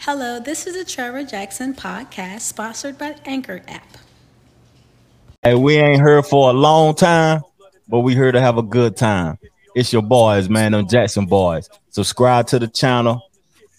[0.00, 3.98] Hello, this is a Trevor Jackson podcast sponsored by Anchor app.
[5.42, 7.42] Hey, we ain't heard for a long time,
[7.88, 9.38] but we here to have a good time.
[9.74, 11.68] It's your boys, man, them Jackson boys.
[11.90, 13.20] Subscribe to the channel.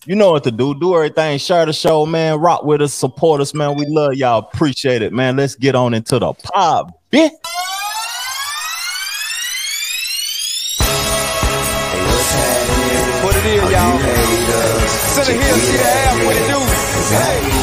[0.05, 0.77] You know what to do.
[0.77, 1.37] Do everything.
[1.39, 2.37] Share the show, man.
[2.37, 3.75] Rock with us, support us, man.
[3.75, 4.39] We love y'all.
[4.39, 5.37] Appreciate it, man.
[5.37, 7.31] Let's get on into the pod, bitch.
[15.19, 16.59] Sit here, see the app, what it do?
[17.13, 17.58] Hey.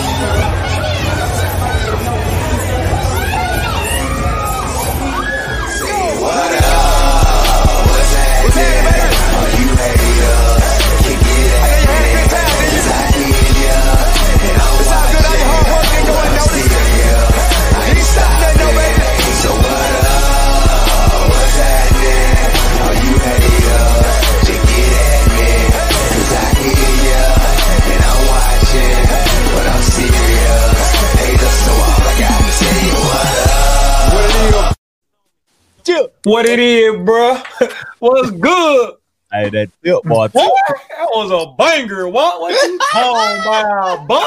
[36.26, 37.40] What it is, bro?
[38.00, 38.94] What's good?
[39.30, 40.26] Hey, that tip boy.
[40.26, 42.08] Boy, that was a banger.
[42.08, 44.24] What was you talking about, boy?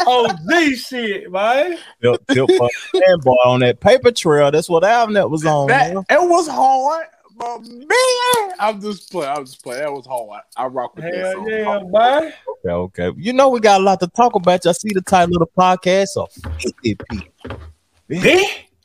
[0.00, 1.78] Oh, this shit, man.
[2.02, 4.50] Tip, tip boy, on that paper trail.
[4.50, 5.68] That's what album that was on.
[5.68, 6.04] That man.
[6.10, 9.30] it was hard, but man, I'm just playing.
[9.30, 9.82] I'm just playing.
[9.82, 10.42] That was hard.
[10.56, 11.48] I rock with that Hell song.
[11.48, 12.32] yeah, boy.
[12.66, 13.12] Okay, okay.
[13.16, 14.66] You know we got a lot to talk about.
[14.66, 16.08] I see the title of the podcast.
[16.08, 16.26] So
[16.58, 17.60] 50 people.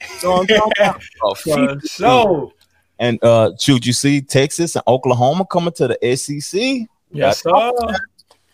[0.04, 1.04] Yeah, You know what I'm talking about?
[1.24, 2.52] Oh, for 50 sure.
[3.00, 6.88] And uh, shoot, you see Texas and Oklahoma coming to the SEC.
[7.12, 7.72] Yes, sir.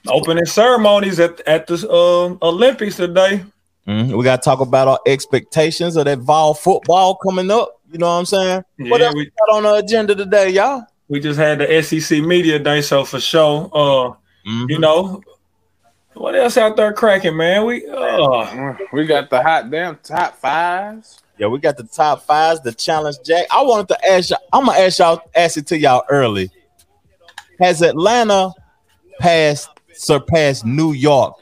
[0.08, 3.44] Opening ceremonies at, at the um, Olympics today.
[3.88, 4.18] Mhm.
[4.18, 7.80] We got to talk about our expectations of that Vol football coming up.
[7.92, 8.64] You know what I'm saying?
[8.78, 10.84] what Yeah, else we we, got on the agenda today, y'all?
[11.10, 13.70] we just had the SEC media day, so for sure.
[13.74, 14.14] Uh,
[14.48, 14.70] Mhm.
[14.70, 15.22] you know,
[16.14, 17.66] what else out there cracking, man?
[17.66, 21.20] We uh We got the hot damn top fives.
[21.40, 23.48] Yeah, we got the top fives, the challenge jack.
[23.50, 26.52] I wanted to ask y'all, I'm gonna ask y'all, ask it to y'all early.
[27.60, 28.52] Has Atlanta
[29.20, 31.36] passed surpassed New York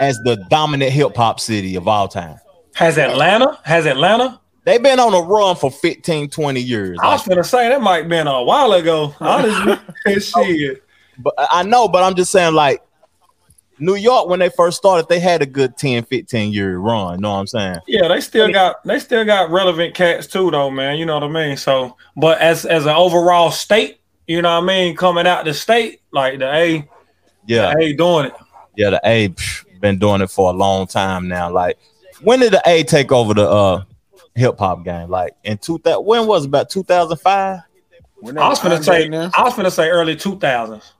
[0.00, 2.38] as the dominant hip hop city of all time?
[2.74, 3.58] has Atlanta?
[3.64, 4.40] Has Atlanta?
[4.64, 6.98] They've been on a run for 15, 20 years.
[7.02, 9.14] I was gonna say that might have been a while ago.
[9.20, 10.82] Honestly, shit.
[11.18, 12.82] but I know, but I'm just saying, like
[13.80, 17.14] New York, when they first started, they had a good 10, 15 year run.
[17.16, 17.76] You know what I'm saying?
[17.86, 20.98] Yeah, they still got they still got relevant cats too, though, man.
[20.98, 21.56] You know what I mean.
[21.56, 25.54] So, but as as an overall state, you know what I mean, coming out the
[25.54, 26.88] state, like the A,
[27.46, 27.72] Yeah.
[27.74, 28.34] the A doing it.
[28.76, 31.50] Yeah, the A psh, been doing it for a long time now.
[31.50, 31.78] Like,
[32.22, 33.82] when did the A take over the uh
[34.34, 35.08] hip hop game?
[35.08, 36.48] Like in two thousand, when was it?
[36.48, 37.60] about two thousand five?
[38.36, 39.30] I was gonna say now.
[39.34, 40.92] I was gonna say early two thousands.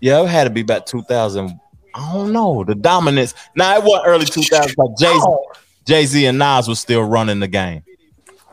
[0.00, 1.58] Yeah, it had to be about two thousand.
[1.94, 3.34] I don't know the dominance.
[3.54, 4.76] Now it wasn't early two thousands.
[4.76, 5.44] Like Jay Oh,
[5.86, 7.82] Jay Z and Nas was still running the game.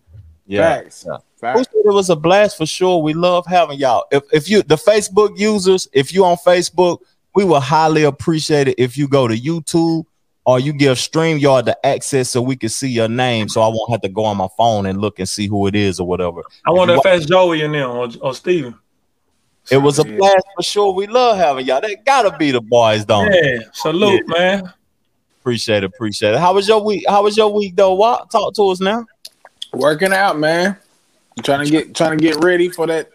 [0.46, 0.76] Yeah.
[0.76, 1.04] Facts.
[1.08, 1.16] Yeah.
[1.40, 1.66] Facts.
[1.72, 3.02] it was a blast for sure?
[3.02, 4.04] We love having y'all.
[4.12, 7.00] If if you the Facebook users, if you on Facebook,
[7.34, 10.06] we will highly appreciate it if you go to YouTube
[10.46, 13.90] or you give StreamYard the access so we can see your name, so I won't
[13.90, 16.42] have to go on my phone and look and see who it is or whatever.
[16.66, 18.74] I wonder if that's Joey and them or, or Steven.
[19.70, 20.16] It was a Yeah.
[20.18, 20.92] blast for sure.
[20.92, 21.80] We love having y'all.
[21.80, 23.42] That gotta be the boys, don't it?
[23.42, 24.70] Yeah, salute, man.
[25.40, 26.40] Appreciate it, appreciate it.
[26.40, 27.04] How was your week?
[27.08, 27.94] How was your week though?
[27.94, 28.30] What?
[28.30, 29.06] Talk to us now.
[29.72, 30.76] Working out, man.
[31.42, 33.08] Trying to get trying to get ready for that.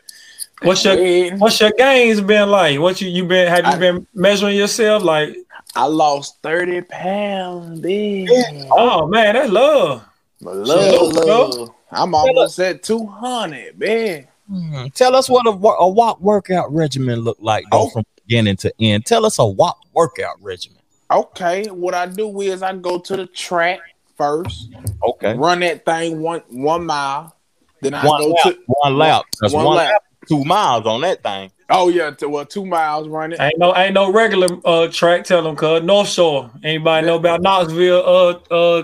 [0.62, 1.38] What's your.
[1.38, 2.80] What's your gains been like?
[2.80, 3.48] What you you been?
[3.48, 5.04] Have you I- been measuring yourself?
[5.04, 5.36] Like,
[5.76, 8.30] I lost 30 pounds, big.
[8.72, 10.04] oh man, that's love.
[10.42, 11.70] Love, Salute, love.
[11.92, 14.28] I'm almost at 200, man.
[14.50, 17.90] Hmm, Tell us what a, a walk workout regimen look like though, Oh.
[17.90, 19.06] from beginning to end.
[19.06, 20.80] Tell us a walk workout regimen.
[21.12, 23.80] Okay, what I do is I go to the track
[24.18, 24.70] first,
[25.04, 25.34] Okay.
[25.36, 27.36] run that thing one one mile.
[27.82, 28.44] Then I One go lap.
[28.44, 29.26] to One lap.
[29.40, 29.92] That's one one, lap.
[29.94, 30.04] lap.
[30.28, 31.52] Two miles on that thing.
[31.70, 33.40] Oh yeah, to, well two miles running.
[33.40, 35.24] Ain't no ain't no regular uh track.
[35.24, 36.52] Tell them, cuz North Shore.
[36.64, 38.04] Anybody know about Knoxville?
[38.06, 38.84] Uh uh,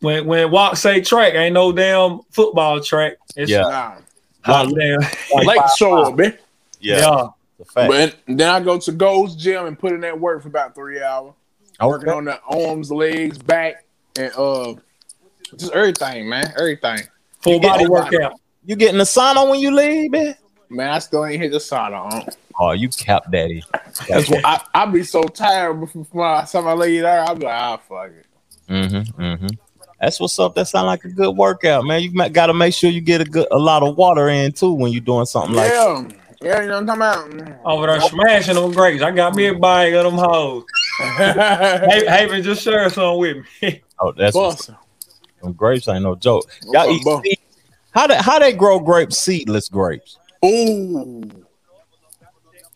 [0.00, 3.14] when when walk say track, ain't no damn football track.
[3.36, 3.62] It's Yeah.
[3.62, 3.92] Nah.
[4.42, 5.46] hot One- damn.
[5.46, 6.38] Lake Shore, man.
[6.80, 6.98] Yeah.
[6.98, 7.26] yeah.
[7.58, 7.74] It's.
[7.74, 11.02] But then I go to Gold's Gym and put in that work for about three
[11.02, 11.34] hours,
[11.78, 13.84] I working on the arms, legs, back,
[14.18, 14.74] and uh,
[15.58, 17.00] just everything, man, everything.
[17.42, 18.16] Full You body everybody.
[18.16, 18.40] workout.
[18.64, 20.34] You getting the sauna when you leave, man?
[20.70, 22.28] Man, I still ain't hit the sauna on.
[22.58, 23.64] Oh, you cap daddy.
[24.08, 27.28] That's why I, I be so tired before my time I lay there.
[27.28, 28.26] I be like, ah, fuck it.
[28.68, 29.46] Mm-hmm, mm-hmm.
[30.00, 30.54] That's what's up.
[30.54, 32.02] That sound like a good workout, man.
[32.02, 34.72] You got to make sure you get a good, a lot of water in too
[34.72, 35.72] when you're doing something like.
[35.72, 36.08] Yeah,
[36.40, 37.60] yeah, you know what I'm talking about.
[37.64, 39.02] Over there smashing them grapes.
[39.02, 40.64] I got me a bag of them hoes.
[41.00, 41.80] about.
[41.90, 43.82] Hey, Haven just share some with me.
[44.02, 44.78] Oh, that's what's Boss.
[45.42, 46.50] them grapes ain't no joke.
[46.72, 47.38] Y'all eat seed-
[47.90, 50.16] how they how they grow grapes, seedless grapes?
[50.44, 51.30] Ooh.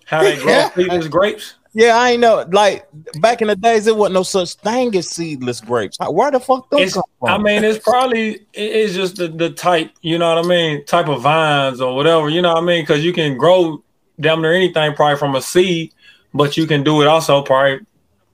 [0.07, 1.55] How they grow seedless grapes?
[1.73, 2.47] Yeah, I ain't know.
[2.53, 2.87] Like
[3.21, 5.97] back in the days, there wasn't no such thing as seedless grapes.
[5.99, 7.29] How- Where the fuck those It's, come from?
[7.31, 11.09] I mean, it's probably it's just the, the type, you know what I mean, type
[11.09, 13.83] of vines or whatever, you know what I mean, because you can grow
[14.21, 15.93] damn near anything probably from a seed,
[16.33, 17.81] but you can do it also probably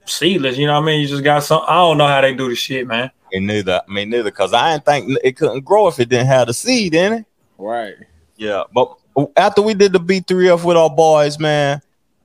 [0.04, 0.58] seedless.
[0.58, 1.00] You know what I mean?
[1.00, 1.62] You just got some.
[1.66, 3.10] I don't know how they do the shit, man.
[3.32, 3.80] Me neither.
[3.88, 4.24] I mean, neither.
[4.24, 7.26] Because I didn't think it couldn't grow if it didn't have the seed in it.
[7.56, 7.94] Right.
[8.36, 8.96] Yeah, but
[9.36, 11.80] after we did the B3F with our boys, man,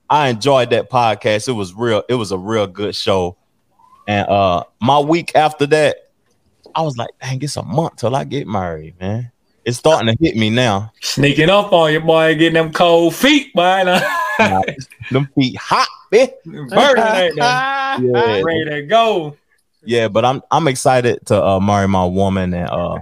[0.08, 1.48] I enjoyed that podcast.
[1.48, 2.02] It was real.
[2.08, 3.36] It was a real good show.
[4.08, 6.10] And uh my week after that,
[6.74, 9.32] I was like, dang, it's a month till I get married, man.
[9.64, 10.92] It's starting to hit me now.
[11.02, 13.82] Sneaking up on you, boy, getting them cold feet, boy.
[14.38, 14.60] Nah,
[15.10, 16.28] Them feet hot, man.
[16.44, 18.10] Burning that thing.
[18.12, 18.42] Yeah.
[18.42, 19.34] Ready to go.
[19.82, 22.98] Yeah, but I'm I'm excited to uh marry my woman and uh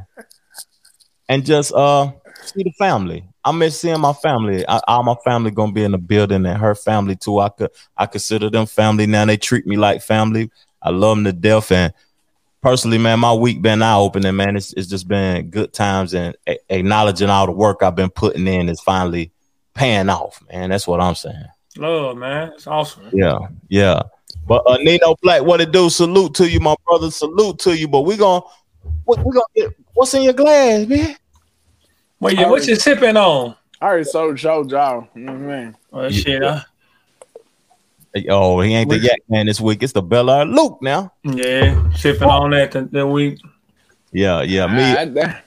[1.29, 2.13] and just uh
[2.45, 3.25] see the family.
[3.45, 4.67] I miss seeing my family.
[4.67, 7.41] I, all my family gonna be in the building and her family too.
[7.41, 9.25] I could I consider them family now.
[9.25, 10.51] They treat me like family.
[10.81, 11.93] I love them to death and
[12.63, 14.57] personally, man, my week been eye opening, man.
[14.57, 18.47] It's it's just been good times and a- acknowledging all the work I've been putting
[18.47, 19.31] in is finally
[19.75, 20.71] paying off, man.
[20.71, 21.45] That's what I'm saying.
[21.77, 22.53] Love, man.
[22.55, 23.11] It's awesome.
[23.13, 23.39] Yeah,
[23.69, 24.01] yeah.
[24.47, 25.91] But uh, Nino Black, what it do?
[25.91, 27.11] Salute to you, my brother.
[27.11, 27.89] Salute to you.
[27.89, 28.45] But we gonna
[29.05, 29.75] what we gonna get?
[29.93, 31.17] What's in your glass, man?
[32.21, 33.57] Well, yeah, what you sipping on?
[33.81, 35.09] I already sold show y'all.
[35.15, 35.77] You know what I mean?
[35.93, 36.61] Oh, well, shit, huh?
[38.29, 39.83] Oh, he ain't the yak man this week.
[39.83, 41.13] It's the Belaire Luxe now.
[41.25, 43.41] Yeah, sipping on that the, the week.
[44.13, 44.67] Yeah, yeah.
[44.69, 44.83] Me.
[44.83, 45.43] Hot.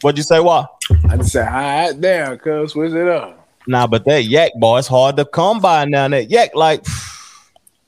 [0.00, 0.40] What'd you say?
[0.40, 0.68] What?
[1.08, 3.48] I just said hot damn, cuz switch it up.
[3.66, 6.08] Nah, but that yak boy, it's hard to come by now.
[6.08, 6.84] That yak, like,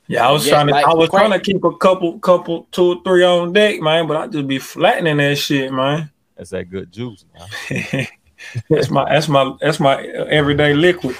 [0.06, 1.26] Yeah, I was Yeah, trying to like I was crack.
[1.26, 4.46] trying to keep a couple couple two or three on deck, man, but I just
[4.46, 6.11] be flattening that shit, man.
[6.36, 7.24] That's that good juice.
[7.70, 8.06] Man.
[8.70, 11.16] that's my that's my that's my everyday liquid.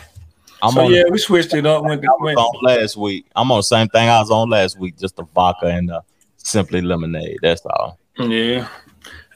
[0.63, 0.93] I'm so on.
[0.93, 1.83] yeah, we switched it up.
[1.83, 3.27] Went, I went, on last week.
[3.35, 6.03] I'm on the same thing I was on last week, just the vodka and the
[6.37, 7.39] simply lemonade.
[7.43, 7.99] That's all.
[8.19, 8.69] yeah,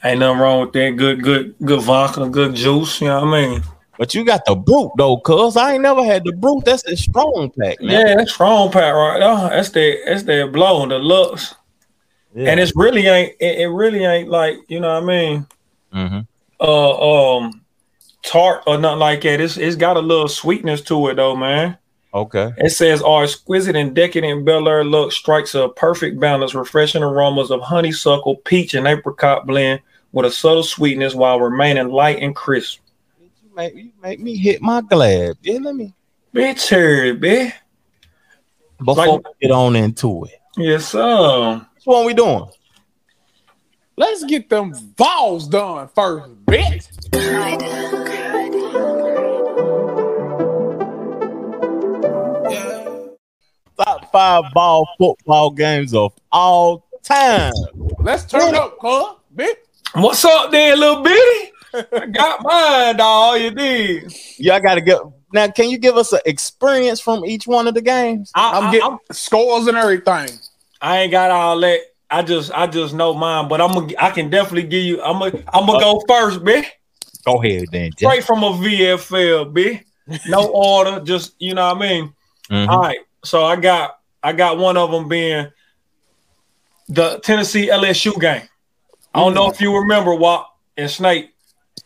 [0.05, 0.97] ain't nothing wrong with that.
[0.97, 3.01] Good, good, good vodka, good juice.
[3.01, 3.63] You know what I mean?
[3.99, 6.65] But you got the Brut though, cuz I ain't never had the Brut.
[6.65, 8.07] That's the strong pack, man.
[8.07, 9.51] Yeah, that's strong pat right there.
[9.51, 11.55] That's that that's that blow, the looks,
[12.35, 12.51] Yeah.
[12.51, 15.47] and it's really ain't it, it really ain't like you know what I mean.
[15.97, 16.21] Hmm
[16.61, 17.63] Uh, um,
[18.23, 19.41] tart or nothing like that.
[19.41, 21.79] It's it's got a little sweetness to it though, man.
[22.15, 22.53] Okay.
[22.59, 27.61] It says our exquisite and decadent Belaire Luxe strikes a perfect balance, refreshing aromas of
[27.61, 29.81] honeysuckle, peach, and apricot blend
[30.13, 32.81] with a subtle sweetness while remaining light and crisp.
[33.21, 35.35] You make, you make me hit my glass.
[35.43, 35.93] Yeah, let me
[36.35, 37.53] Bitch, here, bitch.
[38.79, 40.41] before Like- we get on into it.
[40.57, 41.57] Yes, sir.
[41.75, 42.47] Which one we doing?
[43.99, 46.87] Let's get them balls done first, bitch.
[53.79, 57.53] Top five ball football games of all time.
[57.99, 59.55] Let's turn up, cuz, bitch.
[59.95, 61.53] What's up there, little bitty?
[61.75, 63.41] I got mine, dog.
[63.41, 64.15] You did.
[64.39, 64.99] Y'all got to get
[65.33, 65.49] now.
[65.49, 68.31] Can you give us an experience from each one of the games?
[68.35, 70.31] I, I'm I- getting I'm- scores and everything.
[70.81, 74.11] I ain't got all that I just I just know mine, but I'm gonna I
[74.11, 75.03] can definitely give you.
[75.03, 76.67] I'm gonna I'm gonna go first, bitch.
[77.25, 77.91] Go ahead then.
[77.93, 79.83] Straight from a VFL, bitch.
[80.29, 82.15] No order, just you know what I mean.
[82.51, 82.69] Mhm.
[82.69, 85.49] All right, so I got I got one of them being
[86.89, 88.43] the Tennessee LSU game.
[89.15, 91.31] I don't know if you remember what and Snake,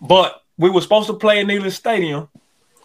[0.01, 2.29] but we were supposed to play in Neyland Stadium.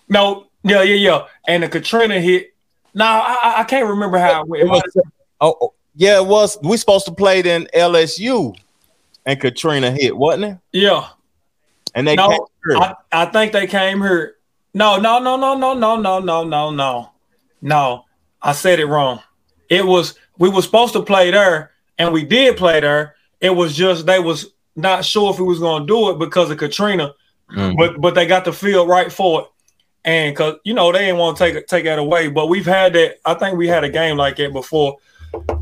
[0.07, 1.25] No, yeah, yeah, yeah.
[1.47, 2.53] And the Katrina hit.
[2.93, 4.61] No, I, I- I can't remember how it went.
[4.63, 4.97] It It was-
[5.41, 6.57] oh, oh, yeah, it was.
[6.61, 8.55] We supposed to play it in LSU,
[9.25, 10.57] and Katrina hit, wasn't it?
[10.71, 11.07] yeah.
[11.93, 12.77] And they No, came here.
[12.77, 14.35] I, I think they came here.
[14.73, 17.11] No, no, no, no, no, no, no, no, no, no.
[17.61, 18.05] No,
[18.41, 19.21] I said it wrong.
[19.69, 23.15] It was we were supposed to play there, and we did play there.
[23.39, 26.57] It was just they was not sure if we was gonna do it because of
[26.57, 27.13] Katrina,
[27.51, 27.77] Mhm.
[27.77, 29.47] but but they got the field right for it.
[30.03, 32.27] And cause you know they didn't want to take take that away.
[32.27, 33.19] But we've had that.
[33.25, 34.97] I think we had a game like that before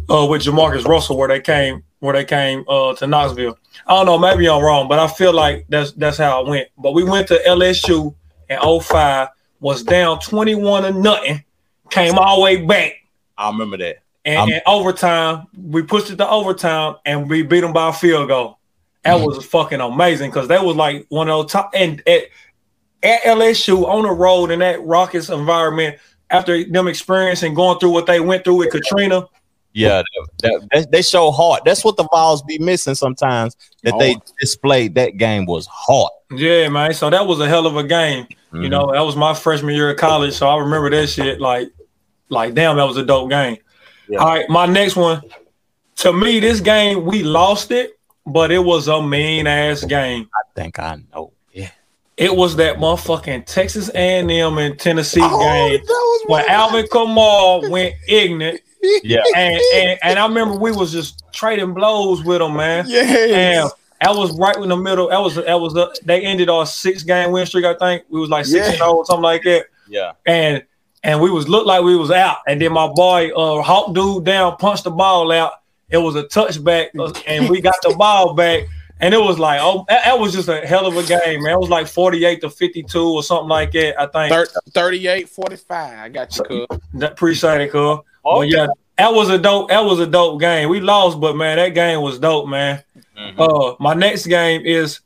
[0.09, 3.57] uh with JaMarcus Russell where they came where they came uh to Knoxville.
[3.87, 6.69] I don't know, maybe I'm wrong, but I feel like that's that's how it went.
[6.77, 8.13] But we went to LSU
[8.49, 9.29] in 05,
[9.59, 11.43] was down 21 to nothing,
[11.89, 12.93] came all the way back.
[13.37, 13.97] I remember that.
[14.25, 18.29] And, and overtime, we pushed it to overtime and we beat them by a field
[18.29, 18.59] goal.
[19.03, 19.25] That Mhm.
[19.25, 22.23] was fucking amazing because that was like one of those top and at,
[23.01, 25.97] at LSU on the road in that raucous environment
[26.29, 29.27] after them experiencing going through what they went through with Katrina.
[29.73, 30.03] Yeah,
[30.43, 31.63] that, that- they show heart.
[31.65, 33.55] That's what the Vols be missing sometimes.
[33.83, 36.11] That they displayed that game was hard.
[36.31, 36.93] Yeah, man.
[36.93, 38.27] So that was a hell of a game.
[38.53, 38.69] You Mhm.
[38.69, 41.41] know, that was my freshman year of college, so I remember that shit.
[41.41, 41.69] Like,
[42.29, 43.57] like damn, that was a dope game.
[44.07, 44.19] Yeah.
[44.19, 45.21] All right, my next one.
[45.97, 50.29] To me, this game we lost it, but it was a mean ass game.
[50.35, 51.31] I think I know.
[51.51, 51.69] Yeah.
[52.17, 55.79] It was that motherfucking Texas A&M and Tennessee Oh, game
[56.27, 58.61] where Alvin Kamara went ignorant,
[59.03, 59.21] Yeah.
[59.35, 62.85] and, and and I remember we was just trading blows with him, man.
[62.87, 63.69] Yeah, Damn,
[64.01, 65.09] that was right in the middle.
[65.09, 67.65] That was that was the, they ended our six game win streak.
[67.65, 68.69] I think we was like six Yeah.
[68.71, 69.65] and zero, something like that.
[69.87, 70.11] Yeah.
[70.25, 70.63] And
[71.03, 72.37] and we was looked like we was out.
[72.47, 75.53] And then my boy uh Hawk dude down punched the ball out.
[75.89, 78.63] It was a touchback, uh, and we got the ball back.
[78.99, 81.53] And it was like, oh, that, that was just a hell of a game, man.
[81.53, 83.99] It was like 48 to 52 or something like that.
[83.99, 84.33] I think.
[84.33, 85.99] Thir- 38 45.
[85.99, 86.79] I got you, cuz.
[86.93, 87.99] That- Appreciate it, cuz.
[88.23, 89.69] Oh, But yeah, that was a dope.
[89.69, 90.69] That was a dope game.
[90.69, 92.83] We lost, but man, that game was dope, man.
[93.17, 93.39] Mhm.
[93.39, 95.01] Uh, my next game is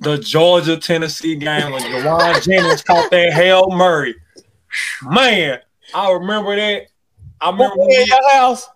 [0.00, 4.14] the Georgia Tennessee game when Jauan Jennings caught that Hail Murray.
[5.02, 5.60] Man,
[5.94, 6.82] I remember that.
[7.40, 7.74] I remember.
[7.74, 8.68] Who in your house?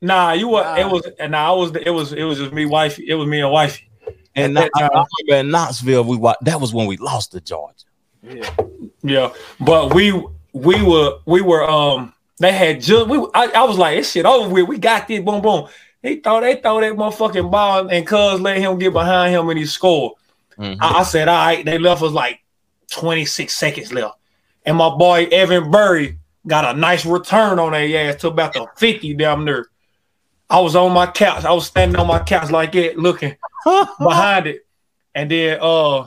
[0.00, 0.62] Nah, you were.
[0.62, 0.76] Nah.
[0.76, 1.08] It was.
[1.18, 1.74] And nah, I was.
[1.76, 2.12] It was.
[2.12, 3.08] It was just me, wifey.
[3.08, 3.88] It was me and wifey.
[4.34, 7.32] And At I, that I remember in Knoxville, we wa- that was when we lost
[7.32, 7.84] to Georgia.
[8.22, 8.50] Yeah,
[9.02, 10.10] yeah, but we
[10.52, 14.26] we were we were um they had just we I, I was like this shit
[14.26, 14.68] over with.
[14.68, 15.68] We got this boom boom.
[16.02, 19.58] He thought they throw that motherfucking ball and cuz let him get behind him and
[19.58, 20.14] he scored.
[20.58, 20.76] Mhm.
[20.80, 22.40] I, I said, all right, they left us like
[22.90, 24.16] 26 seconds left.
[24.66, 28.66] And my boy Evan Berry got a nice return on their ass to about the
[28.76, 29.66] 50 down there.
[30.50, 31.44] I was on my couch.
[31.44, 33.36] I was standing on my couch like that, looking
[33.98, 34.66] behind it.
[35.14, 36.02] And then uh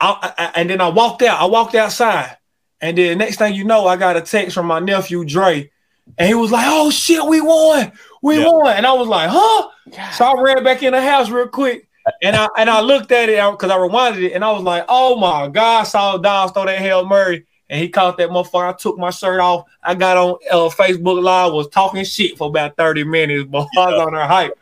[0.00, 1.40] I, I and then I walked out.
[1.40, 2.36] I walked outside.
[2.80, 5.70] And then next thing you know, I got a text from my nephew Dre.
[6.16, 7.92] And he was like, Oh shit, we won.
[8.22, 8.46] We Yeah.
[8.48, 8.76] won.
[8.76, 9.68] And I was like, huh?
[10.12, 11.88] So I ran back in the house real quick.
[12.22, 14.84] And I and I looked at it because I rewinded it and I was like,
[14.88, 18.72] oh my God, I saw Dobbs throw that Hail Murray and he caught that motherfucker.
[18.74, 19.66] I took my shirt off.
[19.82, 23.90] I got on uh, Facebook Live, was talking shit for about 30 minutes, but I
[23.90, 24.58] was on there hype.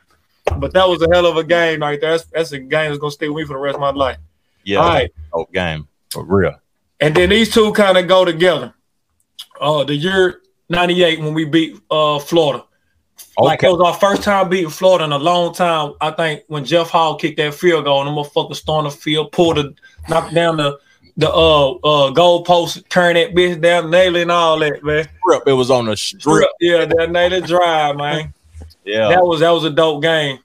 [0.58, 2.12] But that was a hell of a game right there.
[2.12, 4.18] That's, that's a game that's gonna stay with me for the rest of my life.
[4.64, 4.80] Yeah.
[4.80, 5.10] All right.
[5.32, 6.54] Oh, game for real.
[7.00, 8.74] And then these two kind of go together.
[9.60, 12.64] Uh the year 98 when we beat uh Florida.
[13.38, 15.92] Like it was our first time beating Florida in a long time.
[16.00, 19.32] I think when Jeff Hall kicked that field goal, and the motherfucker stormed the field,
[19.32, 19.74] pulled the
[20.08, 20.78] knocked down the
[21.18, 25.08] the uh uh goal post, turned that bitch down, nail and all that, man.
[25.20, 26.48] Strip, It was on the strip.
[26.60, 28.32] Yeah, that nail it drive, man.
[28.84, 29.08] Yeah.
[29.08, 30.38] That was that was a dope game.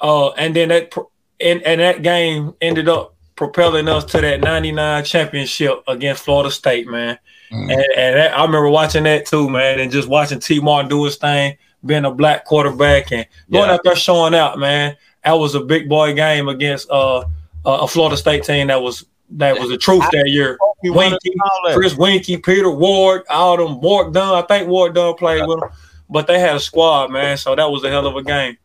[0.00, 0.94] Uh and then that
[1.40, 6.86] and, and that game ended up propelling us to that 99 championship against Florida State,
[6.86, 7.18] man.
[7.50, 7.72] Mm.
[7.72, 11.04] And, and that, I remember watching that too, man, and just watching Tee Martin do
[11.04, 13.74] his thing, being a black quarterback and going Yeah.
[13.74, 14.96] out there showing out, man.
[15.24, 17.24] That was a big boy game against uh,
[17.64, 20.58] a Florida State team that was that was the truth that year.
[20.82, 21.74] We won it Weinke, and all that.
[21.76, 24.34] Chris Weinke, Peter Warrick, all them Warrick Dunn.
[24.34, 25.70] I think Warrick Dunn played with them,
[26.10, 27.36] but they had a squad, man.
[27.38, 28.58] So that was a hell of a game.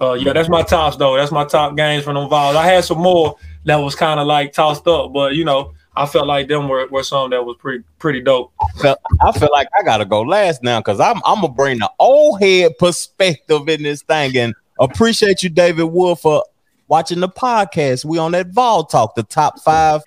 [0.00, 1.16] Uh, yeah, that's my tops though.
[1.16, 2.56] That's my top games from them Vols.
[2.56, 6.06] I had some more that was kind of like tossed up, but you know, I
[6.06, 8.52] felt like them were, were some that was pretty pretty dope.
[8.82, 12.40] I feel like I gotta go last now because I'm I'm gonna bring the old
[12.40, 14.36] head perspective in this thing.
[14.36, 16.42] And Appreciate you, David Wood, for
[16.88, 18.02] watching the podcast.
[18.02, 20.00] We on that Vol Talk, the top five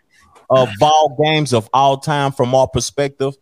[0.49, 3.35] uh Vol games of all time from our perspective.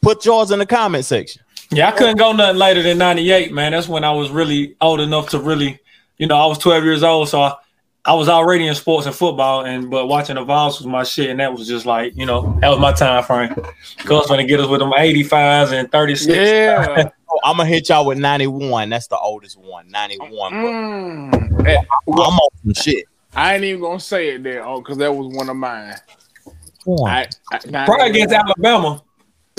[0.00, 1.41] Put yours in the comment section.
[1.72, 3.72] Yeah, I couldn't go nothing later than 98, man.
[3.72, 5.80] That's when I was really old enough to really,
[6.18, 7.54] you know, I was 12 years old, so I,
[8.04, 11.30] I was already in sports and football, and but watching the Vols was my shit,
[11.30, 13.54] and that was just like, you know, that was my time frame.
[14.04, 16.36] Cause when they get us with them 85s and 36.
[16.36, 17.10] Yeah.
[17.34, 18.90] Oh, I'm gonna hit y'all with 91.
[18.90, 19.88] That's the oldest one.
[19.88, 20.52] 91.
[20.52, 21.66] Mm.
[21.66, 23.06] Eh, I'm well, on some shit.
[23.34, 25.94] I ain't even gonna say it there, oh, because that was one of mine.
[26.84, 27.10] One.
[27.10, 29.02] I, I Probably against Alabama.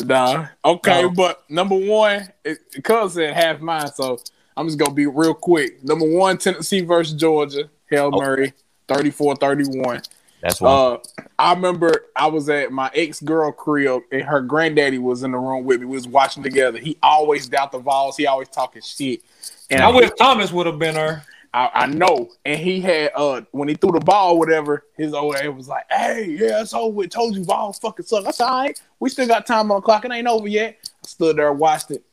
[0.04, 0.48] Nah.
[0.66, 1.10] Okay, No.
[1.10, 4.20] but number one, it, cuz said half mine, so
[4.58, 5.84] I'm just gonna be real quick.
[5.84, 8.54] Number one, Tennessee versus Georgia, Hail Murray,
[8.88, 10.04] 34-31.
[10.42, 10.72] That's one.
[10.72, 10.98] Uh,
[11.40, 15.38] I remember I was at my ex girl crib and her granddaddy was in the
[15.38, 15.86] room with me.
[15.86, 16.80] We was watching together.
[16.80, 18.18] He always doubt the Vols.
[18.18, 19.22] He always talking shit.
[19.70, 21.24] And I wish Thomas would have been there.
[21.54, 22.32] I, I know.
[22.46, 25.86] And he had uh when he threw the ball, whatever, his old ass was like,
[25.92, 27.12] Hey, yeah, it's over with.
[27.12, 28.26] Told you Vols fucking suck.
[28.26, 30.04] I said, all right, we still got time on the clock.
[30.06, 30.78] It ain't over yet.
[30.84, 32.04] I stood there watched it.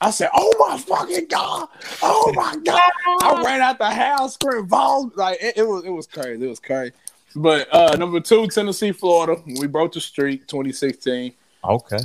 [0.00, 1.68] I said, Oh my fucking god!
[2.02, 2.80] Oh my god!
[3.22, 5.12] I ran out the house screaming Vols.
[5.16, 6.44] Like it, it was it was crazy.
[6.44, 6.92] It was crazy.
[7.34, 9.42] But uh number two, Tennessee, Florida.
[9.58, 11.32] We broke the streak 2016.
[11.64, 11.98] okay.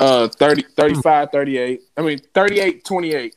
[0.00, 1.82] Uh 30, 35, 38.
[1.96, 3.36] I mean 38, 28.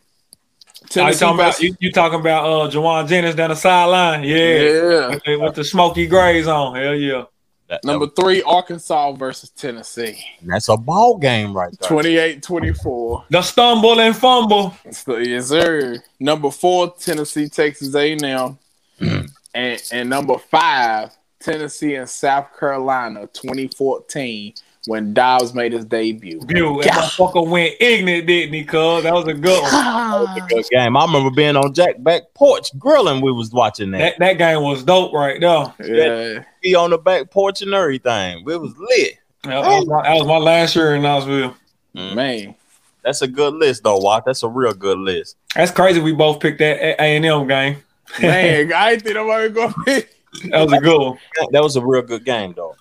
[0.97, 4.23] Are you talking about you, you talking about uh Jauan Jennings down the sideline?
[4.23, 4.35] Yeah.
[4.37, 5.07] yeah.
[5.09, 6.75] With, the, with the smoky grays on.
[6.75, 7.23] Hell yeah.
[7.69, 10.19] That- Number three, Arkansas versus Tennessee.
[10.41, 11.87] that's a ball game right there.
[11.87, 13.25] 28 24.
[13.29, 14.75] The stumble and fumble.
[14.91, 16.01] So, yes, sir.
[16.19, 18.57] Number four, Tennessee, Texas A&M.
[19.53, 24.53] and, and number five, Tennessee and South Carolina, 2014,
[24.87, 26.41] when Dobbs made his debut.
[26.45, 26.81] View.
[26.83, 29.03] That motherfucker went ignorant, didn't he, cuz?
[29.03, 29.71] That was a good one.
[29.71, 30.97] That was a good game.
[30.97, 33.21] I remember being on Jack back porch grilling.
[33.21, 33.97] We was watching that.
[33.97, 35.73] That, that game was dope right there.
[35.83, 36.43] Yeah.
[36.61, 38.43] Be on the back porch and everything.
[38.47, 39.17] It was lit.
[39.43, 41.55] That was, my, that was my last year in Knoxville.
[41.95, 42.15] Mm.
[42.15, 42.55] Man.
[43.03, 44.25] That's a good list, though, Watt.
[44.25, 45.37] That's a real good list.
[45.55, 46.01] That's crazy.
[46.01, 47.77] We both picked that A and M game.
[48.21, 50.15] Man, I ain't think nobody going to pick.
[50.51, 51.17] That was a good one.
[51.51, 52.75] That was a real good game, though.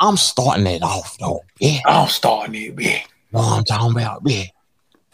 [0.00, 1.44] I'm starting it off, though.
[1.60, 3.00] Yeah, I'm starting it, man.
[3.32, 4.22] know what I'm talking about.
[4.24, 4.44] Yeah.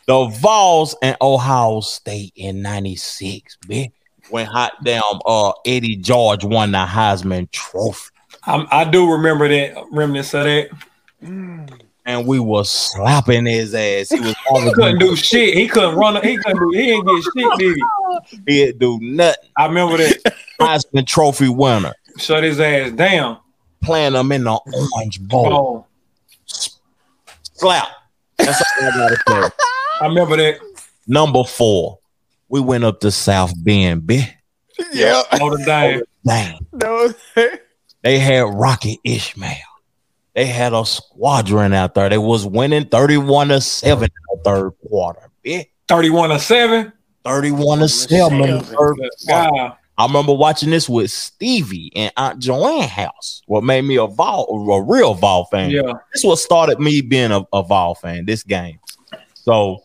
[0.06, 3.88] The Vols and Ohio State in '96, man.
[4.30, 8.10] When hot damn uh Eddie George won the Heisman Trophy,
[8.44, 10.70] I'm, I do remember that remnants of that.
[12.06, 14.10] and we was slapping his ass.
[14.10, 15.54] He was He couldn't do shit.
[15.54, 16.22] He couldn't run.
[16.24, 16.70] He couldn't do.
[16.70, 18.42] He didn't get shit, did he?
[18.46, 19.50] He didn't do nothing.
[19.56, 20.34] I remember that.
[20.60, 23.38] Heisman Trophy winner, Shut his ass down.
[23.82, 24.60] Playing them in the
[24.94, 25.46] Orange Bowl.
[25.52, 25.86] Oh,
[26.46, 27.88] Slap.
[28.38, 29.64] That's all I gotta say.
[30.00, 30.58] I remember that.
[31.06, 31.98] Number four,
[32.48, 34.32] we went up to South Bend, bitch.
[34.92, 35.22] Yeah.
[35.38, 36.02] Notre Dame.
[36.26, 36.66] Dang.
[36.72, 37.12] No.
[38.02, 39.56] They had Rocket Ismail.
[40.34, 42.08] They had a squadron out there.
[42.08, 45.30] They was winning 31 to 7 in the third quarter.
[45.44, 45.66] Bitch.
[45.88, 46.92] 31 to 7.
[47.24, 49.10] 31 to 7 in the third quarter.
[49.28, 49.76] God.
[50.00, 53.42] I remember watching this with Stevie and Aunt Joanne house.
[53.44, 55.68] What made me a Vol, a real Vol fan.
[55.68, 55.92] Yeah.
[56.14, 58.80] This what started me being a, a Vol fan, this game.
[59.34, 59.84] So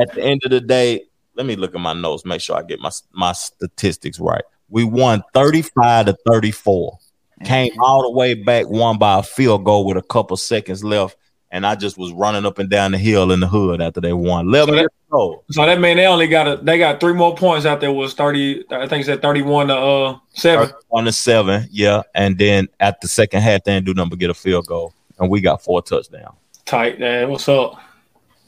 [0.00, 2.62] at the end of the day, let me look at my notes, make sure I
[2.62, 4.44] get my my statistics right.
[4.68, 6.96] We won 35 to 34.
[7.44, 11.16] Came all the way back, won by a field goal with a couple seconds left.
[11.50, 14.12] And I just was running up and down the hill in the hood after they
[14.12, 14.48] won.
[14.48, 15.42] 11 So that- old.
[15.50, 18.12] So that mean they only got a they got three more points out there was
[18.12, 20.70] 30 I think it said 31 to uh 7.
[20.90, 22.02] on the seven, yeah.
[22.14, 25.30] And then at the second half, they didn't do number get a field goal, and
[25.30, 26.36] we got four touchdowns.
[26.66, 27.30] Tight, man.
[27.30, 27.80] What's up?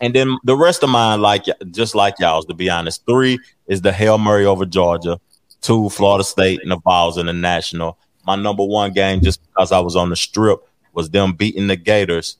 [0.03, 3.05] And then the rest of mine, like just like y'all's, to be honest.
[3.07, 5.19] Three is the Hail Murray over Georgia.
[5.63, 7.99] Two, Florida State and the Vols in the national.
[8.27, 10.61] My number one game, just because I was on the strip,
[10.93, 12.37] was them beating the Gators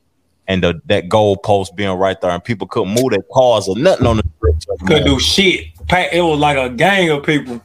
[0.51, 3.79] and the, that goal post being right there, and people couldn't move their cars or
[3.79, 4.81] nothing on the strip.
[4.81, 5.67] Couldn't do shit.
[5.89, 7.63] It was like a gang of people.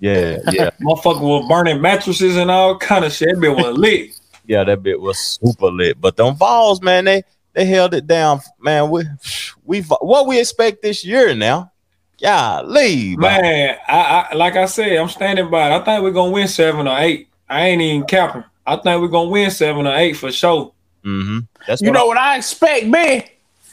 [0.00, 3.30] Yeah, yeah, Motherfucker was burning mattresses and all kind of shit.
[3.30, 4.20] That bit was lit.
[4.46, 4.64] yeah.
[4.64, 5.98] That bit was super lit.
[5.98, 7.22] But them balls, man, they
[7.54, 8.90] they held it down, man.
[8.90, 9.04] We
[9.64, 11.72] we what we expect this year now.
[12.18, 15.80] Yeah, leave, Man, I, I like I said, I'm standing by it.
[15.80, 17.28] I think we're gonna win seven or eight.
[17.48, 18.44] I ain't even capping.
[18.66, 20.72] I think we're gonna win seven or eight for sure.
[21.02, 21.38] Mm-hmm.
[21.66, 23.24] That's You what know what I expect, man?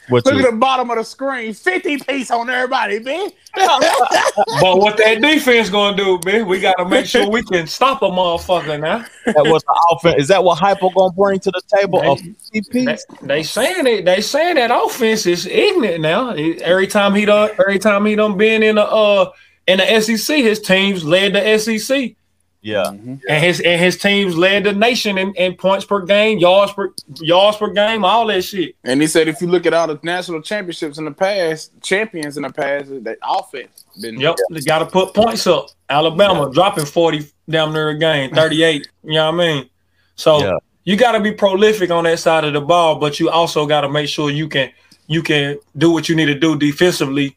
[0.09, 1.53] Look you- at the bottom of the screen.
[1.53, 3.29] 50 piece on everybody, man.
[3.55, 6.45] But what that defense gonna do, man?
[6.47, 9.05] We gotta make sure we can stop a motherfucker now.
[9.25, 10.23] that was the offense.
[10.23, 11.99] Is that what Heupel gonna bring to the table?
[12.01, 13.05] A They, 50 piece?
[13.21, 14.05] they saying it.
[14.05, 16.31] They saying that offense is ignorant now.
[16.31, 19.31] Every time he done, every time he done been in a uh
[19.67, 22.15] in the SEC, his teams led the SEC.
[22.63, 22.83] Yeah.
[22.85, 23.15] Mm-hmm.
[23.27, 26.93] and his and his teams led the nation in, in points per game, yards per
[27.19, 28.75] yards per game, all that shit.
[28.85, 32.37] And he said if you look at all the national championships in the past, champions
[32.37, 35.67] in the past, that offense been Yep, they got to put points up.
[35.89, 38.87] Alabama dropping forty down there a game, thirty eight.
[39.03, 39.69] you know what I mean?
[40.15, 40.57] So Yeah.
[40.85, 43.81] you got to be prolific on that side of the ball, but you also got
[43.81, 44.71] to make sure you can
[45.07, 47.35] you can do what you need to do defensively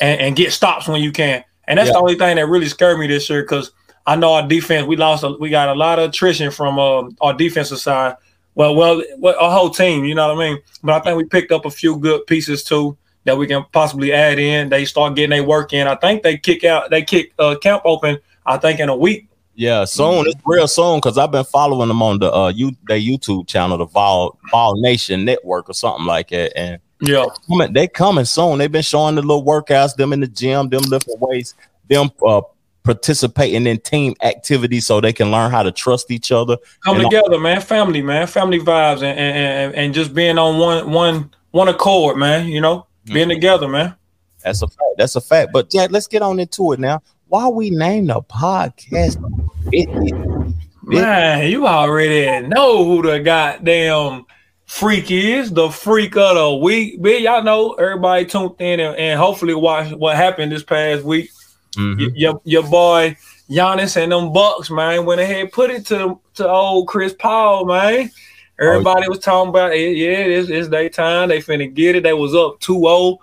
[0.00, 1.42] and, and get stops when you can.
[1.66, 1.94] And that's Yeah.
[1.94, 3.72] the only thing that really scared me this year because
[4.06, 4.86] I know our defense.
[4.86, 5.24] We lost.
[5.24, 8.16] A, we got a lot of attrition from uh, our defensive side.
[8.54, 10.04] Well, well, well, our whole team.
[10.04, 10.62] You know what I mean.
[10.82, 14.12] But I think we picked up a few good pieces too that we can possibly
[14.12, 14.68] add in.
[14.68, 15.86] They start getting their work in.
[15.86, 16.90] I think they kick out.
[16.90, 18.18] They kick uh, camp open.
[18.44, 19.28] I think in a week.
[19.54, 20.26] Yeah, soon.
[20.26, 23.78] It's real soon because I've been following them on the uh you their YouTube channel,
[23.78, 26.56] the Vol Vol Nation Network or something like that.
[26.58, 27.26] And Yeah.
[27.46, 28.58] coming, they coming soon.
[28.58, 31.54] They've been showing the little workouts, them in the gym, them lifting weights,
[31.88, 32.40] them uh
[32.82, 36.56] participating in team activities so they can learn how to trust each other.
[36.84, 37.60] Come And- together, man.
[37.60, 38.26] Family, man.
[38.26, 42.48] Family vibes, and and, and and just being on one one one accord, man.
[42.48, 43.14] You know, mm-hmm.
[43.14, 43.94] being together, man.
[44.44, 44.80] That's a fact.
[44.98, 45.52] That's a fact.
[45.52, 47.02] But Jack, let's get on into it now.
[47.28, 49.22] Why we name the podcast?
[49.72, 50.52] It, it-
[50.84, 54.26] Man, you already know who the goddamn
[54.66, 57.00] freak is, the freak of the week.
[57.00, 61.30] Man, y'all know everybody tuned in and, and hopefully watch what happened this past week.
[61.76, 61.98] Mhm.
[61.98, 63.16] Y- Your, your boy
[63.50, 68.10] Giannis and them Bucks, man, went ahead put it to to old Chris Paul, man.
[68.60, 69.96] Everybody was talking about it.
[69.96, 71.28] Yeah, it's, it's their time.
[71.30, 72.02] They finna get it.
[72.04, 73.18] They was up 2-0.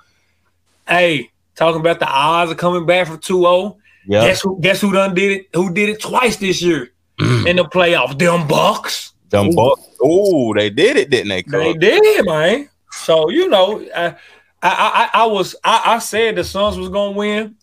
[0.87, 3.77] Hey, talking about the odds of coming back from 2-0.
[4.07, 4.21] yeah.
[4.27, 5.47] Guess who guess who done did it?
[5.53, 8.17] Who did it twice this year in the playoffs?
[8.17, 9.13] Them Bucks.
[9.29, 9.81] Them bucks.
[10.01, 11.43] Oh, they did it, didn't they?
[11.43, 12.67] They did, man.
[12.91, 14.17] So you know, I I
[14.63, 17.55] I, I was I, I said the Suns was gonna win,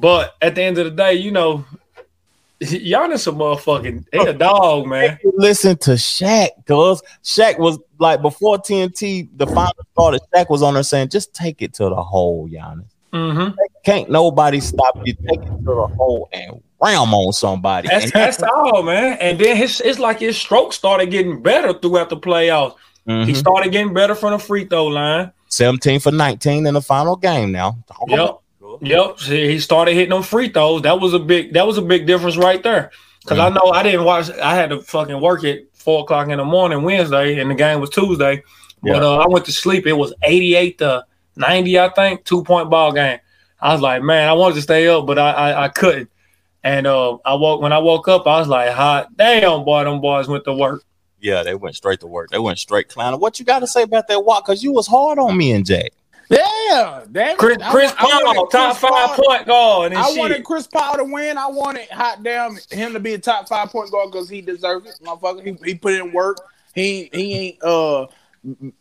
[0.00, 1.64] but at the end of the day, you know,
[2.62, 5.18] Giannis a motherfucking they a dog, man.
[5.34, 10.74] Listen to Shaq, cuz Shaq was like before TNT, the final started, Shaq was on
[10.74, 12.88] there saying, just take it to the hole, Giannis.
[13.12, 13.48] hmm
[13.84, 15.14] Can't nobody stop you.
[15.14, 17.88] Take it to the hole and ram on somebody.
[17.88, 19.18] That's that's all, man.
[19.20, 22.74] And then his it's like his stroke started getting better throughout the playoffs.
[23.06, 23.36] He Mhm.
[23.36, 25.30] started getting better from the free throw line.
[25.48, 27.76] 17 for 19 in the final game now.
[27.86, 28.40] Talk Yep.
[28.80, 30.82] Yep, see, he started hitting them free throws.
[30.82, 31.52] That was a big.
[31.54, 32.90] That was a big difference right there.
[33.22, 34.30] Because I know I didn't watch.
[34.30, 37.80] I had to fucking work at four o'clock in the morning Wednesday, and the game
[37.80, 38.42] was Tuesday.
[38.82, 39.04] But Yeah.
[39.04, 39.86] uh, I went to sleep.
[39.86, 43.18] It was eighty-eight to ninety, I think, two point ball game.
[43.60, 46.10] I was like, man, I wanted to stay up, but I I, I couldn't.
[46.62, 50.00] And uh, I woke when I woke up, I was like, hot damn, boy, them
[50.00, 50.84] boys went to work.
[51.20, 52.30] Yeah, they went straight to work.
[52.30, 53.18] They went straight clowning.
[53.18, 54.46] What you got to say about that walk?
[54.46, 55.92] Because you was hard on me and Jack.
[56.70, 57.38] Yeah, damn it.
[57.38, 60.18] Chris, I Chris I Paul, wanted top Chris five Paul- point guard, and I shit.
[60.18, 61.38] wanted Chris Paul to win.
[61.38, 64.86] I wanted hot damn him to be a top five point guard because he deserves
[64.88, 65.44] it, motherfucker.
[65.44, 66.38] He, he put in work.
[66.74, 68.06] He he ain't uh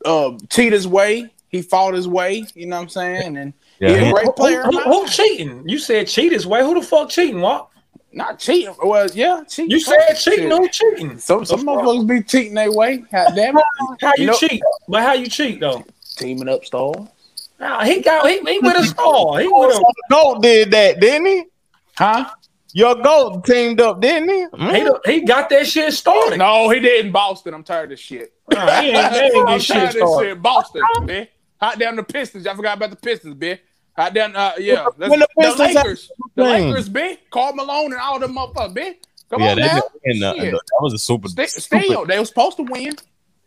[0.06, 1.32] uh cheat his way.
[1.50, 2.46] He fought his way.
[2.56, 3.38] You know what I'm saying?
[3.38, 4.64] And Yeah, he's a great Who, player.
[4.64, 5.64] who, who cheating?
[5.70, 6.62] You said cheat his way.
[6.62, 7.40] Who the fuck cheating?
[7.40, 7.70] What?
[8.12, 8.76] Not cheating.
[8.84, 9.72] Well, yeah, cheating.
[9.72, 10.50] You said cheating.
[10.50, 11.18] No cheating?
[11.18, 12.98] Some some motherfuckers be cheating their way.
[13.12, 13.64] God damn it.
[14.02, 14.62] How you, You know- cheat?
[14.88, 15.84] But how you cheat though?
[16.18, 17.08] Teaming up stars.
[17.60, 19.40] Nah, he got he, he with a star.
[19.40, 21.44] He with a Goat did that, didn't he?
[21.98, 22.30] Huh?
[22.74, 24.48] Your goat teamed up, didn't he?
[24.82, 24.90] he,
[25.20, 26.38] he got that shit started.
[26.40, 27.14] No, he didn't.
[27.14, 27.54] Boston.
[27.54, 28.34] I'm tired of shit.
[28.52, 30.42] Nah, he ain't, they ain't I'm get shit of shit.
[30.42, 31.28] Boston, man.
[31.62, 32.46] Hot down the Pistons.
[32.46, 33.58] I forgot about the Pistons, man.
[33.96, 34.88] Hot down, uh, yeah.
[34.98, 36.12] When Let's- the the, Pistons have- Lakers.
[36.36, 37.18] The Lakers, man.
[37.32, 38.96] Karl Malone and all them motherfuckers, man.
[39.30, 39.74] Come yeah, on they now.
[39.74, 40.42] did win the, Shit.
[40.52, 41.28] the- that was a super.
[41.30, 42.94] St- stupid- Still, they were supposed to win.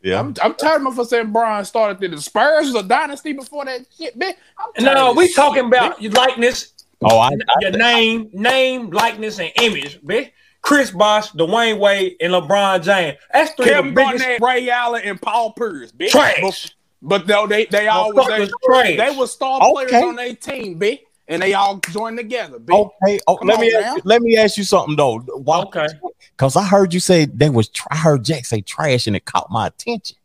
[0.03, 0.21] Yeah.
[0.21, 3.81] I'm, I'm tired of motherfuckers saying Brian started the Spurs was a dynasty before that
[3.97, 4.35] shit, man.
[4.77, 6.03] I'm No, we talking shit, about man.
[6.03, 7.31] your likeness, oh, I,
[7.61, 10.31] your name, name, likeness, and image, bitch.
[10.63, 13.17] Chris Bosh, Dwyane Wade, and LeBron James.
[13.33, 16.11] That's three of the biggest Garnett, Ray Allen, and Paul Pierce, bitch.
[16.11, 16.75] trash.
[17.01, 19.13] But no, they they all was Motherfuckers they, trash.
[19.13, 19.87] they were star Okay.
[19.87, 21.01] players on their team, bitch.
[21.31, 22.91] And they all join together, bitch.
[23.03, 23.21] okay.
[23.27, 25.19] Oh, let me ask you, let me ask you something though.
[25.19, 25.61] Why?
[25.61, 25.87] Okay.
[26.31, 27.69] Because I heard you say they was.
[27.69, 30.17] Tra- I heard Jack say trash, and it caught my attention.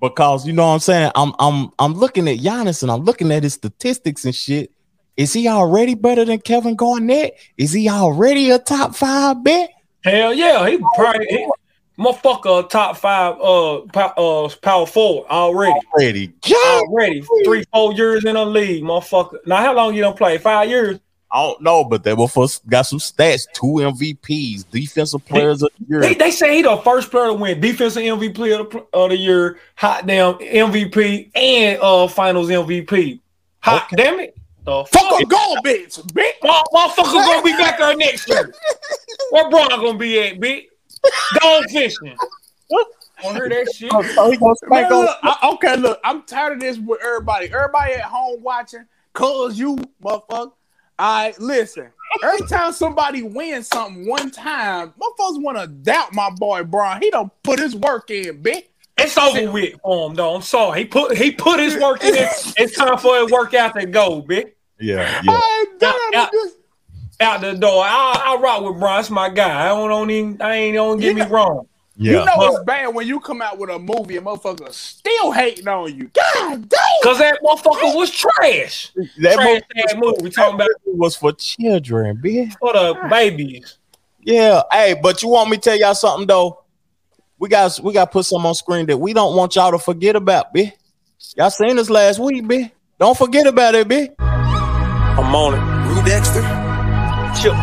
[0.00, 1.10] Because you know what I'm saying.
[1.14, 4.70] I'm I'm I'm looking at Giannis and I'm looking at his statistics and shit.
[5.16, 7.38] Is he already better than Kevin Garnett?
[7.56, 9.70] Is he already a top five bet?
[10.04, 11.48] Hell yeah, he probably he,
[11.98, 15.80] motherfucker top five uh pow, uh power forward already.
[15.94, 19.38] Already, God, Already three, four years in the league, motherfucker.
[19.46, 20.38] Now how long you don't play?
[20.38, 20.98] Five years?
[21.30, 23.46] I don't know, but they were first got some stats.
[23.52, 26.00] Two MVPs, defensive players of the year.
[26.00, 29.16] They, they say he the first player to win defensive MVP of the, of the
[29.16, 33.18] year, hot damn MVP, and uh finals MVP.
[33.60, 33.96] Hot Okay.
[33.96, 34.36] damn it.
[34.64, 36.32] The Fuck garbage, bitch.
[36.42, 38.52] Mo- Motherfucker gonna be back there next year.
[39.30, 40.66] Where Bron gonna be at, bitch?
[41.40, 42.16] Dog fishing.
[43.24, 43.90] Wanna hear that shit?
[43.92, 45.04] Oh, so he gonna Man, spank on.
[45.04, 47.46] look, I- okay, look, I'm tired of this with everybody.
[47.46, 50.28] Everybody at home watching, cause you, motherfucker.
[50.30, 50.52] All
[50.98, 51.90] right, listen.
[52.22, 57.00] Every time somebody wins something one time, motherfuckers want to doubt my boy Brian.
[57.02, 58.64] He don't put his work in, bitch.
[58.98, 60.34] It's over with for him, though.
[60.36, 60.80] I'm sorry.
[60.80, 62.14] He put he put his work in.
[62.56, 64.52] It's time for his workout to go, bitch.
[64.78, 65.32] Yeah, yeah.
[65.32, 66.55] I ain't done Yeah, with this.
[67.20, 67.82] Out the door.
[67.84, 68.98] I I rock with Brian.
[68.98, 69.64] That's my guy.
[69.64, 70.42] I don't, don't even.
[70.42, 71.66] I ain't don't get me wrong.
[71.98, 72.20] Yeah.
[72.20, 75.66] You know it's bad when you come out with a movie and motherfuckers still hating
[75.66, 76.10] on you.
[76.12, 77.02] God damn.
[77.02, 78.92] Cause that motherfucker was trash.
[79.20, 80.16] that trash movie ass movie.
[80.22, 82.52] We talking about was for children, bitch.
[82.58, 83.78] for the babies.
[84.20, 84.62] Yeah.
[84.70, 86.64] Hey, but you want me to tell y'all something though?
[87.38, 89.78] We got we got to put some on screen that we don't want y'all to
[89.78, 90.72] forget about, bitch.
[91.34, 92.70] Y'all seen this last week, bitch.
[92.98, 94.14] Don't forget about it, bitch.
[94.18, 95.94] I'm on it.
[95.94, 96.65] Rue Dexter.
[97.42, 97.54] Chill.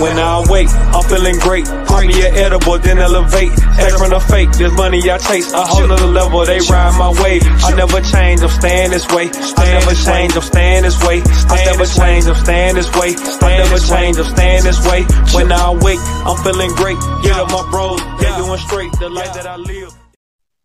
[0.00, 1.64] When I wake, I'm feeling great.
[1.88, 3.50] Pop me an edible, then elevate.
[3.76, 5.52] Back from the fake, this money I chase.
[5.52, 7.40] A whole nother level, they ride my way.
[7.64, 9.30] I never change, I'm staying this way.
[9.32, 11.22] I never change, I'm staying this way.
[11.48, 13.14] I never change, I'm staying this way.
[13.16, 15.04] I never change, I'm staying this way.
[15.32, 16.98] When I wake, I'm feeling great.
[17.22, 18.92] Get up my bros, yeah, doing straight.
[19.00, 19.92] The life that I live.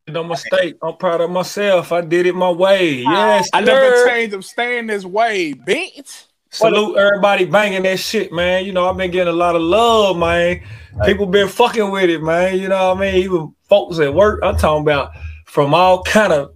[0.08, 0.76] No mistake.
[0.84, 1.92] I'm proud of myself.
[1.92, 3.02] I did it my way.
[3.02, 4.34] Yes, I never change.
[4.34, 6.26] I'm staying this way, bitch.
[6.56, 8.66] Salute everybody banging that shit, man.
[8.66, 10.62] You know, I've been getting a lot of love, man.
[11.06, 12.58] People been fucking with it, man.
[12.58, 13.16] You know what I mean?
[13.24, 15.12] Even folks at work, I'm talking about
[15.46, 16.54] from all kind of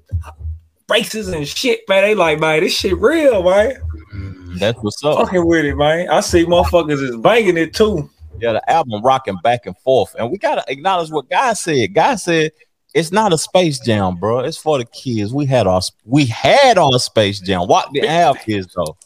[0.89, 2.03] races and shit, man.
[2.03, 3.73] They like, man, this shit real, man.
[4.57, 5.17] That's what's up.
[5.17, 6.09] Fucking with it, man.
[6.09, 8.09] I see motherfuckers is banging it too.
[8.39, 11.93] Yeah, the album rocking back and forth, and we gotta acknowledge what God said.
[11.93, 12.51] God said
[12.93, 14.39] it's not a space jam, bro.
[14.39, 15.33] It's for the kids.
[15.33, 17.67] We had our we had our space jam.
[17.67, 18.97] Walk didn't have kids though.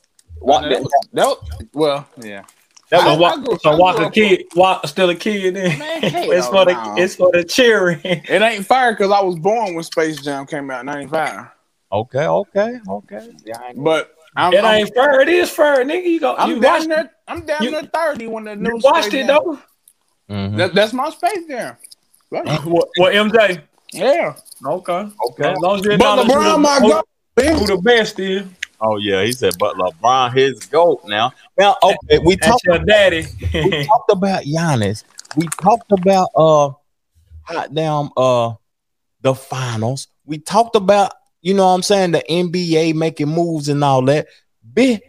[0.43, 1.37] Walk That didn't- that
[1.73, 2.43] well, yeah.
[2.89, 5.55] that So was- walk, I grew- so walk a up- kid, walk still a kid.
[5.55, 6.95] Then Man, it's for the no.
[6.97, 7.99] it's for the cheering.
[8.03, 11.45] It ain't fair because I was born when Space Jam came out in '95.
[11.91, 13.29] okay, okay, okay.
[13.45, 15.21] Yeah, But I'm, It I'm, ain't fair.
[15.21, 16.05] It is fair, nigga.
[16.05, 16.35] You go.
[16.35, 17.11] I'm you down watched, there.
[17.27, 19.59] I'm down you- there 30 when the new you watched Space it Jam- though.
[20.29, 20.57] Mhm.
[20.57, 21.77] That, that's my Space Jam.
[22.31, 22.65] Right.
[22.65, 23.61] What, what MJ?
[23.93, 24.33] Yeah.
[24.65, 25.07] Okay.
[25.29, 25.51] Okay.
[25.51, 27.03] As long as you But LeBron, my who- God.
[27.37, 28.45] Who the best is?
[28.85, 31.31] Oh yeah, he said, but LeBron his goat now.
[31.57, 33.25] Now, okay, we That's talked your daddy.
[33.53, 35.05] we talked about Giannis.
[35.37, 36.71] We talked about uh
[37.43, 38.55] hot damn uh
[39.21, 40.09] the finals.
[40.25, 44.27] We talked about, you know what I'm saying, the NBA making moves and all that.
[44.73, 45.01] Big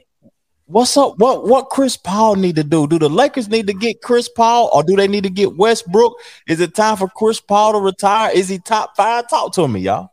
[0.66, 1.18] what's up?
[1.18, 2.87] What what Chris Paul need to do?
[2.87, 6.14] Do the Lakers need to get Chris Paul or do they need to get Westbrook?
[6.46, 8.30] Is it time for Chris Paul to retire?
[8.32, 9.28] Is he top five?
[9.28, 10.10] Talk to me, y'all.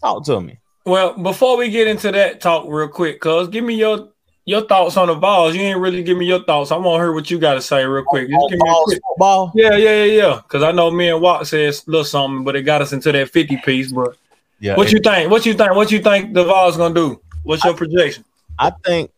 [0.00, 0.58] Talk to me.
[0.90, 4.08] Well, before we get into that talk real quick, cuz give me your
[4.44, 5.54] your thoughts on the balls.
[5.54, 6.72] You ain't really give me your thoughts.
[6.72, 8.28] I want to hear what you got to say real quick.
[8.28, 9.00] Just give me a quick.
[9.08, 9.52] football.
[9.54, 10.40] Yeah, yeah, yeah, yeah.
[10.42, 13.12] Because I know me and Watt says a little something, but it got us into
[13.12, 13.92] that 50 piece.
[13.92, 14.16] But
[14.58, 15.30] Yeah, what you think?
[15.30, 15.74] What you think?
[15.74, 17.20] What you think the Vols gonna do?
[17.44, 18.24] What's your projection?
[18.58, 19.10] I think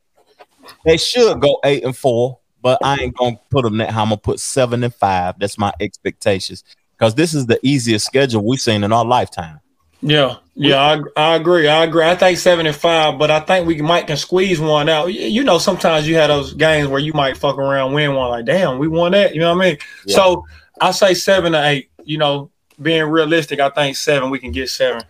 [0.84, 4.02] they should go eight and four, but I ain't gonna put them that high.
[4.02, 5.38] I'm gonna put seven and five.
[5.38, 6.62] That's my expectations
[6.96, 9.60] because this is the easiest schedule we've seen in our lifetime.
[10.02, 10.80] Yeah, yeah,
[11.16, 11.68] I, I agree.
[11.68, 12.04] I agree.
[12.04, 15.06] I think seven and five, but I think we might can squeeze one out.
[15.14, 18.28] You know, sometimes you have those games where you might fuck around, win one.
[18.30, 19.32] Like, damn, we won that.
[19.34, 19.78] You know what I mean?
[20.04, 20.16] Yeah.
[20.16, 20.44] So
[20.80, 21.90] I say seven to eight.
[22.04, 24.30] You know, being realistic, I think seven.
[24.30, 25.02] We can get seven.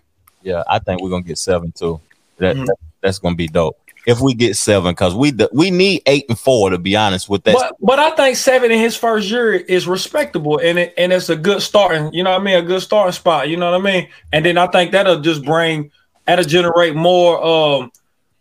[0.43, 1.99] Yeah, I think we're gonna get seven too.
[2.39, 2.67] That, Mhm.
[2.67, 6.39] that- that's gonna be dope if we get seven because we we need eight and
[6.39, 7.55] four to be honest with that.
[7.55, 11.29] But but I think seven in his first year is respectable and it and it's
[11.29, 13.81] a good starting, you know what I mean, a good starting spot, you know what
[13.81, 14.09] I mean?
[14.33, 15.91] And then I think that'll just bring
[16.27, 17.93] that'll generate more um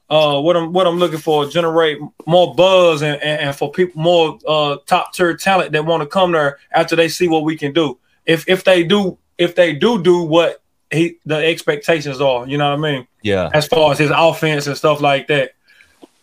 [0.09, 4.01] uh what I'm what I'm looking for, generate more buzz and, and, and for people
[4.01, 7.57] more uh top tier talent that want to come there after they see what we
[7.57, 7.97] can do.
[8.25, 10.60] If if they do if they do do what
[10.91, 13.07] he the expectations are, you know what I mean?
[13.21, 15.53] yeah, As far as his offense and stuff like that.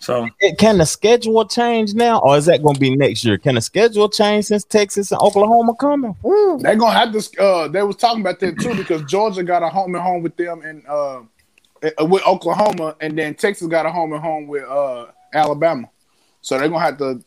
[0.00, 0.28] So
[0.59, 3.37] can the schedule change now, or is that gonna be next year?
[3.37, 6.14] Can the schedule change since Texas and Oklahoma coming?
[6.22, 6.59] Woo.
[6.59, 7.31] They're gonna have this.
[7.37, 10.37] Uh, they was talking about that too because Georgia got a home and home with
[10.37, 11.22] them and uh,
[11.83, 15.90] uh, with Oklahoma, and then Texas got a home and home with uh, Alabama.
[16.42, 17.20] So they're gonna have to,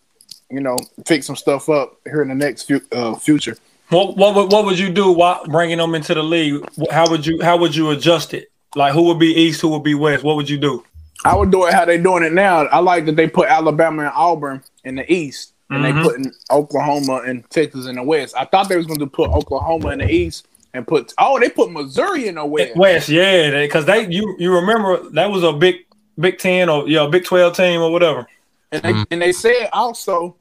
[0.49, 3.57] you know, fix some stuff up here in the next few, uh, future.
[3.91, 6.63] What what would what would you do while bringing them into the league?
[6.91, 8.49] How would you how would you adjust it?
[8.75, 10.23] Like who would be East, who would be West?
[10.23, 10.83] What would you do?
[11.25, 12.65] I would do it how they're doing it now.
[12.67, 15.83] I like that they put Alabama and Auburn in the East, and Mhm.
[15.83, 18.33] they putting Oklahoma and Texas in the West.
[18.37, 21.69] I thought they was gonna put Oklahoma in the East and put oh they put
[21.69, 22.75] Missouri in the West.
[22.77, 25.75] West, yeah, because they you you remember that was a big
[26.17, 28.25] Big Ten or yeah, Big Twelve team or whatever.
[28.71, 30.37] And they, and they said also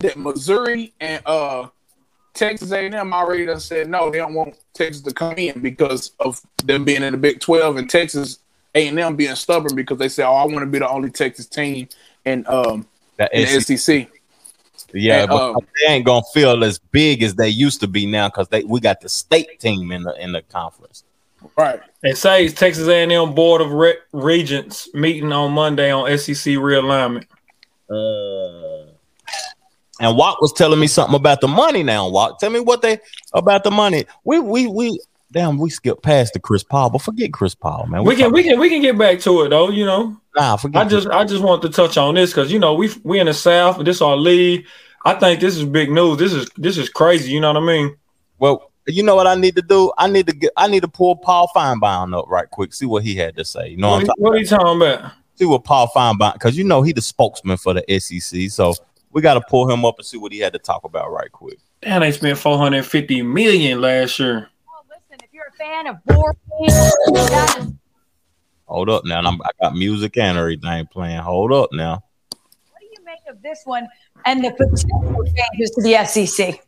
[0.00, 1.68] that Missouri and uh
[2.38, 6.40] Texas A&M already done said no, they don't want Texas to come in because of
[6.64, 8.38] them being in the Big 12 and Texas
[8.76, 11.88] A&M being stubborn because they say, "Oh, I want to be the only Texas team
[12.24, 14.08] in um That in the SEC SEC."
[14.94, 18.06] Yeah, And, but um, they ain't gonna feel as big as they used to be
[18.06, 21.02] now because they we got the state team in the in the conference.
[21.56, 21.80] Right.
[22.04, 27.26] It says Texas A&M Board of Re- Regents meeting on Monday on SEC realignment.
[27.90, 28.87] Uh,
[30.00, 32.08] and Watt was telling me something about the money now.
[32.08, 32.98] Watt, tell me what they
[33.32, 34.04] about the money.
[34.24, 35.00] We we we
[35.32, 38.04] damn we skipped past the Chris Paul, but forget Chris Paul, man.
[38.04, 39.70] We can we can we can get back to it though.
[39.70, 40.86] You know, nah forget.
[40.86, 43.26] I just I just want to touch on this because you know we we in
[43.26, 43.84] the South.
[43.84, 44.66] This our league.
[45.04, 46.18] I think this is big news.
[46.18, 47.30] This is this is crazy.
[47.30, 47.96] You know what I mean?
[48.38, 49.92] well, you know what I need to do?
[49.98, 52.72] I need to get I need to pull Paul Finebaum up right quick.
[52.74, 53.68] See what he had to say.
[53.68, 55.12] You know what I'm What, talking what are you talking about?
[55.36, 58.50] see what Paul Finebaum because you know he the spokesman for the SEC.
[58.50, 58.74] So
[59.12, 61.30] we got to pull him up and see what he had to talk about right
[61.30, 61.58] quick.
[61.82, 64.48] Damn, they spent four hundred fifty million last year.
[64.66, 67.72] Well, listen, if you're a fan of board games, that is
[68.68, 69.20] Hold up now.
[69.20, 71.18] I'm, I got music and everything playing.
[71.18, 72.02] Hold up now.
[72.70, 73.88] what do you make of this one
[74.26, 76.62] and the potential changes to the SEC?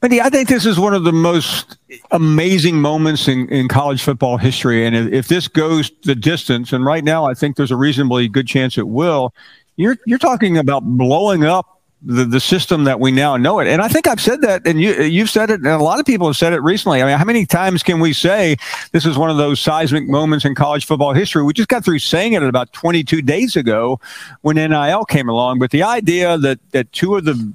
[0.00, 1.78] But I think this is one of the most
[2.10, 4.86] amazing moments in, in college football history.
[4.86, 8.28] And if, if this goes the distance, and right now I think there's a reasonably
[8.28, 9.34] good chance it will,
[9.76, 13.66] you're you're talking about blowing up the, the system that we now know it.
[13.66, 16.06] And I think I've said that, and you you've said it, and a lot of
[16.06, 17.02] people have said it recently.
[17.02, 18.56] I mean, how many times can we say
[18.92, 21.42] this is one of those seismic moments in college football history?
[21.42, 24.00] We just got through saying it about 22 days ago
[24.42, 25.58] when NIL came along.
[25.58, 27.52] But the idea that that two of the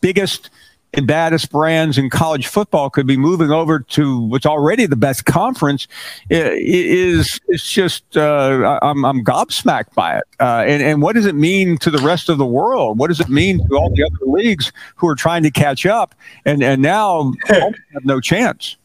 [0.00, 0.50] biggest
[1.00, 5.88] baddest brands in college football could be moving over to what's already the best conference
[6.30, 10.24] i- i- is it's just uh, I'm, I'm gobsmacked by it.
[10.38, 12.98] Uh, and, and what does it mean to the rest of the world?
[12.98, 16.14] What does it mean to all the other leagues who are trying to catch up
[16.44, 18.76] and, and now have no chance?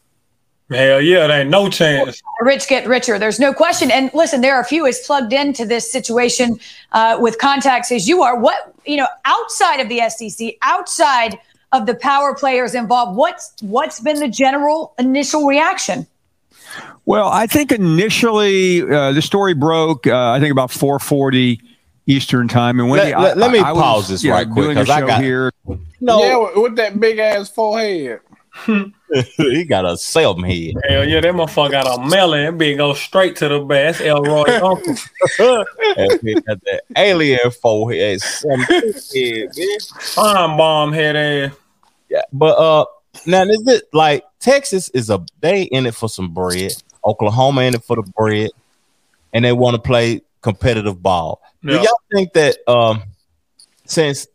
[0.70, 2.20] Hell yeah, there ain't no chance.
[2.40, 3.18] The rich get richer.
[3.18, 3.90] There's no question.
[3.90, 6.58] And listen, there are a few as plugged into this situation
[6.92, 8.38] uh, with contacts as you are.
[8.38, 11.38] What you know, outside of the SEC, outside
[11.72, 16.06] of the power players involved, what's what's been the general initial reaction?
[17.06, 20.06] Well, I think initially uh, the story broke.
[20.06, 21.60] Uh, I think about 4:40
[22.06, 25.06] Eastern time, and when Let- let- let me pause this right quick, because I show
[25.06, 25.52] got- here.
[26.00, 28.20] No, Yeah, with, with that big ass forehead.
[29.36, 30.74] he got a self head.
[30.88, 32.44] Hell yeah, that motherfucker got a melon.
[32.44, 34.00] That bitch go straight to the best.
[34.00, 34.94] Elroy uncle.
[35.38, 38.20] That got that alien forehead.
[38.20, 39.92] Some head, bitch.
[40.14, 41.56] Finebaum head ass.
[42.08, 42.84] Yeah, but uh,
[43.26, 46.72] now is it like Texas is a they in it for some bread.
[47.04, 48.50] Oklahoma in it for the bread,
[49.32, 51.40] and they want to play competitive ball.
[51.62, 53.02] Do y'all think that um,
[53.84, 54.26] since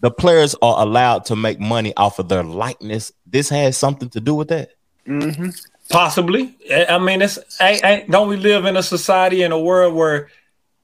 [0.00, 4.20] the players are allowed to make money off of their likeness, this has something to
[4.20, 4.70] do with that?
[5.06, 5.50] Mm-hmm.
[5.88, 6.56] Possibly.
[6.70, 9.94] I I mean, it's ain't, ain't, don't we live in a society in a world
[9.94, 10.28] where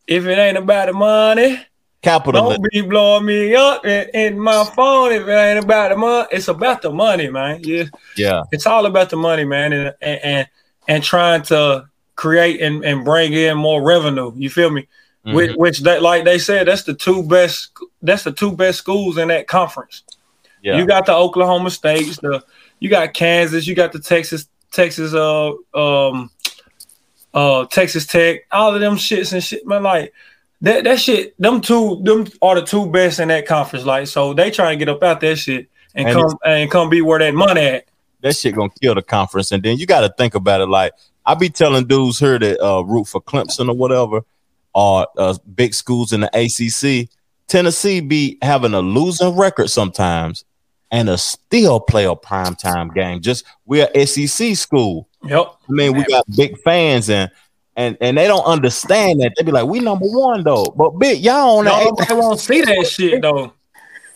[0.07, 1.61] if it ain't about the money,
[2.03, 2.63] Capitalism.
[2.63, 5.13] don't be blowing me up in, in my phone.
[5.13, 7.61] If it ain't about the money, it's about the money, man.
[7.63, 7.85] Yeah,
[8.17, 10.49] Yeah, it's all about the money, man, and and and,
[10.89, 14.33] and trying to create and, and bring in more revenue.
[14.37, 14.89] You feel me?
[15.27, 15.35] Mhm.
[15.35, 17.71] Which, which they, like they said, that's the two best.
[18.03, 20.03] That's the two best schools in that conference.
[20.63, 20.79] yeah.
[20.79, 22.43] You got the Oklahoma States, the
[22.81, 26.31] you got Kansas, you got the Texas, Texas, uh, um,
[27.35, 29.83] uh, Texas Tech, all of them shits and shit, man.
[29.85, 30.13] Like
[30.61, 33.85] that, that shit, them two, them are the two best in that conference.
[33.85, 36.89] Like, so they try and get up out that shit and, And come and come
[36.91, 37.85] be where that money at.
[38.23, 39.53] that shit gonna kill the conference.
[39.53, 40.67] And then you got to think about it.
[40.67, 40.93] Like
[41.25, 44.23] I be telling dudes here that uh, root for Clemson or whatever,
[44.75, 47.09] or uh, big schools in the ACC.
[47.49, 50.45] Tennessee be having a losing record sometimes,
[50.91, 53.21] and a still play a primetime game.
[53.21, 55.09] Just we're SEC school.
[55.25, 55.47] Yep.
[55.69, 57.31] I mean, we got big fans and.
[57.75, 61.21] And, and they don't understand that they be like we number one though, but big
[61.25, 63.55] y'all on No, that they won't see that shit though.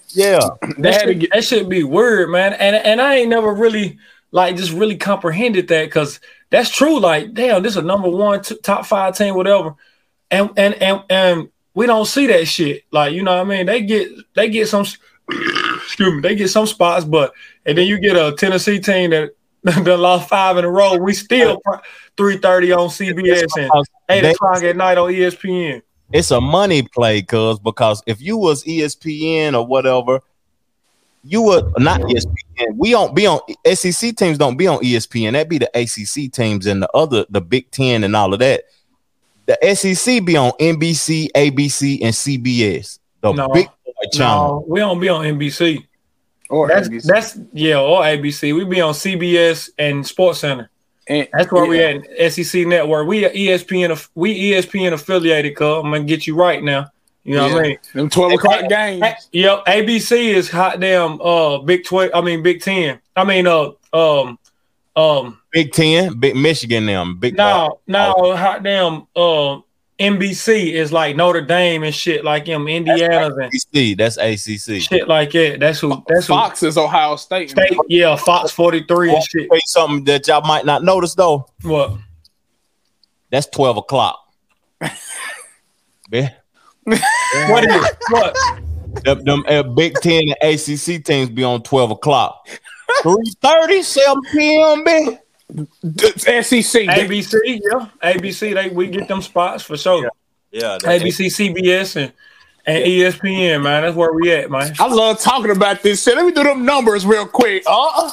[0.08, 0.40] yeah
[0.76, 2.52] They had to should, get that should be weird, man.
[2.52, 3.96] And and I ain't never really
[4.30, 7.00] like just really comprehended that because that's true.
[7.00, 9.74] Like, damn, this is a number one t- top five team, whatever.
[10.30, 12.84] And and and and we don't see that shit.
[12.90, 13.66] Like, you know what I mean?
[13.66, 14.84] They get they get some
[15.30, 17.32] excuse me, they get some spots, but
[17.64, 19.30] and then you get a Tennessee team that
[19.62, 20.96] that lost five in a row.
[20.96, 21.60] We still
[22.16, 23.70] three thirty on CBS and
[24.08, 25.82] eight o'clock at night on ESPN.
[26.12, 30.20] it's a money play, cuz because if you was ESPN or whatever,
[31.24, 32.76] you would not ESPN.
[32.76, 33.40] We don't be on
[33.74, 35.32] SEC teams don't be on ESPN.
[35.32, 38.64] That'd be the ACC teams and the other the Big Ten and all of that.
[39.46, 42.98] The SEC be on NBC, ABC, and CBS.
[43.22, 43.48] The No.
[43.48, 44.48] big boy channel.
[44.60, 45.84] No, we don't be on NBC.
[46.48, 47.06] Or That's NBC.
[47.06, 48.52] that's yeah, or ABC.
[48.54, 50.70] We be on CBS and Sports Center.
[51.08, 51.98] And- That's where we yeah.
[52.18, 53.06] at SEC Network.
[53.06, 53.96] We are ESPN.
[54.14, 55.54] We ESPN affiliated.
[55.56, 56.86] Cuz I'm gonna get you right now.
[57.24, 57.62] You know what I Yeah.
[57.62, 57.78] mean?
[57.94, 59.02] Them twelve o'clock games.
[59.02, 59.64] A- Yep.
[59.66, 61.20] ABC is hot damn.
[61.20, 62.10] Uh, Big Twelve.
[62.14, 62.98] I mean Big Ten.
[63.16, 64.38] I mean uh um
[64.96, 67.36] um Big Ten, Big Michigan, them big.
[67.36, 69.60] now now hot damn uh
[69.98, 74.82] NBC is like Notre Dame and shit like them Indiana and ACC, that's ACC.
[74.82, 75.58] shit like that.
[75.60, 76.02] That's who.
[76.06, 76.26] That's.
[76.26, 77.50] Fox is Ohio State.
[77.50, 79.48] State, yeah, Fox 43 and shit.
[79.48, 81.46] Tell something that y'all might not notice though.
[81.62, 81.94] What?
[83.30, 84.18] That's twelve o'clock.
[86.10, 86.30] yeah.
[86.84, 87.96] What is it?
[88.10, 88.36] What?
[89.04, 92.46] Them, them uh, Big Ten and ACC teams be on twelve o'clock.
[93.02, 94.84] 3.30, 7 p.m.
[94.84, 95.18] B.
[96.42, 96.86] SEC.
[96.86, 97.88] ABC, yeah.
[98.02, 100.10] ABC, they we get them spots for sure.
[100.50, 102.12] Yeah, ABC, CBS, and,
[102.64, 103.82] and ESPN, man.
[103.82, 104.74] That's where we at, man.
[104.78, 106.16] I love talking about this shit.
[106.16, 107.62] Let me do them numbers real quick.
[107.66, 108.10] Uh,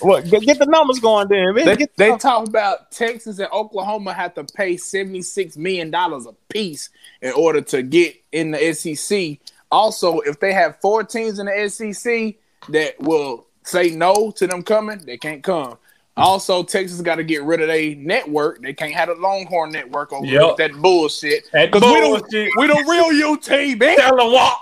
[0.00, 0.28] What?
[0.28, 1.54] Get, get the numbers going, then.
[1.54, 1.64] Man.
[1.64, 6.90] they, Get they talk about Texas and Oklahoma have to pay $76 million a piece
[7.22, 9.38] in order to get in the SEC.
[9.70, 12.34] Also, if they have four teams in the SEC
[12.68, 15.76] that will say no to them coming, they can't come.
[16.18, 18.62] Also, Texas got to get rid of their network.
[18.62, 20.42] They can't have a Longhorn network over Yep.
[20.46, 21.44] with that bullshit.
[21.52, 23.96] That Because we don't, we the real UT, man.
[23.98, 24.58] Tell them what.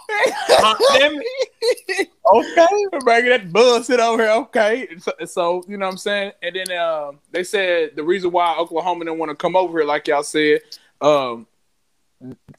[0.50, 0.74] Uh,
[2.34, 4.32] okay, we're bringing that bullshit over here.
[4.32, 6.32] Okay, so, so you know what I'm saying.
[6.42, 9.86] And then um, they said the reason why Oklahoma didn't want to come over here,
[9.86, 10.61] like y'all said,
[11.00, 11.46] um,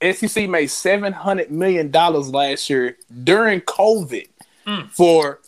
[0.01, 4.27] SEC made seven hundred million dollars last year during COVID
[4.65, 4.89] Mm.
[4.89, 5.41] for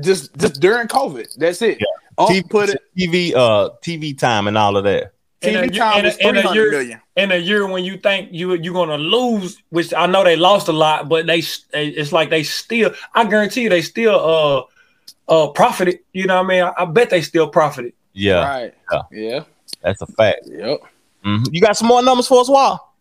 [0.00, 1.34] just just during COVID.
[1.36, 1.78] That's it.
[2.18, 5.12] Oh, TV, put it TV, uh, TV time and all of that.
[5.42, 7.00] in a- TV time in a- was in a year- million.
[7.16, 10.68] in a year when you think you you're gonna lose, which I know they lost
[10.68, 12.92] a lot, but they it's like they still.
[13.14, 14.68] I guarantee you they still
[15.28, 16.00] uh uh profited.
[16.12, 16.62] You know what I mean?
[16.62, 17.92] I, I bet they still profited.
[18.12, 18.74] Yeah, Right.
[18.92, 19.02] Yeah.
[19.10, 19.40] Yeah.
[19.82, 20.40] that's a fact.
[20.46, 20.80] Yep.
[21.24, 21.46] Mhm.
[21.50, 22.94] You got some more numbers for us, Wall?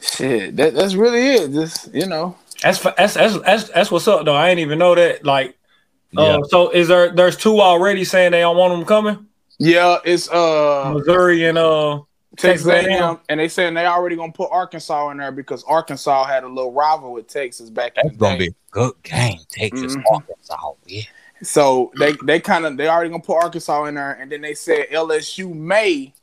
[0.00, 0.56] Shit.
[0.56, 1.52] That, that's really it.
[1.52, 2.36] Just you know.
[2.62, 4.34] That's fa- that's that's that's, that's what's up though.
[4.34, 5.24] I ain't even know that.
[5.24, 5.56] Like,
[6.16, 6.38] uh, Yeah.
[6.48, 7.10] so is there?
[7.10, 9.26] There's two already saying they don't want them coming.
[9.58, 12.00] Yeah, it's uh Missouri and uh
[12.36, 13.20] Texas Texas A&M, A&M.
[13.28, 16.72] and they saying they already gonna put Arkansas in there because Arkansas had a little
[16.72, 18.46] rival with Texas back in That's the gonna day.
[18.46, 19.38] be a good game.
[19.50, 20.02] Texas, Mhm.
[20.10, 20.72] Arkansas.
[20.86, 21.02] Yeah.
[21.42, 24.54] So they they kind of they already gonna put Arkansas in there, and then they
[24.54, 26.14] said LSU may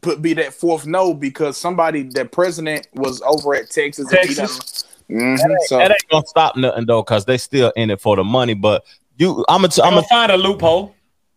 [0.00, 4.10] put be that fourth no because somebody that president was over at Texas.
[4.10, 4.58] and he Texas.
[4.58, 8.16] done- Mhm, so That ain't gonna stop nothing though, cause they still in it for
[8.16, 8.54] the money.
[8.54, 8.84] But
[9.22, 10.94] you, I'm gonna, I'm I'm gonna gonna find a loophole.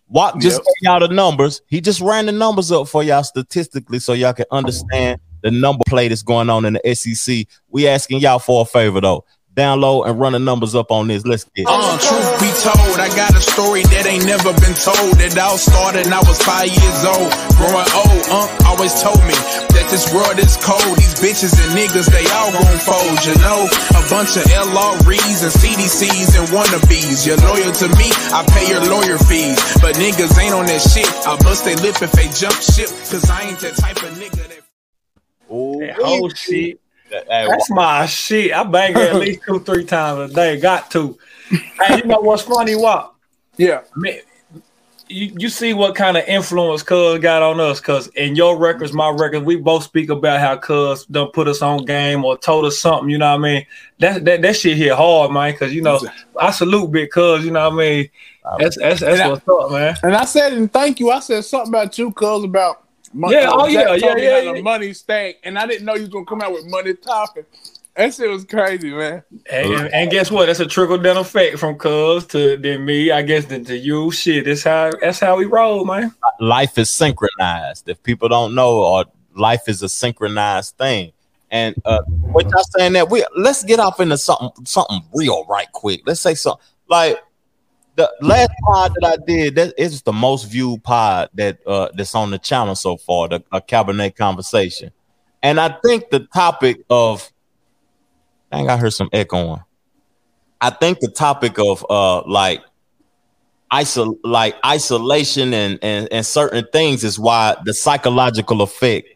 [0.08, 0.66] Walk just Yep.
[0.66, 1.62] gave y'all the numbers.
[1.68, 5.84] He just ran the numbers up for y'all statistically so y'all can understand the number
[5.88, 7.48] play that's going on in the SEC.
[7.70, 9.26] We asking y'all for a favor though.
[9.56, 11.24] Download and run the numbers up on this.
[11.24, 11.72] Let's get it.
[11.72, 15.16] Uh, truth be told, I got a story that ain't never been told.
[15.24, 17.32] It all started and I was five years old.
[17.56, 19.32] Growing old, Unc always told me
[19.72, 21.00] that this world is cold.
[21.00, 23.64] These bitches and niggas, they all gon' fold, you know.
[23.96, 27.24] A bunch of LREs and CDCs and wannabes.
[27.24, 29.56] You're loyal to me, I pay your lawyer fees.
[29.80, 31.08] But niggas ain't on that shit.
[31.24, 32.92] I bust they lip if they jump ship.
[33.08, 34.64] Cause I ain't that type of nigga that
[35.48, 36.84] Ooh, That whole shit.
[37.28, 38.54] Hey, That's my shit.
[38.54, 40.60] I bang it at least two, three times a day.
[40.60, 41.18] Got to.
[41.50, 42.76] hey, you know what's funny?
[42.76, 43.14] What?
[43.58, 44.20] yeah, Man,
[45.08, 47.80] you, you see what kind of influence Cuz got on us?
[47.80, 51.62] Cause in your records, my records, we both speak about how Cuz done put us
[51.62, 53.10] on game or told us something.
[53.10, 53.66] You know what I mean?
[54.00, 55.56] That that, that shit hit hard, man.
[55.56, 56.00] Cause you know
[56.40, 57.46] I salute big Cuz.
[57.46, 58.10] You know what I mean?
[58.58, 59.30] That's that's that's Yeah.
[59.30, 59.96] what's up, man.
[60.04, 61.12] and I said and thank you.
[61.12, 62.85] I said something about you, cuz about
[63.16, 63.36] money.
[63.36, 64.62] Yeah, oh, Jack yeah, told yeah, me yeah, the yeah.
[64.62, 67.46] money stack, and I didn't know you was gonna come out with money talking.
[67.96, 69.24] That shit was crazy, man.
[69.50, 70.48] And, and- and guess what?
[70.48, 73.10] That's a trickle down effect from Cuz to then me.
[73.12, 74.12] I guess to, to you.
[74.12, 76.14] Shit, that's how that's how we roll, man.
[76.42, 77.88] life is synchronized.
[77.88, 79.06] If people don't know, or
[79.36, 81.14] life is a synchronized thing.
[81.52, 85.72] And uh what y'all saying that we let's get off into something something real right
[85.72, 86.02] quick.
[86.06, 87.18] Let's say something like
[87.96, 92.16] the last pod that I did, that is the most viewed pod that uh that's
[92.16, 94.92] on the channel so far, the a Cabernet conversation.
[95.42, 97.32] And I think the topic of
[98.52, 99.64] dang, I heard some echoing.
[100.60, 102.64] I think the topic of uh like
[103.72, 109.08] isol like isolation and, and and certain things is why the psychological effect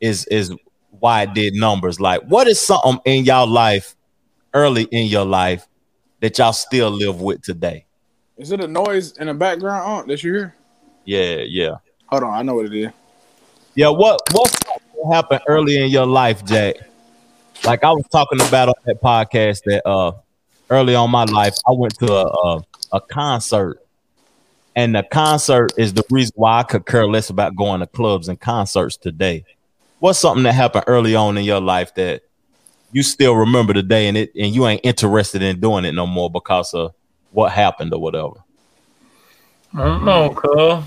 [0.00, 0.54] is is
[1.00, 2.00] why it did numbers.
[2.00, 3.96] Like, what is something in y'all life,
[4.54, 5.66] early in your life,
[6.20, 7.85] that y'all still live with today?
[8.36, 10.54] Is it a noise in the background Aunt, that you hear?
[11.04, 11.76] Yeah, yeah,
[12.08, 12.92] Hold on, I know what it is.
[13.74, 13.88] yeah.
[13.88, 14.50] What what
[15.10, 16.76] happened early in your life, Jack?
[17.64, 20.12] Like I was talking about on that podcast that uh
[20.68, 22.62] early on my life, I went to a a,
[22.92, 23.78] a concert,
[24.74, 28.28] and the concert is the reason why I could care less about going to clubs
[28.28, 29.44] and concerts today.
[29.98, 32.22] What's something that happened early on in your life that
[32.92, 36.30] you still remember today, and it and you ain't interested in doing it no more
[36.30, 36.92] because of
[37.32, 38.34] what happened or whatever?
[39.74, 40.84] I don't know, cuz.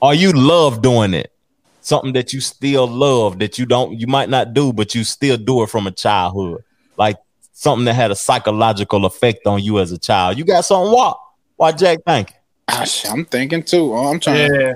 [0.00, 1.32] or you love doing it
[1.80, 5.38] something that you still love that you don't you might not do but you still
[5.38, 6.62] do it from a childhood
[6.98, 7.16] like
[7.52, 11.18] something that had a psychological effect on you as a child you got something what
[11.56, 12.34] why jack thank
[12.68, 13.94] Ah, I'm thinking too.
[13.94, 14.52] Oh, I'm trying.
[14.54, 14.74] Yeah.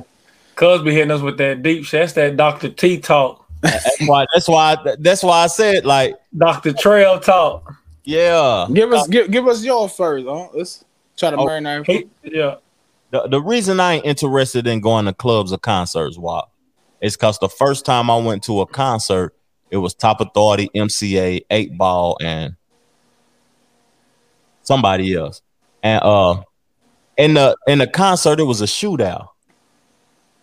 [0.57, 2.01] Cuz be hitting us with that deep shit.
[2.01, 2.71] That's that Dr.
[2.71, 3.47] T talk.
[3.61, 6.73] that's why that's why that's why i said like Dr.
[6.73, 7.75] Trail talk.
[8.05, 10.27] yeah Give us give, give us yours first.
[10.27, 10.49] Huh?
[10.55, 10.85] Let's
[11.23, 11.87] try to Oh, marinate.
[11.87, 12.57] He, yeah.
[13.11, 16.43] the, the reason i ain't interested in going to clubs or concerts why
[17.01, 19.35] is because the first time i went to a concert
[19.71, 22.57] it was top authority mca eight ball and
[24.63, 25.43] somebody else.
[25.83, 26.43] And uh
[27.17, 29.29] in the in the concert it was a shootout.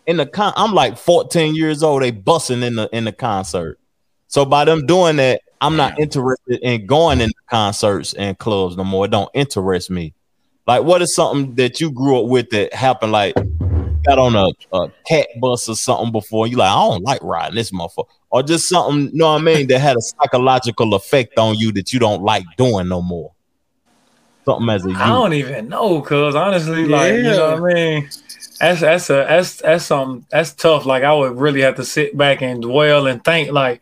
[0.06, 3.80] In the con i'm like 14 years old they busting in the in the concert.
[4.28, 8.84] So by them doing that i'm not interested in going in concerts and clubs no
[8.84, 9.06] more.
[9.06, 10.14] It don't interest me
[10.68, 13.36] like what is something that you grew up with that happened like
[14.06, 14.48] got on a,
[14.78, 16.48] a cat bus or something before?
[16.48, 18.08] You like i don't like riding this motherfucker.
[18.32, 21.72] Or just something you know what i mean that had a psychological effect on you
[21.74, 23.32] that you don't like doing no more.
[24.46, 24.98] Something as a I youth.
[25.00, 28.10] don't even know, cuz honestly, like you know what I mean.
[28.60, 30.86] That's that's a that's that's something that's tough.
[30.86, 33.82] Like I would really have to sit back and dwell and think, like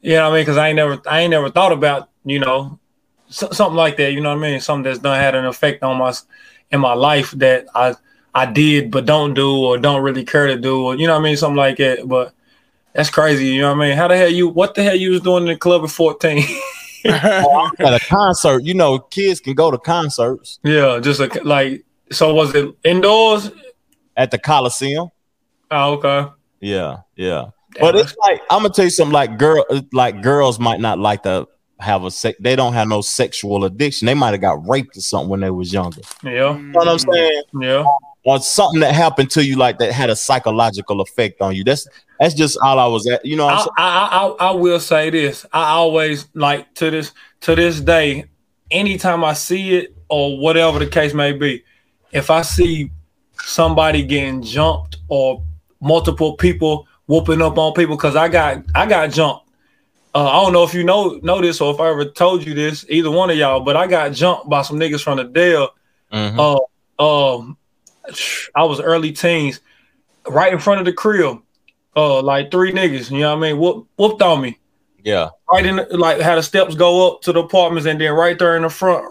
[0.00, 2.38] you know what I mean, because I ain't never I ain't never thought about you
[2.38, 2.78] know
[3.28, 4.12] so, something like that.
[4.12, 4.60] You know what I mean?
[4.60, 6.12] Something that's done had an effect on my
[6.70, 7.94] in my life that I
[8.34, 11.20] I did but don't do or don't really care to do or you know what
[11.20, 12.06] I mean, something like that.
[12.06, 12.32] But
[12.92, 13.46] that's crazy.
[13.48, 13.96] You know what I mean?
[13.96, 14.48] How the hell you?
[14.48, 16.44] What the hell you was doing in the club at fourteen?
[17.06, 21.84] Oh, at a concert you know kids can go to concerts yeah, just like like.
[22.10, 23.52] So was it indoors?
[24.16, 25.08] at the coliseum
[25.70, 26.30] Oh, okay.
[26.60, 27.46] Yeah, yeah.
[27.74, 29.12] Damn, but it's like I'm gonna tell you something.
[29.12, 31.46] Like girl, like girls might not like to
[31.80, 32.36] have a sex.
[32.40, 34.06] They don't have no sexual addiction.
[34.06, 36.00] They might have got raped or something when they was younger.
[36.24, 37.42] Yeah, You know what I'm saying?
[37.60, 37.84] yeah.
[38.24, 41.64] Or something that happened to you like that had a psychological effect on you.
[41.64, 41.86] That's
[42.20, 43.24] that's just all I was at.
[43.24, 43.70] You know what I'm I, saying?
[43.78, 45.46] I, I I will say this.
[45.52, 47.12] I always like to this
[47.42, 48.24] to this day.
[48.70, 51.64] Anytime I see it or whatever the case may be,
[52.12, 52.90] if I see
[53.40, 55.42] somebody getting jumped or
[55.80, 59.47] multiple people whooping up on people, because I got I got jumped.
[60.18, 62.52] Uh, I don't know if you know know this or if I ever told you
[62.52, 65.68] this, either one of y'all, but I got jumped by some niggas from the Dale.
[66.12, 66.58] Mhm.
[66.98, 67.56] Uh, um,
[68.56, 69.60] I was early teens,
[70.26, 71.38] right in front of the crib.
[71.94, 73.60] Uh, like three niggas, you know what I mean?
[73.60, 74.58] Whoop, whooped on me.
[75.04, 75.28] yeah.
[75.52, 78.36] Right in, the, like, how the steps go up to the apartments, and then right
[78.36, 79.04] there in the front,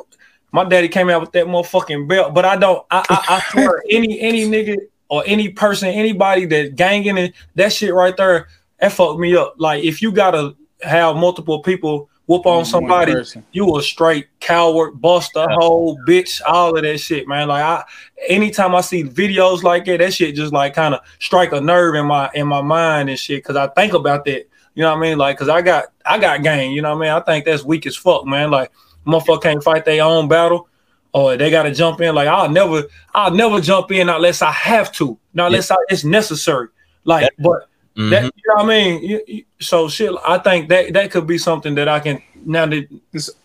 [0.52, 2.34] my daddy came out with that motherfucking belt.
[2.34, 4.76] But I don't, I, I, I swear, any any nigga
[5.08, 8.50] or any person, anybody that ganging and that shit right there,
[8.82, 9.56] that fucked me up.
[9.58, 13.16] Like, if you gotta have multiple people whoop on somebody,
[13.54, 17.48] you a straight coward, buster, hoe, bitch, all of that shit, man.
[17.48, 17.84] Like I
[18.28, 21.96] anytime I see videos like that, that shit just like kind of strike a nerve
[21.96, 23.44] in my in my mind and shit.
[23.44, 24.48] Cause I think about that.
[24.76, 25.18] You know what I mean?
[25.18, 27.22] Like, cause I got I got game, you know what I mean?
[27.22, 28.52] I think that's weak as fuck, man.
[28.52, 28.72] Like
[29.06, 30.68] motherfucker can't fight their own battle.
[31.14, 32.14] Or they gotta jump in.
[32.14, 32.84] Like I'll never,
[33.16, 36.68] I'll never jump in unless I have to, not unless I, it's necessary.
[37.06, 38.10] Like, but Mhm.
[38.12, 39.04] that you know what I mean.
[39.04, 42.66] You- you- so shit, I think that that could be something that I can now
[42.68, 42.88] that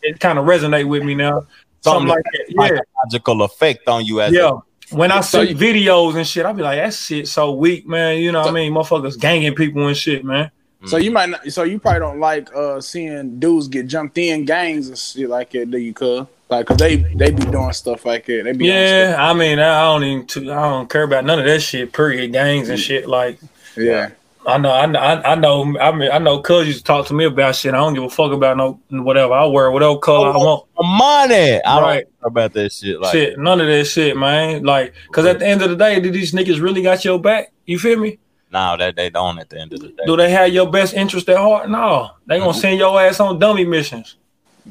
[0.03, 1.46] it kind of resonate with me now.
[1.80, 2.44] Something, Something like that.
[2.48, 4.50] Yeah, Psychological effect on you as yeah.
[4.50, 7.88] a, When I So see videos and shit, I be like, that shit so weak,
[7.88, 8.18] man.
[8.18, 8.72] You know what I mean?
[8.72, 10.50] Motherfuckers ganging people and shit, man.
[10.84, 11.50] So you might not.
[11.50, 15.50] So you probably don't like uh seeing dudes get jumped in gangs and shit like
[15.53, 15.70] that.
[15.70, 16.26] Do you, cuz?
[16.50, 18.42] Like, cause they they be doing stuff like that.
[18.44, 21.46] They be Yeah, I mean, I don't even, too, I don't care about none of
[21.46, 21.92] that shit.
[21.92, 23.09] Period, gangs and shit.
[23.09, 23.38] Like,
[23.76, 24.11] yeah.
[24.45, 25.78] I know, I know, I know.
[25.78, 26.40] I mean, I know.
[26.40, 27.74] Cuz used to talk to me about shit.
[27.74, 29.32] I don't give a fuck about no whatever.
[29.34, 30.64] I wear whatever color I oh, want.
[30.99, 31.62] money.
[31.64, 32.05] I Right.
[32.05, 33.01] don't care about that shit.
[33.01, 34.64] Like shit, none of that shit, man.
[34.64, 37.53] Like, cause at the end of the day, do these niggas really got your back?
[37.66, 38.18] You feel me?
[38.53, 40.03] now that they don't at the end of the day.
[40.07, 41.70] Do they have your best interest at heart?
[41.70, 44.16] No, they gonna send your ass on dummy missions.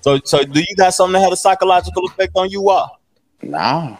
[0.01, 2.61] So so do you got something that had a psychological effect on you?
[2.61, 2.91] What?
[3.41, 3.97] Nah.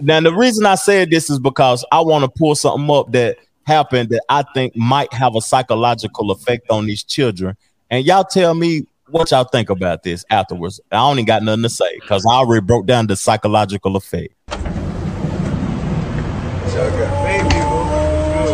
[0.00, 3.38] Now the reason I said this is because I want to pull something up that
[3.68, 7.54] happened that I think might have a psychological effect on these children.
[7.90, 10.80] And y'all tell me what y'all think about this afterwards.
[10.90, 14.34] I only got nothing to say because I already broke down the psychological effect.
[14.48, 14.64] Baby.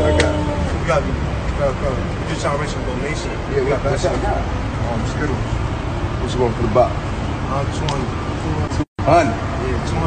[0.04, 0.34] I got.
[0.80, 1.12] You got me.
[1.58, 2.28] Come, come.
[2.28, 3.30] just trying to make some donation.
[3.30, 4.14] Yeah, we got that shot.
[4.14, 5.38] Um, Skittles.
[6.20, 6.92] What you want for the box?
[7.50, 8.24] Uh, 200.
[9.06, 9.30] 100.
[9.30, 9.53] Yeah, 200.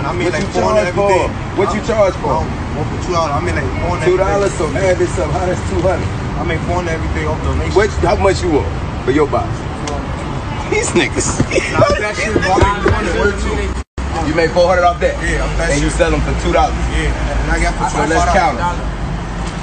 [0.08, 1.12] I mean, What like you charge for?
[1.60, 2.44] What you charge for?
[2.44, 3.34] One for two dollars.
[3.36, 5.32] I mean, like 400 Two dollars, so add this up.
[5.32, 6.08] How that's two hundred?
[6.38, 7.74] I make 400 every day off donation.
[7.74, 8.70] Which how much you want
[9.04, 9.50] for your box?
[10.70, 11.40] These niggas.
[11.74, 13.88] Nah, that shit, bro, I make 400 work too.
[14.28, 15.16] You make four hundred off that?
[15.24, 16.76] Yeah, that And you sell them for two dollars.
[16.92, 18.98] Yeah, and I got for So let's count it.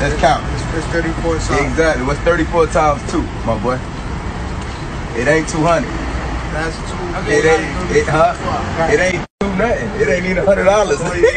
[0.00, 0.64] Let's count it.
[0.78, 1.66] It's 34 something.
[1.66, 2.04] Exactly.
[2.06, 3.78] What's 34 times 2, my boy?
[5.14, 5.86] It ain't 200.
[6.50, 6.96] That's two.
[7.30, 8.34] It ain't, it, huh?
[8.90, 10.00] It ain't two nothing.
[10.00, 10.56] It ain't even $100.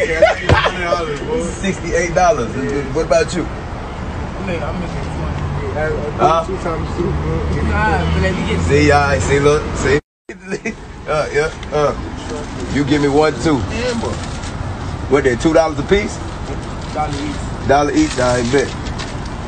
[0.08, 2.94] Yeah, that's $100, $68.
[2.94, 3.44] What about you?
[6.18, 6.44] Huh?
[6.46, 7.38] Two times two, bro.
[8.62, 10.00] See, I see, look, see.
[11.06, 11.94] uh, yeah, uh.
[12.74, 13.58] You give me one, two.
[15.08, 16.18] What, they $2 a piece?
[16.94, 18.68] Dollar each, Dollar each, I ain't bet.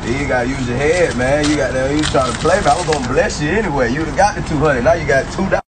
[0.07, 1.47] You gotta use your head, man.
[1.47, 3.91] You got to, you trying to play, but I was gonna bless you anyway.
[3.91, 4.83] You'd have got the 200.
[4.83, 5.61] Now you got $2.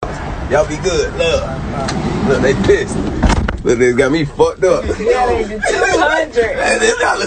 [0.52, 1.12] Y'all be good.
[1.16, 2.09] Look.
[2.30, 2.96] Look, they pissed.
[3.64, 4.84] Look, they got me fucked up.
[4.84, 5.42] This dollar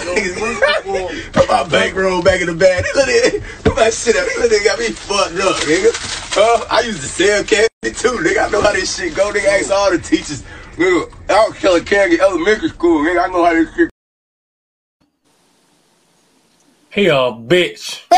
[0.00, 1.32] niggas.
[1.34, 2.86] Put my bankroll back in the bag.
[2.94, 3.42] Look at it.
[3.64, 4.26] Put my shit up.
[4.38, 5.92] Look, they got me fucked up, nigga.
[6.38, 8.46] Uh, I used to sell candy too, nigga.
[8.46, 9.30] I know how this shit go.
[9.30, 10.42] Nigga, ask all the teachers.
[10.76, 13.24] Nigga, I was selling candy elementary school, nigga.
[13.24, 13.90] I know how this shit
[16.88, 18.00] He a bitch.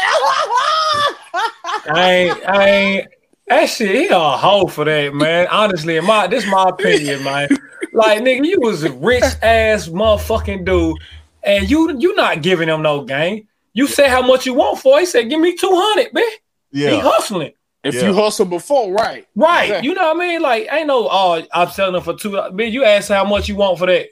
[1.88, 3.08] I ain't, I ain't.
[3.48, 5.46] That shit, he a hoe for that, man.
[5.50, 7.48] Honestly, in my this my opinion, man.
[7.92, 10.96] Like, nigga, you was a rich ass motherfucking dude,
[11.44, 13.46] and you you not giving him no game.
[13.72, 14.96] You said how much you want for.
[14.98, 15.00] it.
[15.00, 16.24] He said, "Give me two hundred, man."
[16.72, 17.52] He hustling,
[17.84, 18.08] If Yeah.
[18.08, 19.26] you hustle before, right?
[19.36, 19.68] right?
[19.70, 19.80] Yeah.
[19.82, 20.42] You know what I mean?
[20.42, 22.32] Like, ain't no, oh, I'm selling them for two.
[22.52, 24.08] Man, you asked how much you want for that.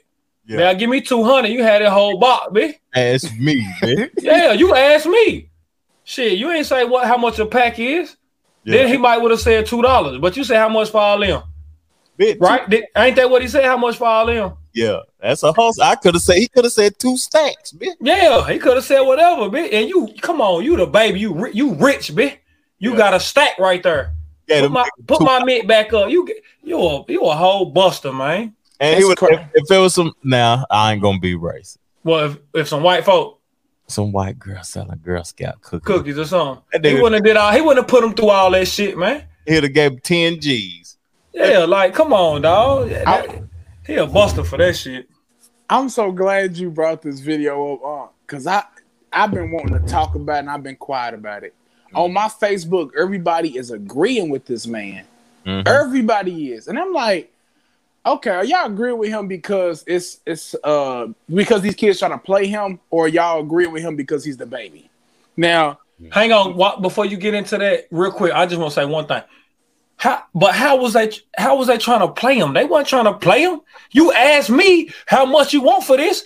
[0.47, 0.57] Yeah.
[0.57, 1.49] Now give me two hundred.
[1.49, 2.73] You had a whole box, man.
[2.95, 4.09] Ask me, man.
[4.19, 5.49] Yeah, you asked me.
[6.05, 8.15] Shit, you ain't say what how much a pack is.
[8.65, 11.19] Then he might would have said two dollars, but you say how much for all
[11.19, 11.43] them,
[12.39, 12.69] right?
[12.69, 13.65] Did, ain't that what he said?
[13.65, 14.53] How much for all them?
[14.73, 15.83] Yeah, that's a hustle.
[15.83, 17.93] I could have said he could have said two stacks, bitch.
[18.01, 19.71] Yeah, he could have said whatever, bitch.
[19.71, 22.37] And you, come on, you the baby, you you rich, bitch.
[22.79, 22.97] You Yeah.
[22.97, 24.13] got a stack right there.
[24.47, 26.09] Yeah, Put my put my mint back up.
[26.09, 28.53] You get you a you a whole buster, man.
[28.79, 31.77] and he would if, if it was some now I ain't gonna be racist.
[32.03, 33.34] Well, if, if some white folk
[33.87, 35.85] Some white girl selling Girl Scout cookies.
[35.85, 37.51] cookies or something, That he wouldn't have did all.
[37.51, 39.23] He wouldn't have put them through all that shit, man.
[39.45, 40.97] He'd have gave 10 G's.
[41.33, 42.89] Yeah, like come on, dog.
[42.89, 43.43] That-
[43.85, 45.07] he a buster for that shit.
[45.69, 48.63] I'm so glad you brought this video up on because I
[49.13, 51.53] I've been wanting to talk about it and I've been quiet about it.
[51.93, 55.05] On my Facebook, everybody is agreeing with this man.
[55.45, 55.67] Mhm.
[55.67, 57.31] Everybody is, and I'm like,
[58.05, 62.17] okay, are y'all agree with him because it's it's uh because these kids trying to
[62.17, 64.89] play him, or y'all agree with him because he's the baby?
[65.37, 65.79] Now,
[66.11, 68.85] Hang on, wa- before you get into that, real quick, I just want to say
[68.85, 69.23] one thing.
[69.97, 71.09] How, but how was they?
[71.37, 72.53] How was they trying to play him?
[72.53, 73.61] They weren't trying to play him.
[73.91, 76.25] You asked me how much you want for this,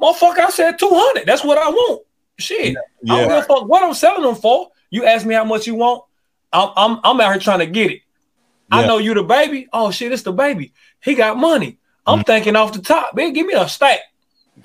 [0.00, 0.38] motherfucker.
[0.38, 1.26] I said two hundred.
[1.26, 2.02] That's what I want.
[2.38, 2.80] Shit, I
[3.16, 3.26] don't Yeah.
[3.26, 4.68] give a fuck what I'm selling them for.
[4.90, 6.04] You asked me how much you want.
[6.52, 8.02] I'm I'm, I'm out here trying to get it.
[8.70, 9.66] I know you the baby.
[9.72, 10.72] Oh shit, it's the baby.
[11.02, 11.78] He got money.
[12.06, 13.32] I'm thinking off the top, man.
[13.32, 14.00] Give me a stack.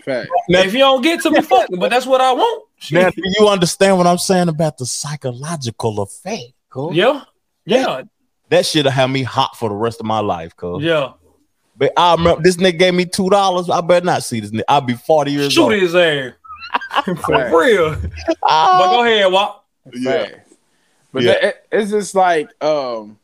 [0.05, 0.29] fact.
[0.49, 1.79] Now, if you don't get to me, fuck it.
[1.79, 2.63] But that's what I want.
[2.91, 6.53] Now, do you understand what I'm saying about the psychological effect?
[6.69, 6.95] Cuz?
[6.95, 7.21] Yeah,
[7.65, 8.01] yeah,
[8.49, 10.83] That shit'll have me hot for the rest of my life, cuz.
[10.83, 11.13] yeah.
[11.75, 13.69] But I remember this nigga gave me two dollars.
[13.69, 14.63] I better not see this nigga.
[14.67, 15.73] I'll be 40 years Shoot old.
[15.73, 16.33] Shoot his ass.
[17.05, 17.53] For Fact.
[17.55, 17.95] real.
[18.27, 19.65] But Ah, go ahead, Wop.
[19.93, 20.11] Yeah.
[20.25, 20.53] Fact.
[21.11, 21.31] But Yeah.
[21.33, 23.17] that- it- it's just like um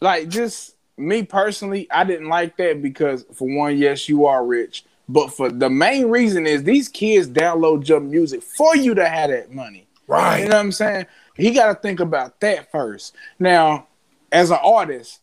[0.00, 4.84] like just me personally, I didn't like that because for one, yes, you are rich.
[5.08, 9.30] But for the main reason is these kids download your music for you to have
[9.30, 9.86] that money.
[10.06, 10.40] Right.
[10.40, 11.06] You know what I'm saying?
[11.34, 13.14] He got to think about that first.
[13.38, 13.86] Now,
[14.32, 15.20] as an artist,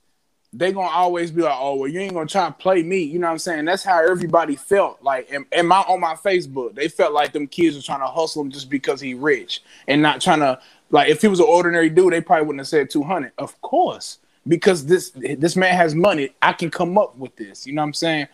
[0.57, 3.19] they gonna always be like, "Oh, well, you ain't gonna try to play me." You
[3.19, 3.65] know what I'm saying?
[3.65, 5.03] That's how everybody felt.
[5.03, 8.07] Like, in, in my on my Facebook, they felt like them kids were trying to
[8.07, 10.59] hustle him just because he rich and not trying to
[10.91, 11.09] like.
[11.09, 13.33] If he was an ordinary dude, they probably wouldn't have said 200.
[13.37, 16.29] Of course, because this this man has money.
[16.41, 17.65] I can come up with this.
[17.65, 18.27] You know what I'm saying?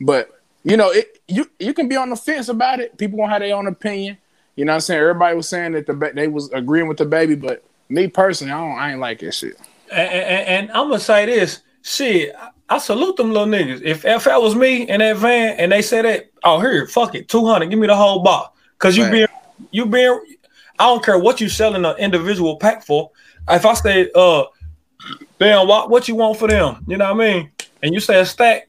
[0.00, 0.30] But
[0.64, 2.96] you know, it you you can be on the fence about it.
[2.98, 4.18] People gonna have their own opinion.
[4.56, 5.00] You know what I'm saying?
[5.00, 8.52] Everybody was saying that the ba- they was agreeing with the baby, but me personally,
[8.52, 8.78] I don't.
[8.78, 9.56] I ain't like that shit.
[9.92, 11.62] And, and, and I'm gonna say this.
[11.82, 13.82] Shit, I, I salute them little niggas.
[13.82, 17.14] If if that was me in that van and they said that, oh here, fuck
[17.14, 18.58] it, 200, give me the whole box.
[18.78, 19.12] Cause you Right.
[19.12, 19.26] being
[19.70, 20.20] you being
[20.78, 23.10] I don't care what you selling an individual pack for.
[23.48, 24.44] If I say, uh,
[25.38, 26.84] damn, what what you want for them?
[26.86, 27.50] You know what I mean?
[27.82, 28.68] And you say a stack,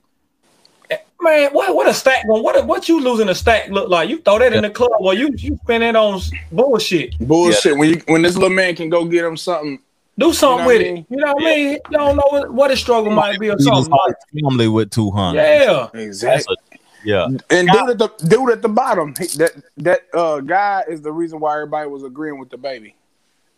[0.89, 2.43] man, man, what what a stack going?
[2.43, 4.09] What a, what you losing a stack look like?
[4.09, 7.17] You throw that in the club, or you you spend it on s- bullshit.
[7.19, 7.77] Bullshit.
[7.77, 9.79] When you when this little man can go get him something,
[10.17, 10.97] Do something what with I mean?
[10.97, 11.05] it.
[11.09, 11.69] You know what I mean?
[11.73, 13.91] You don't know what, what his struggle might be or Feed his something.
[13.93, 14.13] whole
[14.49, 15.41] family with two hundred.
[15.41, 15.87] Yeah.
[15.93, 16.55] exactly.
[17.03, 17.25] yeah.
[17.49, 21.39] And dude at the dude at the bottom, that that uh guy is the reason
[21.39, 22.95] why everybody was agreeing with the baby.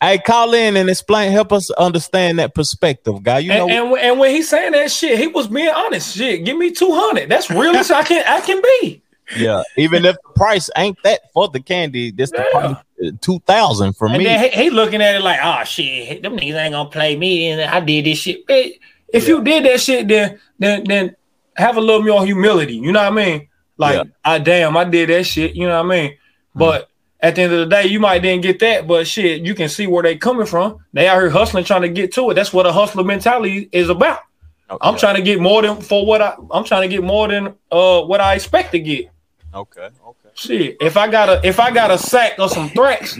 [0.02, 1.32] Hey, call in and explain.
[1.32, 3.40] Help us understand that perspective, guy.
[3.40, 6.16] You know, And, and, when- and when he saying that shit, he was being honest.
[6.18, 7.30] Shit, give me two hundred.
[7.30, 9.02] That's real as I can I can be.
[9.38, 9.62] yeah.
[9.78, 12.76] Even if the price ain't that for the candy, this the price,
[13.22, 14.26] two thousand for And me.
[14.38, 17.62] he, he looking at it like, oh shit, them niggas ain't gonna play me, and
[17.62, 18.44] I did this shit.
[18.48, 18.80] Hey,
[19.14, 21.16] If you did that shit, then then then
[21.58, 22.74] have a little more humility.
[22.76, 23.48] You know what I mean?
[23.78, 24.04] Like, Yeah.
[24.26, 25.54] I damn, I did that shit.
[25.56, 26.12] You know what I mean?
[26.12, 26.18] Mm.
[26.56, 26.90] But
[27.22, 29.70] at the end of the day, you might didn't get that, but shit, you can
[29.70, 30.84] see where they coming from.
[30.94, 32.34] They out here hustling, trying to get to it.
[32.34, 34.22] That's what a hustler mentality is about.
[34.70, 34.88] Okay.
[34.88, 37.54] I'm trying to get more than for what I I'm trying to get more than
[37.72, 39.10] uh what I expect to get.
[39.54, 39.82] Okay.
[39.82, 40.30] Okay.
[40.34, 43.20] Shit, if I got a if I got a sack or some threats,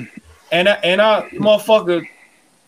[0.52, 2.08] and I, and I motherfucker,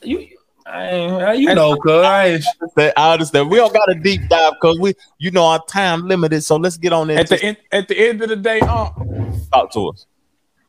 [0.01, 0.27] you
[0.65, 2.39] I ain't, you know, cuz I
[2.75, 3.49] That- I understand.
[3.49, 6.43] We don't got a deep dive because we, you know, our time limited.
[6.43, 8.89] So let's get on At the end, at the end of the day, uh,
[9.51, 10.05] talk to us.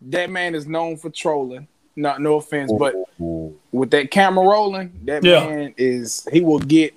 [0.02, 1.66] That man is known for trolling.
[1.96, 5.46] Not no offense, but with that camera rolling, that Yeah.
[5.46, 6.92] man is he will get.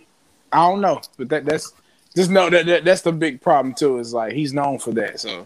[0.51, 1.71] I don't know, but that that's
[2.15, 3.99] just know that, that that's the big problem too.
[3.99, 5.19] Is like he's known for that.
[5.19, 5.45] So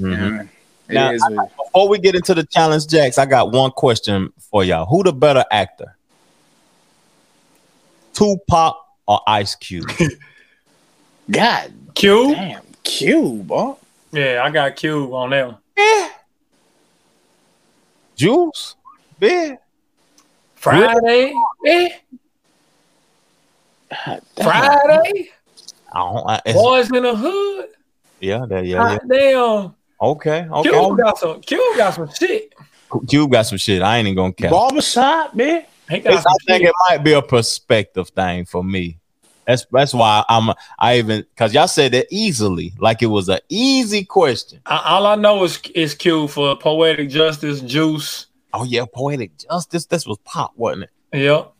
[0.00, 0.10] mm-hmm.
[0.10, 0.42] yeah,
[0.88, 4.32] it Now, is what- Before we get into the challenge, Jacks, I got one question
[4.38, 4.86] for y'all.
[4.86, 5.96] Who the better actor?
[8.14, 9.88] Tupac or Ice Cube?
[11.30, 13.74] God Cube, damn, Cube, boy.
[14.10, 15.58] Yeah, I got Cube on that one.
[18.16, 18.74] Juice?
[19.18, 19.56] Big?
[20.56, 21.32] Friday,
[21.66, 21.88] eh?
[23.90, 24.44] God damn.
[24.44, 25.30] Friday,
[25.92, 27.66] I don't, I, boys in the hood.
[28.20, 28.98] yeah, that, yeah, yeah.
[28.98, 30.70] God damn, Okay, okay.
[30.70, 31.40] Q got some.
[31.40, 32.52] Cube got some shit.
[33.08, 33.80] Cube got some shit.
[33.82, 34.50] I ain't even gonna count.
[34.52, 35.64] Barbershop, man.
[35.88, 36.68] He got It's- some I think shit.
[36.70, 38.98] it might be a perspective thing for me.
[39.46, 43.38] That's that's why I'm I even because y'all said it easily, like it was an
[43.48, 44.60] easy question.
[44.66, 48.26] I- All I know is is Q for poetic justice, juice.
[48.52, 49.86] Oh yeah, poetic justice.
[49.86, 50.90] This was pop, wasn't it?
[51.18, 51.52] Yep.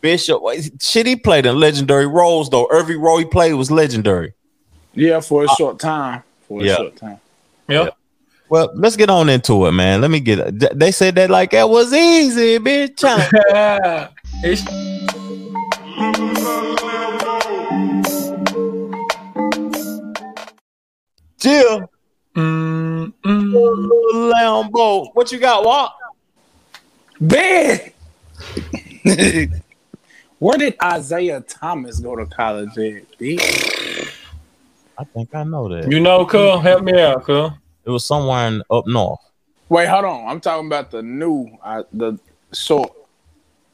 [0.00, 2.66] Bishop, wait, shit, he played in legendary roles though.
[2.66, 4.34] Every role he played was legendary.
[4.94, 6.22] Yeah, for a uh, short time.
[6.48, 6.76] For a Yeah.
[6.76, 7.20] short time.
[7.68, 7.96] Yep.
[8.50, 10.00] Well, let's get on into it, man.
[10.02, 10.78] Let me get.
[10.78, 13.00] They said that like that was easy, bitch.
[21.44, 21.90] Jill,
[22.34, 24.32] mm, mm.
[24.32, 25.10] Lambo.
[25.12, 25.94] What you got, Walk?
[27.20, 27.92] Bad.
[30.38, 33.18] Where did Isaiah Thomas go to college at?
[33.18, 34.10] bitch?
[34.96, 35.90] I think I know that.
[35.90, 37.50] You know, cuz, help me out, cuz.
[37.84, 39.20] It was somewhere in, up north.
[39.68, 40.26] Wait, hold on.
[40.26, 42.18] I'm talking about the new, uh, the
[42.54, 42.90] short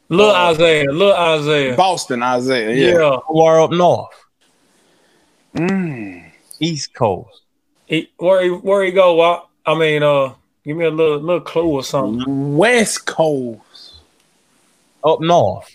[0.08, 1.76] Little Uh, Isaiah, little Isaiah.
[1.76, 2.74] Boston Isaiah.
[2.74, 2.98] Yeah.
[2.98, 3.16] Yeah.
[3.28, 4.10] Somewhere up north,
[5.54, 6.32] Mm.
[6.58, 7.39] East Coast.
[7.90, 9.14] He, where he where he go?
[9.14, 9.50] Wop?
[9.66, 10.32] I mean, uh,
[10.64, 12.56] give me a little little clue or something.
[12.56, 13.94] West Coast.
[15.02, 15.68] Up north.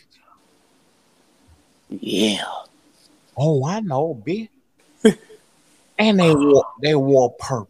[1.90, 2.46] Yeah.
[3.36, 4.48] Oh, I know, bitch.
[6.00, 7.68] and they wore they wore purple.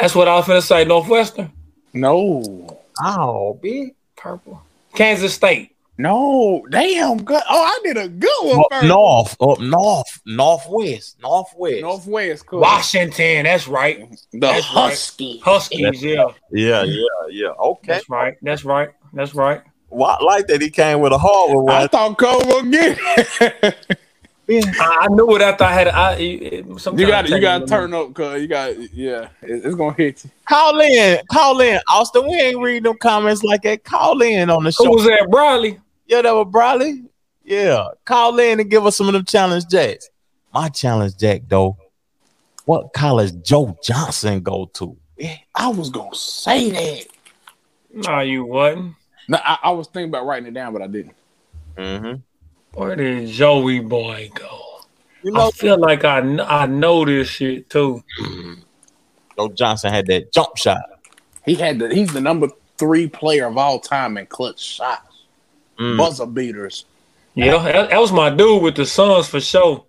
[0.00, 0.84] That's what I was finna say.
[0.84, 1.52] Northwestern,
[1.92, 2.80] No.
[3.00, 3.94] Oh, bitch.
[4.16, 4.60] purple.
[4.92, 5.71] Kansas State.
[5.98, 6.66] No.
[6.70, 7.18] Damn.
[7.22, 7.42] Good.
[7.48, 8.86] Oh, I did a good one Up first.
[8.86, 11.80] north, up north, northwest, northwest.
[11.82, 12.46] Northwest.
[12.46, 12.60] Cool.
[12.60, 13.44] Washington.
[13.44, 14.10] That's right.
[14.32, 14.90] The That's right.
[14.90, 15.38] Husky.
[15.40, 16.02] Huskies.
[16.02, 16.28] Yeah.
[16.50, 17.48] Yeah, yeah, yeah.
[17.48, 17.92] Okay.
[17.92, 18.36] That's right.
[18.42, 18.88] That's right.
[19.12, 19.62] That's right.
[19.90, 21.88] Well, I like that he came with a hardwood I one.
[21.90, 23.98] thought Cole would get it.
[24.48, 25.88] I, I knew it after I had.
[25.88, 28.76] I it, sometimes You got it You got to turn up, cause you got.
[28.92, 30.30] Yeah, it- it's gonna hit you.
[30.46, 32.24] Call in, call in, Austin.
[32.28, 33.84] We ain't reading them comments like that.
[33.84, 34.74] Call in on the minute.
[34.78, 34.90] Who show.
[34.90, 35.28] was that?
[35.30, 35.78] Bradley.
[36.06, 37.04] Yeah, that was Bradley.
[37.44, 40.08] Yeah, call in and give us some of them challenge jacks.
[40.52, 41.76] My challenge jack though.
[42.64, 44.96] What college Joe Johnson go to?
[45.16, 45.36] Yeah.
[45.54, 47.06] I was gonna say that.
[47.92, 48.94] No, you wasn't.
[49.28, 51.14] No, I, I was thinking about writing it down, but I didn't.
[51.76, 52.20] Mm-hmm.
[52.74, 54.58] Where did Joey boy go?
[55.22, 58.02] You I know, feel like I I know this shit too.
[59.36, 60.82] Joe Johnson had that jump shot.
[61.44, 61.94] He had the.
[61.94, 62.48] He's the number
[62.78, 65.24] three player of all time in clutch shots,
[65.78, 65.96] Mm.
[65.96, 66.84] buzzer beaters.
[67.34, 69.84] Yeah, that, that was my dude with the Suns for sure.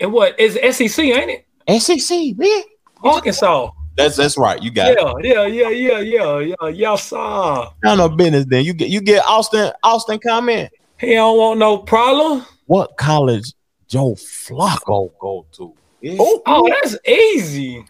[0.00, 1.82] And what is SEC, ain't it?
[1.82, 2.62] SEC, man.
[3.02, 3.70] Arkansas.
[3.96, 4.62] That's that's right.
[4.62, 4.98] You got it.
[5.24, 5.98] Yeah, yeah, yeah, yeah,
[6.38, 7.66] yeah, yeah, yeah, sir.
[7.82, 8.44] None no business.
[8.46, 9.72] Then you get you get Austin.
[9.82, 10.70] Austin comment.
[10.98, 12.44] He don't want no problem.
[12.66, 13.52] What college
[13.86, 15.74] Joe Flacco go to?
[16.18, 17.84] Oh, Oh, that's easy.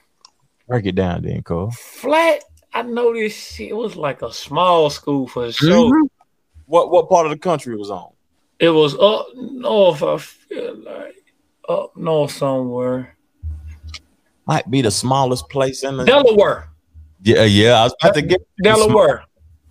[0.66, 1.70] Break it down, then, Cole.
[1.70, 2.44] Flat.
[2.74, 5.90] I know this shit was like a small school for sure.
[5.90, 6.09] Mhm.
[6.66, 8.11] What what part of the country was on?
[8.59, 10.02] It was up north.
[10.02, 11.24] I feel like
[11.68, 13.16] up north somewhere.
[14.46, 16.70] Might be the smallest place in the Delaware.
[17.22, 17.80] Yeah, yeah.
[17.80, 19.24] I was about to get Delaware.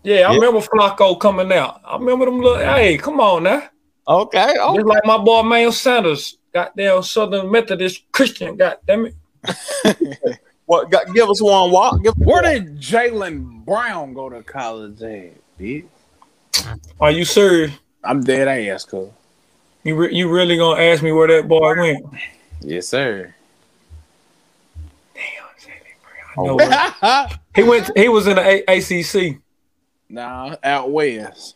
[0.08, 0.36] Yeah, I Yeah.
[0.36, 1.82] remember Flacco coming out.
[1.84, 3.64] I remember them little hey, come on now.
[4.08, 4.54] Okay.
[4.58, 4.74] Oh.
[4.76, 10.40] Just like my boy Manuel Sanders, goddamn Southern Methodist Christian, goddamn it.
[10.66, 10.92] What?
[10.92, 12.04] Got, give us one walk.
[12.04, 15.86] Give, Where did Jaylen Brown go to college at, bitch?
[17.00, 17.72] Are you serious?
[18.04, 19.08] I'm dead ass, cuz.
[19.84, 22.06] You re- you really gonna ask me where that boy went?
[22.60, 23.34] Yes, sir.
[25.16, 25.24] Damn,
[26.38, 27.90] I know where- he went.
[27.98, 29.40] He was in the A- ACC.
[30.10, 31.56] Nah, out west.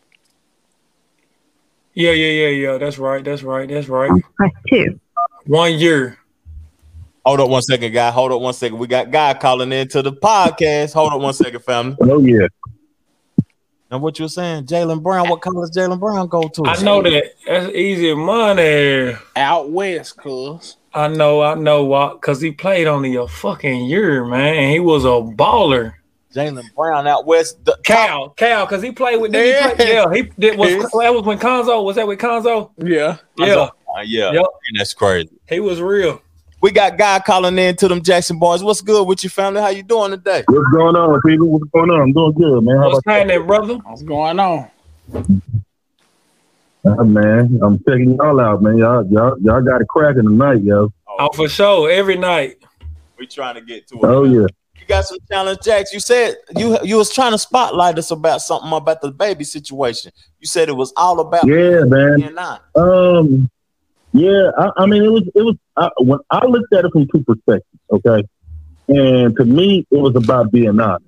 [1.93, 2.77] Yeah, yeah, yeah, yeah.
[2.77, 3.23] That's right.
[3.23, 3.67] That's right.
[3.67, 4.11] That's right.
[4.39, 4.99] That's two.
[5.45, 6.17] One year.
[7.25, 8.09] Hold up one second, guy.
[8.11, 8.79] Hold up one second.
[8.79, 10.93] We got guy calling into the podcast.
[10.93, 11.95] Hold up one second, family.
[12.01, 12.47] Oh yeah.
[13.91, 15.29] Now what you were saying, Jaylen Brown?
[15.29, 16.65] What college Jaylen Brown go to?
[16.65, 17.33] I know that.
[17.45, 19.13] That's easy money.
[19.35, 20.77] Out west, cuz.
[20.93, 21.41] I know.
[21.41, 21.83] I know.
[21.83, 22.13] Uh, Why?
[22.13, 24.55] Because he played only a fucking year, man.
[24.55, 25.93] And he was a baller.
[26.33, 27.63] Jaylen Brown out west.
[27.65, 29.33] The, Cal, Cal, because he played with.
[29.33, 29.41] Yeah.
[29.41, 30.13] Yeah, play, yeah.
[30.13, 30.57] He did.
[30.57, 31.83] Was that was when Conzo?
[31.83, 32.71] Was that with Conzo?
[32.77, 33.17] Yeah.
[33.37, 34.45] Yeah, Uh, yeah, Yep.
[34.77, 35.29] that's crazy.
[35.49, 36.21] he was real.
[36.61, 38.63] We got guy calling in to them Jackson boys.
[38.63, 39.61] What's good with your family?
[39.61, 40.43] How you doing today?
[40.47, 41.49] What's going on, people?
[41.49, 42.01] What's going on?
[42.01, 42.77] I'm doing good, man.
[42.77, 43.73] How What's about happening, brother?
[43.77, 44.69] What's going on?
[46.83, 48.77] Uh, man, I'm checking y'all out, man.
[48.77, 50.91] Y'all, y'all, y'all got it cracking tonight, yo.
[51.07, 51.89] Oh, for sure.
[51.91, 52.57] Every night.
[53.17, 54.05] We trying to get to it.
[54.05, 54.47] Oh yeah.
[54.81, 55.93] You got some challenge, Jacks.
[55.93, 60.11] You said you you was trying to spotlight us about something about the baby situation.
[60.39, 62.35] You said it was all about Yeah, man.
[62.75, 63.49] Um,
[64.11, 64.49] yeah.
[64.57, 65.55] I, I mean, it was, it was.
[65.77, 68.23] I, when I looked at it from two perspectives, okay,
[68.87, 71.05] and to me, it was about being honest.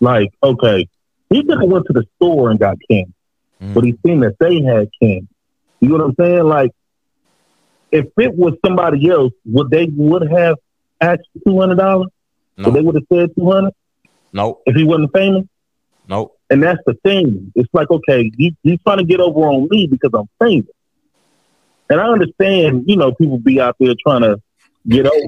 [0.00, 0.88] Like, okay,
[1.30, 3.12] he could have went to the store and got candy,
[3.62, 3.74] Mhm.
[3.74, 5.28] but he seen that they had candy.
[5.80, 6.42] You know what I'm saying?
[6.42, 6.72] Like,
[7.92, 10.56] if it was somebody else, would they would have
[11.00, 12.08] asked two hundred dollars?
[12.62, 13.72] No, Would they would have said two hundred
[14.32, 15.44] no, if he wasn't famous?
[16.08, 16.32] no.
[16.50, 17.50] And that's the thing.
[17.54, 20.66] It's like, okay, he, he's trying to get over on me because I'm famous.
[21.88, 24.40] And I understand, you know, people be out there trying to
[24.86, 25.26] get over.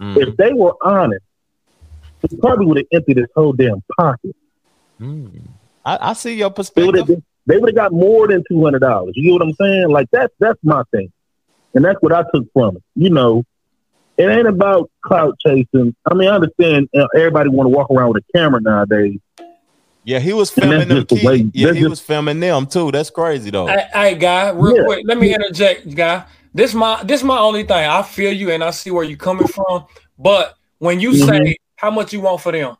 [0.00, 1.24] Mm, If they were honest,
[2.28, 4.36] he probably would have emptied his whole damn pocket.
[5.00, 5.30] mm.
[5.84, 7.22] I, I see your They would have perspective.
[7.46, 9.12] they would have got more than two hundred dollars.
[9.16, 9.88] You get what I'm saying?
[9.90, 11.12] Like that's that's my thing.
[11.74, 12.82] And that's what I took from it.
[12.94, 13.42] You know,
[14.16, 15.94] it ain't about clout chasing.
[16.10, 19.18] I mean, I understand uh, everybody want to walk around with a camera nowadays.
[20.06, 21.24] Yeah, he was filming them the kids.
[21.24, 22.90] way- Yeah, he just- was filming them too.
[22.92, 23.66] That's crazy though.
[23.66, 24.84] Hey, hey, guy, real Yeah.
[24.84, 25.04] quick.
[25.06, 26.24] Let me interject, guy.
[26.52, 27.88] This my this my only thing.
[27.88, 29.86] I feel you and I see where you're coming from.
[30.18, 31.26] But when you Mhm.
[31.28, 32.76] say how much you want for them,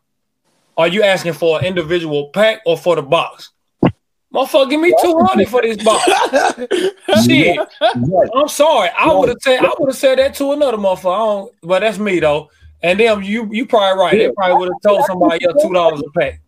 [0.77, 3.49] are you asking for an individual pack or for the box?
[4.35, 6.03] Motherfucker, give me two hundred for this box.
[7.25, 8.29] Shit, Right.
[8.35, 8.89] I'm sorry.
[8.99, 11.13] I would have said I would have said that to another motherfucker.
[11.13, 12.49] I don't, but that's me though.
[12.83, 14.11] And then you you probably right.
[14.17, 16.41] They probably would have told somebody else two dollars a pack.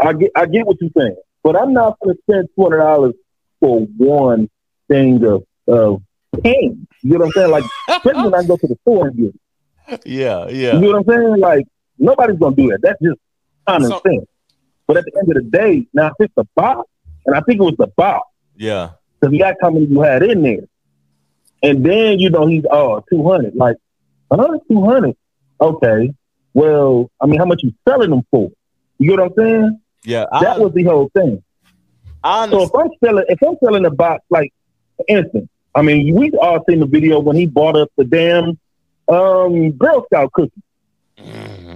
[0.00, 2.78] I get I get what you're saying, but I'm not going to spend two hundred
[2.78, 3.14] dollars
[3.60, 4.48] for one
[4.88, 6.02] thing of of
[6.42, 6.86] pain.
[7.02, 7.50] You know what I'm saying?
[7.50, 9.34] Like, especially when I go to the store and get
[9.88, 10.02] it.
[10.06, 10.74] yeah, yeah.
[10.74, 11.36] You know what I'm saying?
[11.40, 11.66] Like,
[11.98, 12.78] nobody's going to do that.
[12.82, 13.18] That's just
[13.66, 14.26] common So- sense.
[14.92, 16.86] But at the end of the day, now if it's the box,
[17.24, 18.90] and I think it was the box Yeah.
[19.18, 20.68] because he got how many you had in there,
[21.62, 23.76] and then you know he's oh, oh two hundred, like
[24.30, 25.16] another two hundred.
[25.60, 26.12] Okay,
[26.52, 28.50] well, I mean, how much you selling them for?
[28.98, 29.80] You know what I'm saying?
[30.04, 30.26] Yeah.
[30.30, 31.42] I, That was the whole thing.
[32.22, 34.52] I So if I'm selling, if I'm selling a box, like
[34.98, 38.58] for instance, I mean, we all seen the video when he bought up the damn
[39.08, 40.62] um, Girl Scout cookies.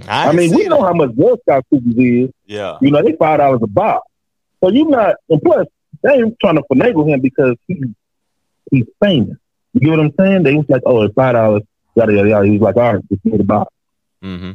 [0.09, 2.29] I, ain't mean, we seen know how much Girl Scout cookies is.
[2.45, 2.77] Yeah.
[2.81, 4.07] You know, they five dollars a box.
[4.63, 5.67] So you're not, and plus
[6.03, 7.81] they ain't trying to finagle him because he
[8.71, 9.37] he's famous.
[9.73, 10.43] You get what I'm saying?
[10.43, 11.63] They was like, oh, it's five dollars.
[11.95, 12.45] Yada yada yada.
[12.45, 13.73] He was like, all right, just give the box,
[14.23, 14.51] Mm-hmm.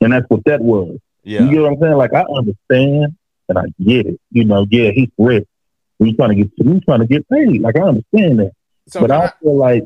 [0.00, 0.98] and that's what that was.
[1.24, 1.42] Yeah.
[1.42, 1.96] You get what I'm saying?
[1.96, 3.16] Like I understand
[3.48, 4.20] and I get it.
[4.30, 5.46] You know, yeah, he's rich.
[5.98, 7.60] He's trying to get he's trying to get paid.
[7.62, 8.52] Like I understand that.
[8.88, 9.84] So but I I- feel like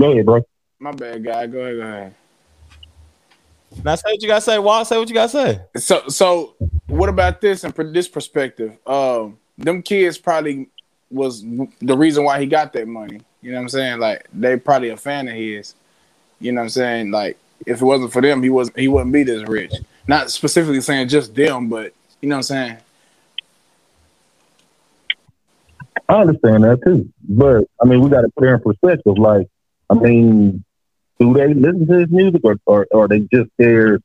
[0.00, 0.42] go ahead, bro.
[0.78, 1.46] my bad, guy.
[1.46, 2.14] Go ahead, go ahead.
[3.84, 4.58] Now say what you gotta say.
[4.58, 5.60] Walt, say what you gotta say.
[5.76, 6.54] So, so
[6.86, 8.76] what about this and from this perspective?
[8.86, 10.68] Um, them kids probably
[11.10, 11.42] was
[11.80, 13.20] the reason why he got that money.
[13.42, 14.00] You know what I'm saying?
[14.00, 15.74] Like they probably a fan of his.
[16.40, 17.10] You know what I'm saying?
[17.10, 19.72] Like if it wasn't for them, he was he wouldn't be this rich.
[20.06, 22.76] Not specifically saying just them, but you know what I'm saying?
[26.08, 27.12] I understand that too.
[27.28, 29.18] But I mean we gotta put it in perspective.
[29.18, 29.46] Like
[29.90, 30.64] I mean,
[31.18, 33.98] do they listen to his music or or, or they just there?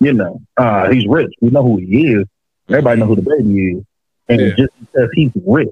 [0.00, 1.32] You know, uh, he's rich.
[1.40, 2.26] We know who he is.
[2.70, 3.84] Everybody know who the baby is,
[4.28, 4.54] and Yeah.
[4.56, 5.70] just because he's rich,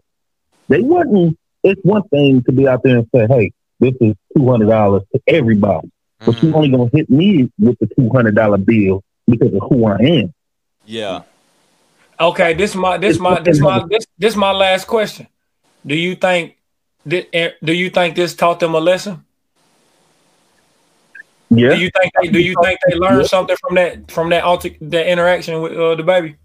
[0.69, 1.39] they wouldn't.
[1.63, 5.03] It's one thing to be out there and say, "Hey, this is two hundred dollars
[5.15, 5.91] to everybody,"
[6.25, 9.87] but you're only gonna hit me with the two hundred dollar bill because of who
[9.87, 10.35] I am.
[10.85, 11.23] Yeah.
[12.19, 15.27] Okay, this my this my this my this this my last question.
[15.85, 16.57] Do you think
[17.07, 19.26] did, eh, do you think this taught them a lesson?
[21.51, 21.75] Yeah.
[21.75, 24.71] Do you think they do you think they learned something from that from that alter,
[24.81, 26.37] that interaction with uh, the baby?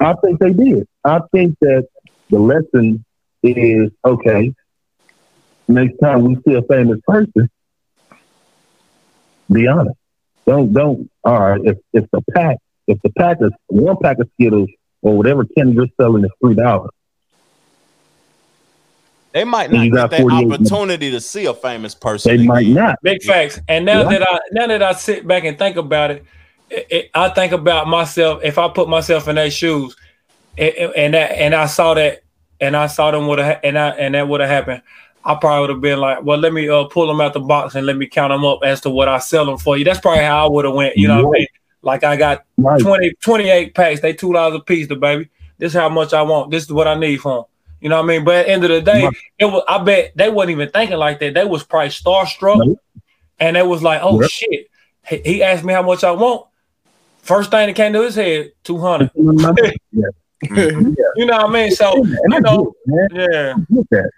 [0.00, 0.86] I think they did.
[1.04, 1.88] I think that
[2.30, 3.04] the lesson
[3.42, 4.54] is okay.
[5.66, 7.48] Next time we see a famous person,
[9.50, 9.96] be honest.
[10.46, 11.10] Don't don't.
[11.24, 11.60] All right.
[11.64, 14.68] If if the pack if the pack is one pack of Skittles
[15.00, 16.90] or whatever candy you're selling is three dollars,
[19.34, 22.30] They might not you get got that 48 opportunity to see a famous person.
[22.30, 22.46] they again.
[22.46, 22.98] might not.
[23.02, 23.60] Big facts.
[23.68, 24.18] And now Yeah.
[24.20, 26.24] that I now that I sit back and think about it,
[26.70, 28.40] it, it- I think about myself.
[28.44, 29.96] If I put myself in their shoes,
[30.56, 32.22] and, and that and I saw that,
[32.60, 34.82] and I saw them would have, and I and that would have happened,
[35.24, 37.74] I probably would have been like, well, let me uh, pull them out the box
[37.74, 39.84] and let me count them up as to what I sell them for you.
[39.84, 40.96] That's probably how I would have went.
[40.96, 41.48] You know what I mean?
[41.82, 42.80] Like I got Right.
[42.80, 44.00] 20, 28 packs.
[44.00, 45.28] They two dollars a piece, the baby.
[45.58, 46.52] This is how much I want.
[46.52, 47.44] This is what I need for them.
[47.80, 48.24] You know what I mean?
[48.24, 49.08] But at the end of the day,
[49.38, 49.62] it was.
[49.68, 51.34] I bet they wasn't even thinking like that.
[51.34, 52.76] They was probably starstruck,
[53.38, 54.30] and they was like, "Oh Yep.
[54.30, 54.66] shit!"
[55.06, 56.46] He, he asked me how much I want.
[57.22, 59.10] First thing that came to his head, two hundred.
[59.22, 60.06] yeah.
[61.16, 61.70] You know what I mean?
[61.70, 64.10] So And I you know, get it, yeah, I get that.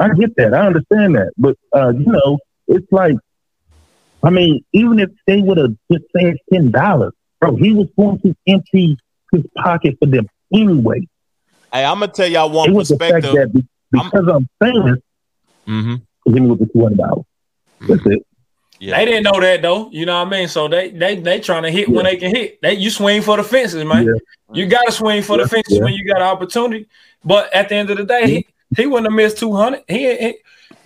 [0.00, 0.54] I get that.
[0.54, 1.32] I understand that.
[1.38, 3.16] But uh, you know, it's like
[4.22, 8.20] I mean, even if they would have just said ten dollars, bro, he was going
[8.20, 8.96] to empty
[9.32, 11.06] his pocket for them anyway.
[11.72, 13.52] Hey, I'm gonna tell y'all It one was the fact perspective.
[13.52, 14.98] that be- because I'm famous,
[15.66, 16.32] Mm-hmm.
[16.32, 17.24] give me with the two hundred dollars.
[17.88, 18.26] That's it.
[18.80, 18.96] Yeah.
[18.98, 19.90] they didn't know that though.
[19.90, 20.48] You know what I mean?
[20.48, 22.60] So they they they trying to hit when they can hit.
[22.62, 24.06] They you swing for the fences, man.
[24.06, 24.12] Yeah.
[24.52, 25.84] You got to swing for the fences yeah.
[25.84, 26.86] when you got an opportunity.
[27.24, 28.46] But at the end of the day, he,
[28.76, 29.82] he wouldn't have missed two hundred.
[29.86, 30.34] He, he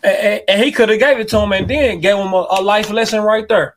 [0.02, 2.60] and, and he could have gave it to him and then gave him a, a
[2.62, 3.76] life lesson right there.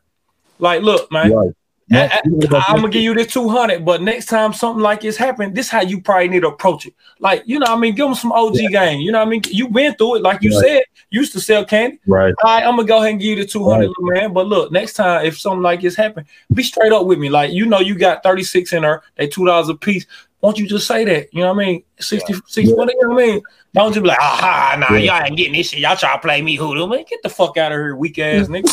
[0.59, 1.53] Like, look, man, Right.
[1.91, 2.39] I, am
[2.77, 5.81] gonna give you this 200, but next time something like this happen, this is how
[5.81, 6.93] you probably need to approach it.
[7.19, 8.99] Like, you know, I mean, give them some OG game.
[8.99, 10.67] You know, what I mean, you been through it, like you Right.
[10.67, 11.99] said, you used to sell candy.
[12.05, 12.33] Right.
[12.43, 14.21] All right, I'm gonna go ahead and give you the 200, Right.
[14.21, 14.33] man.
[14.33, 17.29] But look, next time if something like this happen, be straight up with me.
[17.29, 20.05] Like, you know, you got 36 in there, they two dollars a piece.
[20.41, 21.33] Won't you just say that?
[21.33, 21.83] You know what I mean?
[21.99, 23.41] 60, 60 what, you know what I mean?
[23.73, 25.17] Don't just be like, aha, nah, Yeah.
[25.17, 25.79] y'all ain't getting this shit.
[25.79, 26.85] Y'all try to play me hoodoo.
[26.87, 28.65] Man, get the fuck out of here, weak ass nigga.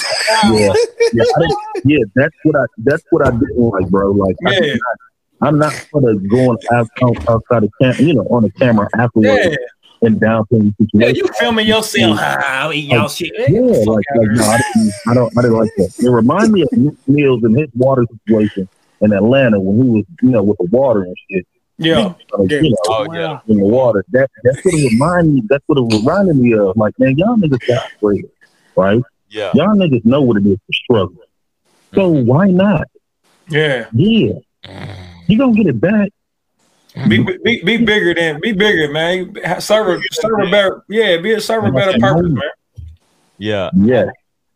[0.52, 0.74] Yeah.
[1.12, 1.46] Yeah, I
[1.84, 4.10] yeah, that's what I that's what I didn't like, bro.
[4.12, 4.74] Like I Yeah.
[5.40, 8.52] not, I'm not gonna go on out, out, outside the camera, you know, on the
[8.60, 9.56] camera afterwards Yeah.
[10.02, 11.16] and downplay the Yeah, situation.
[11.16, 12.18] you filming yourself.
[12.20, 13.32] Ah, I'm eating y'all shit.
[13.38, 15.92] Yeah, get the fuck like, like no, I didn't, I don't, I didn't like that.
[15.98, 18.68] It reminded me of Nick Mills and his water situation
[19.02, 21.46] in Atlanta when he was, you know, with the water and shit.
[21.78, 22.14] Yeah.
[22.32, 23.40] Like, you know, Oh yeah.
[23.48, 24.04] in the water.
[24.12, 25.42] That that's what it reminded me.
[25.48, 26.76] That's what it reminded me of.
[26.76, 28.24] Like, man, y'all niggas got bread,
[28.76, 29.02] right?
[29.28, 29.50] Yeah.
[29.54, 31.16] Y'all niggas know what it is to struggle.
[31.94, 32.26] So mm-hmm.
[32.26, 32.88] why not?
[33.48, 33.86] Yeah.
[33.92, 34.32] Yeah,
[34.64, 34.96] mm.
[35.26, 36.10] you gonna get it back.
[36.94, 37.08] Mm-hmm.
[37.08, 39.34] Be, be be bigger than be bigger, man.
[39.44, 42.42] Ha- Serve serve better yeah, be a server better purpose, man.
[43.38, 43.70] Yeah.
[43.74, 44.06] Yeah,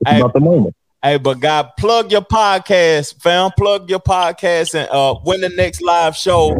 [0.01, 0.21] it's Hey.
[0.21, 0.75] about the moment.
[1.03, 3.51] Hey, but God, plug your podcast, fam.
[3.57, 6.57] Plug your podcast, and uh, when the next live show,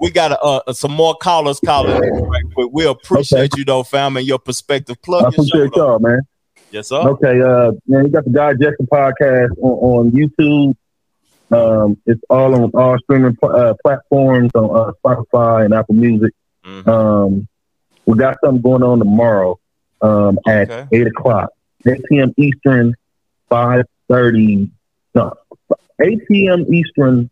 [0.00, 2.02] we got uh, some more callers calling.
[2.02, 2.42] in right.
[2.72, 4.96] We appreciate you though, fam, and your perspective.
[5.02, 6.20] I Plug your appreciate y'all, man.
[6.70, 6.96] Yes, sir.
[6.96, 10.74] Okay, uh, man, you got the Guy Jackson podcast on, on YouTube.
[11.50, 16.34] Um, it's all on all streaming pl- uh, platforms on uh, Spotify and Apple Music.
[16.66, 16.86] Mhm.
[16.86, 17.48] Um,
[18.04, 19.58] we got something going on tomorrow
[20.02, 20.86] um, at Okay.
[20.92, 21.48] eight o'clock,
[21.86, 22.34] eight p.m.
[22.36, 22.94] Eastern,
[23.48, 24.68] five thirty.
[25.14, 25.32] No,
[26.02, 26.66] eight p.m.
[26.72, 27.30] Eastern,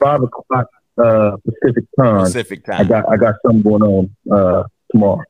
[0.00, 0.66] five o'clock
[1.02, 2.24] uh, Pacific time.
[2.24, 5.22] Pacific I got I got something going on uh, tomorrow.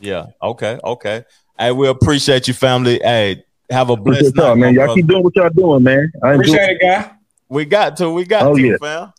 [0.00, 0.26] Yeah.
[0.42, 0.78] Okay.
[0.82, 1.24] Okay.
[1.58, 3.00] Hey, we appreciate you, family.
[3.02, 4.74] Hey, have a blessed Appreciate night, man.
[4.74, 5.00] Y'all brother.
[5.00, 6.12] keep doing what y'all doing, man.
[6.22, 6.54] I enjoy.
[6.54, 7.10] Appreciate it, guy.
[7.48, 8.10] We got to.
[8.10, 8.76] We got Oh, to, yeah.
[8.80, 9.12] fam.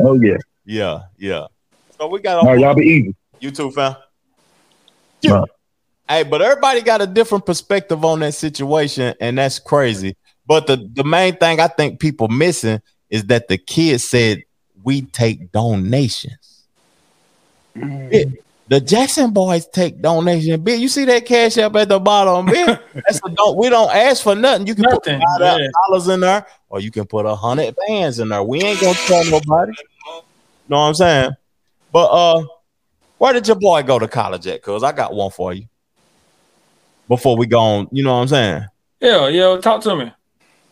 [0.00, 0.36] Oh yeah.
[0.64, 1.00] Yeah.
[1.16, 1.46] Yeah.
[1.98, 2.38] So we got.
[2.38, 3.14] All right, y'all be easy.
[3.40, 3.96] You too, fam.
[5.28, 5.48] All right.
[6.08, 10.16] Hey, but everybody got a different perspective on that situation, and that's crazy.
[10.46, 14.42] But the, the main thing I think people missing is that the kid said
[14.88, 16.64] we take donations.
[17.76, 18.24] Yeah,
[18.68, 20.62] the Jackson boys take donations.
[20.62, 22.46] Big, you see that cash up at the bottom?
[22.46, 24.66] Big, that's a don't we don't ask for nothing.
[24.66, 25.68] You can Nothing, put five yeah.
[25.86, 28.42] dollars in there, or you can put a hundred bands in there.
[28.42, 29.72] We ain't gonna tell nobody.
[30.68, 31.30] Know what I'm saying?
[31.92, 32.44] But uh,
[33.18, 34.62] where did your boy go to college at?
[34.62, 35.66] Cause I got one for you.
[37.08, 37.88] before we go on.
[37.92, 38.64] You know what I'm saying?
[39.00, 39.60] Yeah, yeah.
[39.60, 40.12] Talk to me.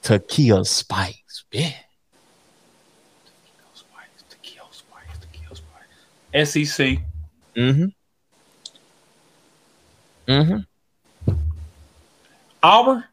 [0.01, 1.45] Takeo Spikes.
[1.53, 1.73] Yeah.
[6.45, 6.99] SEC.
[7.57, 7.87] Mm-hmm.
[10.29, 11.33] Mm-hmm.
[12.63, 13.05] Auburn.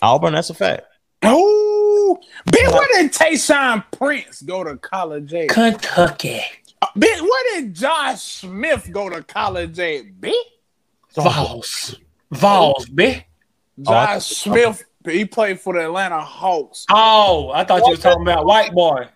[0.00, 0.82] Auburn, that's a fact.
[1.22, 2.18] Oh,
[2.50, 5.48] bitch, where did Tayshaun Prince go to college at?
[5.48, 6.40] Kentucky.
[6.80, 10.04] Uh, bitch, where did Josh Smith go to college at?
[10.20, 10.32] Bitch,
[11.14, 11.96] Vols.
[12.30, 13.24] Vols, bitch.
[13.82, 16.86] Josh Smith, he played for the Atlanta Hawks.
[16.90, 19.08] Oh, I thought you were talking about white boy.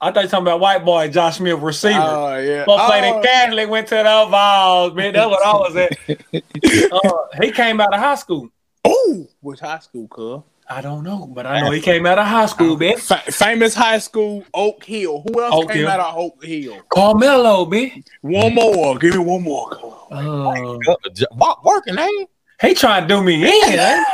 [0.00, 1.98] I thought you were talking about white boy Josh Smith receiver.
[1.98, 2.64] Oh yeah.
[2.66, 3.16] But played Oh.
[3.16, 5.12] in Catholic, went to the Vols, man.
[5.14, 6.92] That's what I was at.
[6.92, 8.48] uh, he came out of high school.
[8.84, 10.42] Oh, which high school, cuz?
[10.68, 12.98] I don't know, but I know he came out of high school, bitch.
[12.98, 15.22] Fa- famous high school, Oak Hill.
[15.28, 15.88] Who else Oak came Hill.
[15.88, 16.82] out of Oak Hill?
[16.88, 18.02] Carmelo, bitch.
[18.20, 18.98] One more.
[18.98, 19.70] Give me one more.
[19.70, 19.92] cuz.
[20.10, 20.76] Uh,
[21.14, 21.24] J-
[21.64, 22.28] Working, ain't
[22.60, 24.04] he trying to do me in, eh?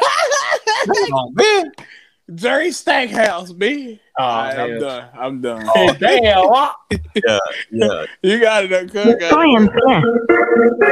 [1.33, 1.73] man.
[2.35, 4.01] Jerry Stackhouse, man.
[4.19, 5.09] Oh, All right, I'm done.
[5.15, 5.67] I'm done.
[5.75, 6.51] Hey, Damn.
[7.15, 7.39] Yeah,
[7.71, 8.05] yeah.
[8.23, 9.07] You got it, though, cuz.
[9.07, 9.15] We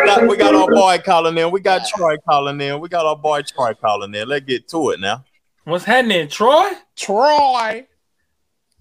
[0.06, 1.50] got, we got our boy calling in.
[1.50, 2.78] We got Troy calling in.
[2.80, 4.28] We got our boy Troy calling in.
[4.28, 5.24] Let's get to it now.
[5.64, 6.70] What's happening, Troy?
[6.96, 7.86] Troy.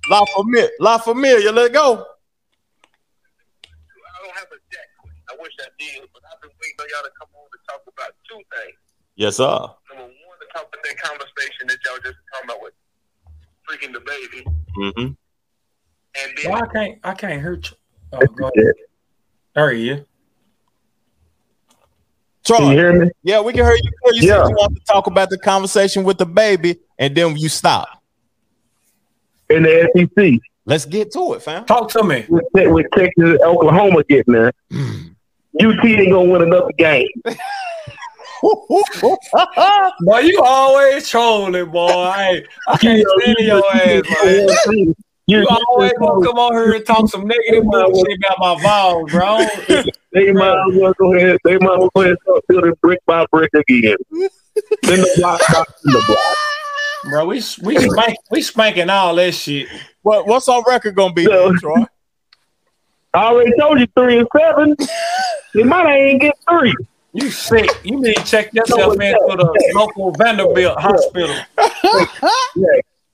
[0.10, 1.94] La Familia, La Familia, let's go.
[1.94, 1.98] I
[4.26, 4.88] don't have a deck.
[5.30, 7.82] I wish I did, but I've been waiting on y'all to come on to talk
[7.94, 8.80] about two things.
[9.16, 9.68] Yes, sir.
[10.60, 12.74] Number one, talk about that conversation that y'all just talking about with
[13.70, 14.46] freaking the baby,
[14.78, 15.00] Mm-hmm.
[15.02, 17.62] and then Why I can't I can't hear you.
[18.14, 18.74] Oh, go ahead.
[19.56, 20.06] There he is.
[22.46, 23.12] Troy, Can you hear me?
[23.24, 23.92] yeah, we can hear you.
[24.14, 24.44] You Yeah.
[24.44, 27.90] said you want to talk about the conversation with the baby, and then you stop.
[29.50, 31.66] In the SEC, Let's get to it, fam.
[31.66, 32.26] Talk to me.
[32.30, 37.08] with, with Texas and Oklahoma getting there, UT ain't gonna win another game.
[40.02, 42.12] Boy, you always trolling, boy.
[42.12, 44.04] Hey, I can't stand your ass,
[44.68, 44.96] man.
[45.28, 49.84] You always gonna come on here and talk some negative bullshit about my Vols, bro.
[50.12, 51.38] They might as well go ahead.
[51.44, 53.96] They might as well go ahead and start building brick by brick again.
[54.10, 54.30] then
[55.02, 56.38] the block, block, in the block.
[57.12, 59.68] Bro, we we spank, we spanking all that shit.
[60.02, 61.84] What what's our record gonna be, So- Troy?
[63.14, 64.76] I already told you three and seven.
[65.54, 66.74] They might ain't get three.
[67.14, 67.70] You sick.
[67.84, 71.36] You need to check yourself in into the local Vanderbilt hospital.
[72.56, 72.66] Yeah,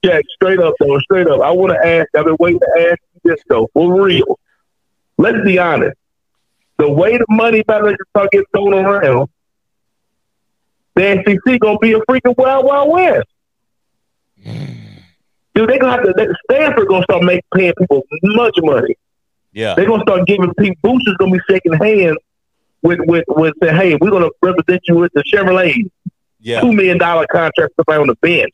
[0.03, 1.41] yeah, straight up though, straight up.
[1.41, 2.09] I want to ask.
[2.15, 4.39] I've been waiting to ask you this though, for real.
[5.17, 5.97] Let's be honest.
[6.77, 9.29] The way the money about to start getting thrown around,
[10.95, 13.27] the SEC gonna be a freaking wild, wild west.
[14.43, 16.13] Dude, they gonna have to.
[16.17, 18.95] They, Stanford gonna start making paying people much money.
[19.53, 19.73] Yeah.
[19.75, 20.75] They're gonna start giving people.
[20.81, 22.17] Boosters gonna be shaking hands
[22.85, 25.89] with with with saying, "Hey, we're gonna represent you with the Chevrolet
[26.39, 26.61] Yeah.
[26.61, 28.53] two million dollar contract to play on the bench."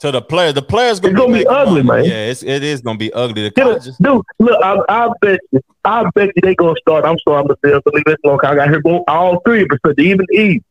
[0.00, 2.02] To the players, the players gonna, It's gonna be ugly, money.
[2.02, 2.10] man.
[2.10, 3.42] Yeah, it's, it is gonna be ugly.
[3.42, 7.04] The Dude, colleges, dude, look, I, I bet you, I bet you they gonna start.
[7.04, 8.40] I'm sorry, I'm gonna say, to leave this long.
[8.42, 10.64] I got here go all three percent, even East.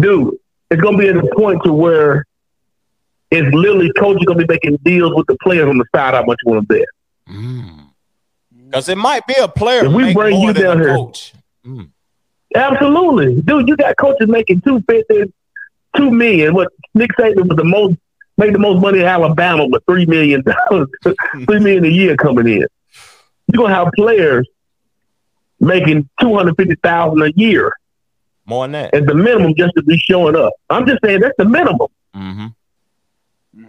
[0.00, 0.36] Dude,
[0.70, 2.24] it's gonna be at a point to where
[3.30, 6.38] it's literally coaches gonna be making deals with the players on the side how much
[6.44, 6.86] you want to bet.
[7.28, 7.89] Mm.
[8.70, 9.84] Because it might be a player.
[9.86, 11.32] If we bring you down here- coach.
[12.54, 13.68] Absolutely, dude.
[13.68, 15.32] You got coaches making two fifty,
[15.96, 16.52] two million.
[16.54, 17.96] What Nick Saban was the most
[18.36, 20.88] made the most money in Alabama with three million dollars,
[21.46, 22.66] three million a year coming in.
[23.52, 24.48] You're gonna have players
[25.60, 27.72] making two hundred fifty thousand a year
[28.46, 28.94] More than that.
[28.94, 30.52] as the minimum just to be showing up.
[30.70, 31.86] I'm just saying that's the minimum.
[32.16, 32.46] Mm-hmm.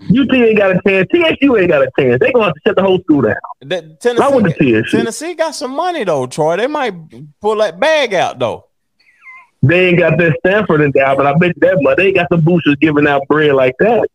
[0.03, 1.07] UT ain't got a chance.
[1.11, 2.19] TSU ain't got a chance.
[2.19, 3.35] They gonna have to shut the whole school down.
[3.61, 3.83] That,
[4.19, 4.97] I went to Tennessee, TSU.
[4.97, 6.57] Tennessee got some money though, Troy.
[6.57, 6.93] They might
[7.39, 8.65] pull that bag out though.
[9.63, 11.95] They ain't got that Stanford in there, but I bet that money.
[11.97, 14.09] They ain't got some boosters giving out bread like that.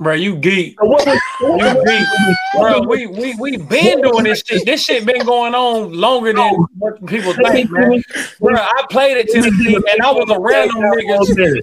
[0.00, 0.80] Bro, you geek.
[0.82, 2.06] What was- You geek.
[2.58, 4.64] Bro, we we we been doing this shit.
[4.64, 8.02] This shit been going on longer than what people think, man.
[8.40, 11.60] Bro, I played at Tennessee and I was around them niggas.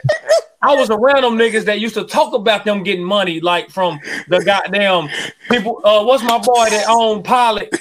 [0.62, 4.00] I was around them niggas that used to talk about them getting money, like from
[4.28, 5.10] the goddamn
[5.50, 5.82] people.
[5.84, 7.72] Uh, what's my boy that owned Pilot?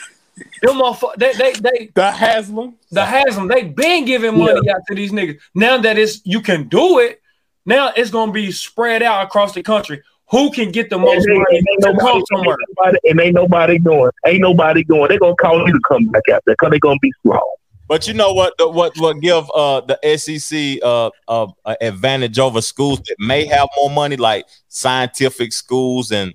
[0.63, 2.75] Them motherfuckers, they, they, they, The Haslam.
[2.91, 5.39] the Haslam, they been giving money out to these niggas.
[5.55, 7.21] Now that it's you can do it,
[7.65, 10.03] now it's gonna be spread out across the country.
[10.31, 12.57] Who can get the most And ain't- money ain't to nobody- come somewhere?
[12.61, 14.11] ain't nobody- and ain't nobody going.
[14.27, 15.09] Ain't nobody going.
[15.09, 17.55] They gonna call you to come back out there because they're gonna be strong.
[17.89, 18.59] But you know what?
[18.59, 21.47] the- What what give uh the SEC uh, uh
[21.81, 26.35] advantage over schools that may have more money, like scientific schools and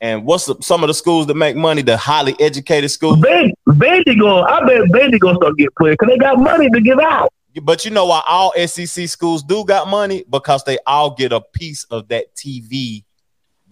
[0.00, 1.82] and what's the, some of the schools that make money?
[1.82, 3.18] The highly educated schools.
[3.20, 4.44] Ben, Benji going.
[4.44, 7.32] I bet Benji gonna start getting played because they got money to give out.
[7.62, 11.40] But you know why all SEC schools do got money because they all get a
[11.40, 13.04] piece of that TV,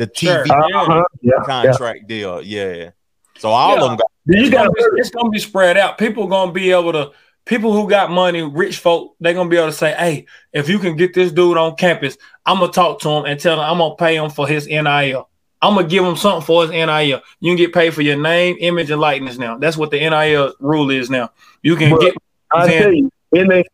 [0.01, 0.43] the TV Sure.
[0.51, 1.05] Uh-huh.
[1.21, 1.45] Yeah, yeah.
[1.45, 2.43] contract deal.
[2.43, 2.91] Yeah.
[3.39, 3.83] So all Yeah.
[3.83, 4.07] of them got.
[4.27, 5.99] You it's, got gonna be, it's gonna be spread out.
[5.99, 7.11] People gonna be able to.
[7.47, 10.79] People who got money, rich folk, they're gonna be able to say, "Hey, if you
[10.79, 12.17] can get this dude on campus,
[12.47, 15.29] I'm gonna talk to him and tell him I'm gonna pay him for his NIL.
[15.63, 17.21] I'm gonna give him something for his NIL.
[17.41, 19.59] You can get paid for your name, image, and likeness now.
[19.59, 21.31] That's what the NIL rule is now.
[21.63, 22.15] You can But get.
[22.53, 23.65] I tell you, in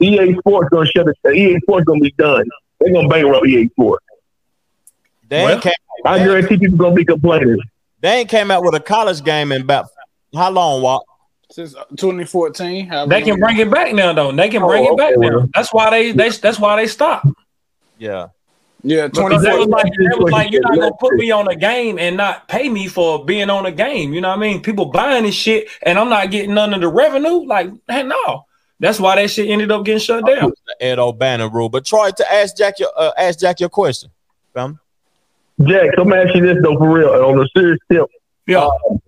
[0.00, 1.34] EA Sports gonna shut it.
[1.34, 2.44] EA Sports gonna be done.
[2.80, 4.04] They're gonna bankrupt EA Sports.
[5.32, 5.72] They Well, ain't, came,
[6.04, 7.56] I guarantee people gonna be complaining.
[8.00, 9.86] they ain't came out with a college game in about
[10.34, 10.82] how long?
[10.82, 11.04] Walk?
[11.50, 14.30] Since uh, 2014, however They can bring it back now, though.
[14.30, 15.28] They can bring Oh, it back okay.
[15.30, 15.48] now.
[15.54, 16.12] That's why they.
[16.12, 16.28] They.
[16.28, 17.28] That's why they stopped.
[17.98, 18.28] Yeah.
[18.84, 19.70] Yeah, Because they was 2014.
[19.70, 22.68] like, they was like, you're not gonna put me on a game and not pay
[22.68, 24.12] me for being on a game.
[24.12, 24.60] You know what I mean?
[24.60, 27.46] People buying this shit and I'm not getting none of the revenue.
[27.46, 28.44] Like, hey, no.
[28.80, 30.52] That's why that shit ended up getting shut down.
[30.66, 31.70] The Ed O'Bannon rule.
[31.70, 34.10] But Troy, to ask Jack your uh, ask Jack your question.
[34.52, 34.78] Fam.
[35.60, 38.06] Jack, let me ask you this though, for real, on a serious tip.
[38.46, 38.66] Yeah.
[38.66, 39.00] Um,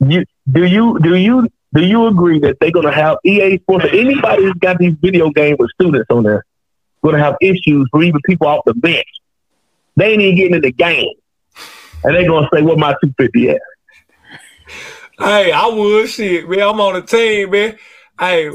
[0.00, 3.88] you do you do you do you agree that they're gonna have EA Sports or
[3.88, 6.44] anybody who's got these video games with students on there
[7.02, 9.06] gonna have issues for even people off the bench?
[9.96, 11.14] They ain't even getting in the game.
[12.04, 13.60] And they're gonna say, What my two fifty at?
[15.18, 16.60] Hey, I would shit, man.
[16.60, 17.76] I'm on the team, man.
[18.20, 18.50] Hey,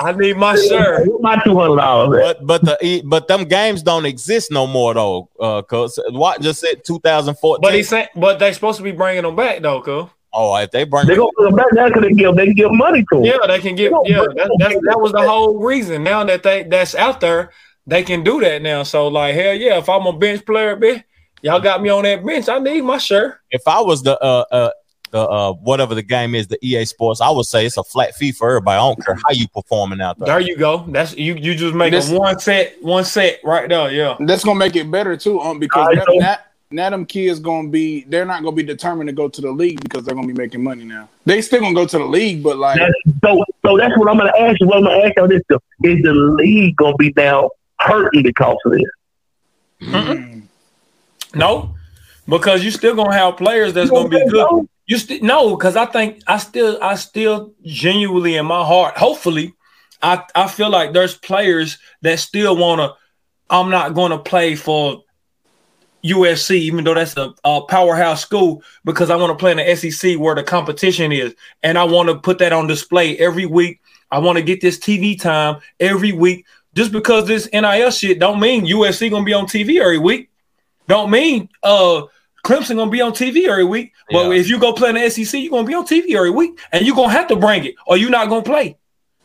[0.00, 1.06] I need my shirt.
[1.08, 2.38] What my two hundred dollars at?
[2.38, 5.30] But but the e- but them games don't exist no more though.
[5.38, 7.62] Uh, cause what just said 2014.
[7.62, 10.10] But he said, but they supposed to be bringing them back though, cuz.
[10.32, 12.54] oh, if they bring They're gonna put them back now because they give they can
[12.54, 13.24] give money to them.
[13.24, 13.92] Yeah, they can get.
[14.04, 16.02] Yeah, that, that, that was the whole reason.
[16.02, 17.52] Now that they that's out there,
[17.86, 18.82] they can do that now.
[18.82, 21.04] So like, hell yeah, if I'm a bench player, bitch,
[21.42, 22.48] y'all got me on that bench.
[22.48, 23.38] I need my shirt.
[23.50, 24.70] if I was the uh uh
[25.16, 28.14] the uh whatever the game is, the EA Sports, I would say it's a flat
[28.14, 28.76] fee for everybody.
[28.76, 30.26] I don't care how you performing out there.
[30.26, 30.84] There you go.
[30.88, 31.34] That's you.
[31.34, 33.90] You just make This- a one set, one set right there.
[33.90, 34.16] Yeah.
[34.20, 36.18] That's gonna make it better too, um, because I now, know.
[36.18, 36.36] now,
[36.70, 39.80] now them kids gonna be they're not gonna be determined to go to the league
[39.80, 41.08] because they're gonna be making money now.
[41.24, 42.78] They still gonna go to the league, but like
[43.24, 44.66] so, so that's what I'm going to ask you.
[44.66, 45.62] What I'm going to ask you on this stuff.
[45.82, 48.84] Is the league going to be now hurting because of this?
[51.34, 51.74] No,
[52.28, 54.68] because you still gonna have players that's gonna be good.
[54.86, 59.54] You still no, because I think I still, I still genuinely in my heart, hopefully,
[60.00, 62.94] I I feel like there's players that still wanna.
[63.50, 65.02] I'm not gonna play for
[66.04, 69.76] USC, even though that's a, a powerhouse school, because I want to play in the
[69.76, 73.80] SEC where the competition is, and I want to put that on display every week.
[74.10, 76.46] I want to get this TV time every week.
[76.74, 80.30] Just because this NIL shit don't mean USC gonna be on TV every week.
[80.86, 82.02] Don't mean uh
[82.46, 83.92] Clemson gonna be on TV every week.
[84.10, 84.34] But Yeah.
[84.40, 86.86] if you go play in the SEC, you're gonna be on TV every week, and
[86.86, 88.76] you're gonna have to bring it, or you're not gonna play.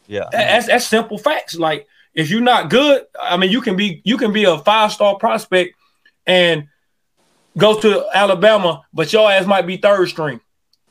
[0.07, 0.25] Yeah.
[0.31, 1.55] That's that's simple facts.
[1.55, 4.91] Like if you're not good, I mean, you can be you can be a five
[4.91, 5.75] star prospect
[6.25, 6.67] and
[7.57, 10.39] go to Alabama, but your ass might be third string.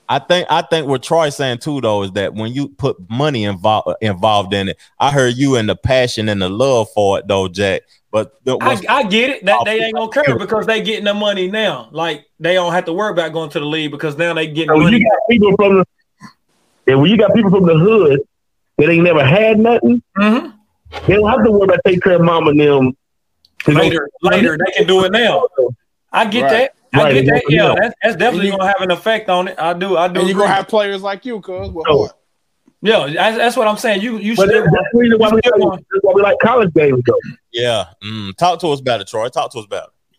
[0.09, 3.45] I think I think what Troy's saying too though is that when you put money
[3.45, 7.29] involved involved in it, I heard you and the passion and the love for it
[7.29, 7.83] though, Jack.
[8.13, 11.15] But the, I, I get it that they ain't gonna care because they getting the
[11.15, 11.89] money now.
[11.93, 14.71] Like they don't have to worry about going to the league because now they getting
[14.71, 14.99] So when money.
[14.99, 15.85] you got people from the,
[16.89, 18.21] and when you got people from the hood
[18.79, 20.55] that ain't never had nothing, Mhm.
[21.07, 22.97] they don't have to worry about taking care of mama and them.
[23.65, 25.47] to go- Later, later they can do it now.
[26.13, 26.51] I get Right.
[26.51, 26.73] that.
[26.93, 27.43] I Right, get that.
[27.49, 29.55] Yeah, that's, that's definitely you- gonna have an effect on it.
[29.59, 29.97] I do.
[29.97, 30.19] I do.
[30.21, 32.13] and you're gonna have players like you, cuz with So- heart.
[32.83, 34.01] Yeah, that's, that's what I'm saying.
[34.03, 36.73] You you But still that's, that's the reason why we, like, why we like college
[36.73, 37.15] games though.
[37.53, 37.87] yeah.
[38.03, 39.29] Mm, talk to us about it, Troy.
[39.29, 40.17] Talk to us about it.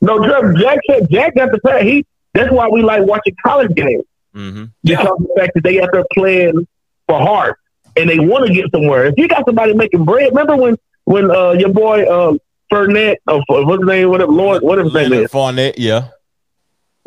[0.00, 1.84] No, Trevor, Jack said Jack got the fact.
[1.84, 4.04] He that's why we like watching college games
[4.36, 4.64] Mm-hmm.
[4.84, 4.98] Yeah.
[4.98, 6.66] because of the fact that they out there playing
[7.08, 7.58] for heart
[7.96, 9.06] and they want to get somewhere.
[9.06, 12.38] If you got somebody making bread, remember when when uh, your boy um,
[12.70, 16.10] Fournette, uh, what's his name, whatever, Lord, whatever his name Leonard is, Fournette, yeah.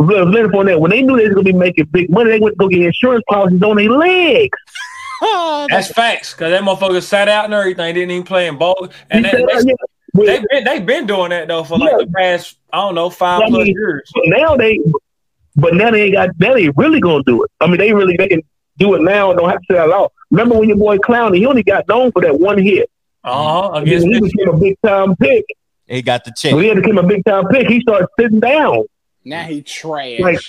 [0.08, 2.58] Leonard Fournette, when they knew they was gonna be making big money, they went to
[2.58, 4.58] go get insurance policies on their legs.
[5.70, 7.94] That's facts because that motherfucker sat out and everything.
[7.94, 8.90] Didn't even play in ball.
[9.10, 9.46] And that, said,
[10.14, 12.06] they, yeah, they been they been doing that though for like Yeah.
[12.06, 14.10] the past I don't know five I plus mean, years.
[14.14, 14.80] But now they,
[15.56, 16.30] but now they ain't got.
[16.40, 17.52] Now they really gonna do it.
[17.60, 18.42] I mean, they really they can
[18.78, 20.12] do it now and don't have to say it out.
[20.32, 22.90] Remember when your boy Clowney, he only got known for that one hit.
[23.24, 23.72] Uh huh.
[23.74, 25.46] And Against he became a big time pick.
[25.88, 26.56] He got the check.
[26.56, 28.86] When he became a big time pick, he started sitting down.
[29.24, 30.20] Now he trash.
[30.20, 30.40] Like-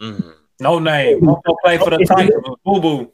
[0.00, 0.34] Mhm.
[0.60, 1.20] No name.
[1.20, 2.44] Motherfucker play for the Titans.
[2.64, 3.12] Boo boo.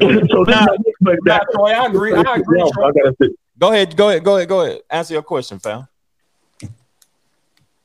[0.00, 0.66] so this Nah,
[1.00, 1.38] Nah.
[1.52, 2.12] Troy, I agree.
[2.14, 2.60] I agree.
[2.60, 3.32] I gotta sit.
[3.58, 4.80] Go ahead, go ahead, go ahead, go ahead.
[4.90, 5.88] Answer your question, fam.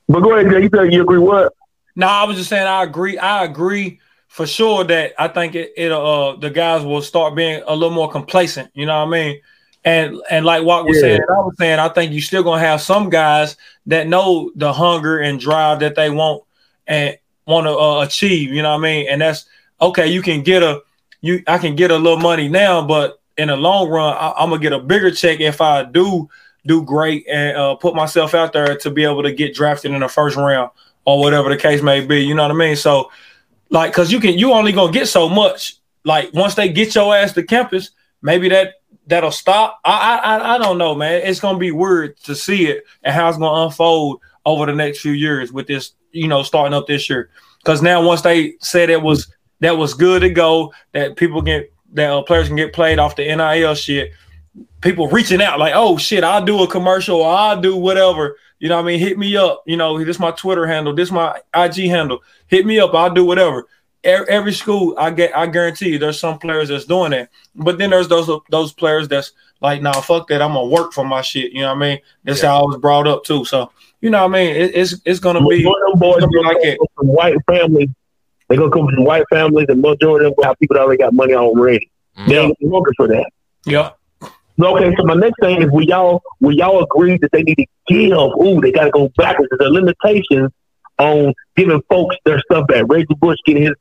[0.07, 0.61] But go ahead, Jay.
[0.63, 1.53] You said you agree what?
[1.95, 3.17] No, I was just saying I agree.
[3.17, 7.63] I agree for sure that I think it, it uh the guys will start being
[7.65, 8.69] a little more complacent.
[8.73, 9.41] You know what I mean?
[9.85, 11.01] And and like Walk was Yeah.
[11.01, 13.57] saying, I was saying, I think you're still gonna have some guys
[13.87, 16.43] that know the hunger and drive that they want
[16.87, 18.51] and want to uh, achieve.
[18.51, 19.07] You know what I mean?
[19.09, 19.45] And that's
[19.81, 20.07] okay.
[20.07, 20.81] You can get a
[21.21, 21.43] you.
[21.47, 24.61] I can get a little money now, but in the long run, I, I'm gonna
[24.61, 26.29] get a bigger check if I do
[26.65, 29.99] do great and uh, put myself out there to be able to get drafted in
[29.99, 30.69] the first round
[31.03, 32.21] or whatever the case may be.
[32.21, 32.77] You know what I mean?
[32.77, 33.11] So
[33.69, 37.13] like because you can you only gonna get so much like once they get your
[37.15, 37.91] ass to campus
[38.21, 38.75] maybe that
[39.07, 42.85] that'll stop I, I I- don't know man it's gonna be weird to see it
[43.03, 46.73] and how it's gonna unfold over the next few years with this you know starting
[46.73, 50.73] up this year because now once they said it was that was good to go
[50.93, 54.11] that people get that uh, players can get played off the nil shit
[54.81, 58.37] people reaching out like, oh shit, I'll do a commercial or I'll do whatever.
[58.59, 58.99] You know what I mean?
[58.99, 59.63] Hit me up.
[59.65, 62.19] You know, this my Twitter handle, this my IG handle.
[62.47, 63.67] Hit me up, I'll do whatever.
[64.03, 67.29] Every school, I get, I guarantee you, there's some players that's doing that.
[67.55, 69.31] But then there's those those players that's
[69.61, 70.41] like, nah, fuck that.
[70.41, 71.53] I'm gonna work for my shit.
[71.53, 71.99] You know what I mean?
[72.25, 73.45] That's how I was brought up too.
[73.45, 73.71] So
[74.01, 74.55] you know what I mean?
[74.55, 76.79] It, it's it's gonna be, One of them boys it's gonna be like gonna it.
[76.95, 77.89] from white families.
[78.49, 81.13] They're gonna come from white families, and majority of them have people that already got
[81.13, 81.89] money already.
[82.17, 82.29] Mm-hmm.
[82.29, 83.31] They ain't working for that.
[83.65, 83.91] Yeah.
[84.61, 87.65] Okay, so my next thing is we y'all we y'all agree that they need to
[87.87, 88.11] give.
[88.11, 89.49] Ooh, they got to go backwards.
[89.57, 90.51] There's a limitations
[90.99, 92.83] on giving folks their stuff back.
[92.87, 93.73] Reggie Bush getting his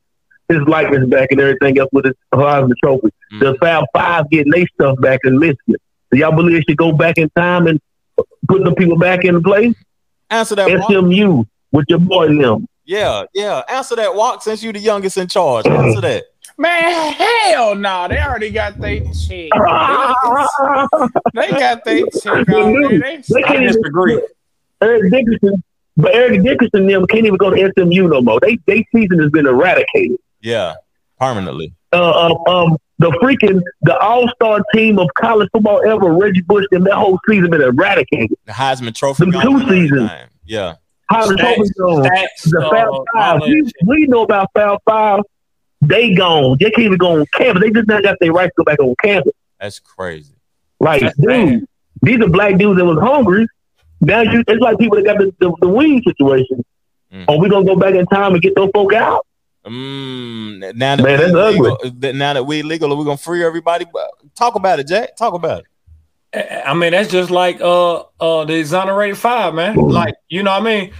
[0.49, 3.09] his likeness back and everything else with his Heisman Trophy.
[3.33, 3.39] Mm.
[3.39, 5.75] The Fab Five getting their stuff back in Michigan.
[6.11, 7.79] Do y'all believe they should go back in time and
[8.47, 9.75] put the people back in place?
[10.29, 10.69] Answer that.
[10.79, 10.91] Walk.
[10.91, 12.67] SMU with your boy them.
[12.85, 13.61] Yeah, yeah.
[13.69, 14.13] Answer that.
[14.13, 15.65] Walk since you the youngest in charge.
[15.65, 16.25] Answer that.
[16.57, 18.07] Man, hell no.
[18.07, 19.49] They already got their check.
[21.33, 22.97] they got their check already.
[22.99, 24.21] They, They can't even- disagree.
[24.81, 25.63] Eric Dickerson,
[25.95, 28.39] but Eric Dickerson and them can't even go to SMU no more.
[28.41, 30.17] They they season has been eradicated.
[30.43, 30.75] Yeah,
[31.19, 31.73] permanently.
[31.91, 36.65] Uh, um, um, the freaking the All Star team of college football ever, Reggie Bush,
[36.71, 38.37] and that whole season been eradicated.
[38.45, 39.25] The Heisman Trophy.
[39.25, 39.89] Them two and everything.
[39.89, 40.11] seasons.
[40.45, 40.75] Yeah.
[41.09, 43.41] How the trophy stats, The uh, Fab Five.
[43.41, 45.21] We, we know about Fab Five.
[45.81, 46.57] They gone.
[46.59, 47.61] They can't even go on campus.
[47.61, 49.33] They just not got their right to go back on campus.
[49.59, 50.35] That's crazy.
[50.79, 51.67] Like, That's dude, bad.
[52.01, 53.47] these are black dudes that was hungry.
[54.01, 56.63] Now you, it's like people that got the, the, the weed situation.
[57.13, 57.29] Mm.
[57.29, 59.25] Are we gonna go back in time and get those folk out?
[59.65, 61.91] Mm, now that Man, that's we ugly.
[61.91, 63.85] legal, now that we legal, we're gonna free everybody.
[64.35, 65.15] Talk about it, Jack.
[65.15, 65.63] Talk about
[66.33, 66.63] it.
[66.65, 69.75] I mean, that's just like uh uh the exonerated five, man.
[69.75, 70.93] Like, you know what I mean?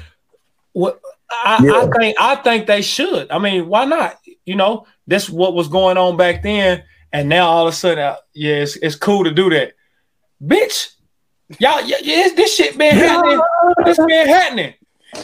[0.73, 3.30] What I, I think I think they should.
[3.31, 4.18] I mean, why not?
[4.45, 8.03] You know, that's what was going on back then, and now all of a sudden,
[8.03, 9.73] uh, yeah, it's, it's cool to do that.
[10.41, 10.91] Bitch,
[11.60, 13.41] y'all, yeah, yeah, this shit been happening.
[13.80, 14.73] It's been happening.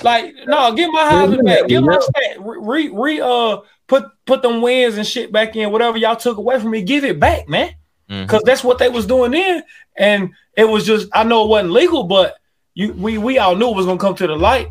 [0.03, 1.67] Like, no, get my Heisman back.
[1.67, 2.37] Get my stat.
[2.39, 3.57] Re, re, uh,
[3.87, 5.71] put put them wins and shit back in.
[5.71, 7.73] Whatever y'all took away from me, give it back, man
[8.09, 8.23] Mhm.
[8.23, 9.63] because that's what they was doing then,
[9.97, 12.37] and it was just I know it wasn't legal, but
[12.73, 14.69] you we we all knew it was gonna come to the light,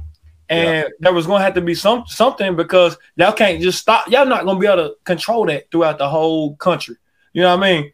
[0.48, 4.08] and there was gonna have to be some something because y'all can't just stop.
[4.08, 6.96] Y'all not gonna be able to control that throughout the whole country.
[7.32, 7.92] You know what I mean?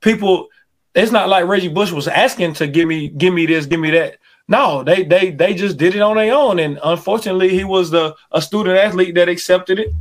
[0.00, 0.48] People,
[0.94, 3.90] it's not like Reggie Bush was asking to give me give me this, give me
[3.90, 4.16] that.
[4.50, 8.16] No, they they they just did it on their own, and unfortunately, he was the
[8.32, 9.94] a student athlete that accepted it,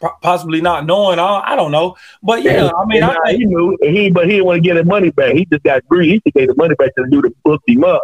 [0.00, 1.18] po- possibly not knowing.
[1.18, 4.32] I, I don't know, but yeah, I mean, I think he knew he, but he
[4.32, 5.34] didn't want to get his money back.
[5.34, 6.12] He just got greedy.
[6.12, 8.02] He just gave the money back to the dude that hooked him up,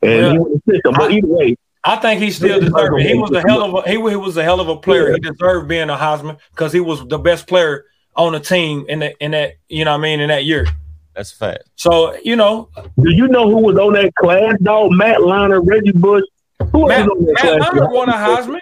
[0.00, 0.32] and Yeah.
[0.32, 0.94] he went to system.
[0.96, 3.06] But either way, I think he still deserved it.
[3.06, 5.12] He was a hell of a he, was a hell of a player.
[5.12, 7.84] He deserved being a Heisman because he was the best player
[8.16, 10.66] on the team in that in that you know what I mean in that year.
[11.14, 11.64] That's a fact.
[11.76, 12.68] So you know,
[13.00, 14.56] do you know who was on that class?
[14.62, 16.24] Dog, Matt Leinart, Reggie Bush.
[16.72, 17.74] Who Matt, was on that Matt class?
[17.74, 18.58] Leinart won a Heisman.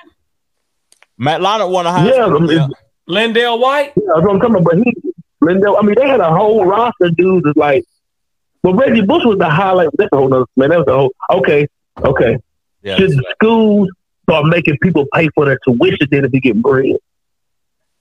[1.18, 2.48] Matt Leinart won a Heisman.
[2.51, 2.68] Yeah, I Yeah.
[3.09, 3.93] LenDale White.
[3.97, 4.64] Yeah, that's what I'm talking about.
[4.64, 4.94] But he,
[5.43, 7.85] LenDale, I mean, they had a whole roster of dudes that's like,
[8.62, 9.89] but Reggie Bush was the highlight.
[9.97, 10.70] That's a whole nother, man.
[10.70, 11.66] That was a whole, okay,
[12.05, 12.39] okay.
[12.82, 13.35] Yeah, Should that's a fact.
[13.43, 13.89] schools
[14.24, 16.97] start making people pay for their tuition then if you get bread?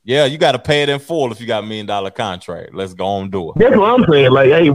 [0.10, 2.74] Yeah, you got to pay it in full if you got a million dollar contract.
[2.74, 3.58] Let's go on and do it.
[3.60, 4.32] That's what I'm saying.
[4.32, 4.72] Like, hey,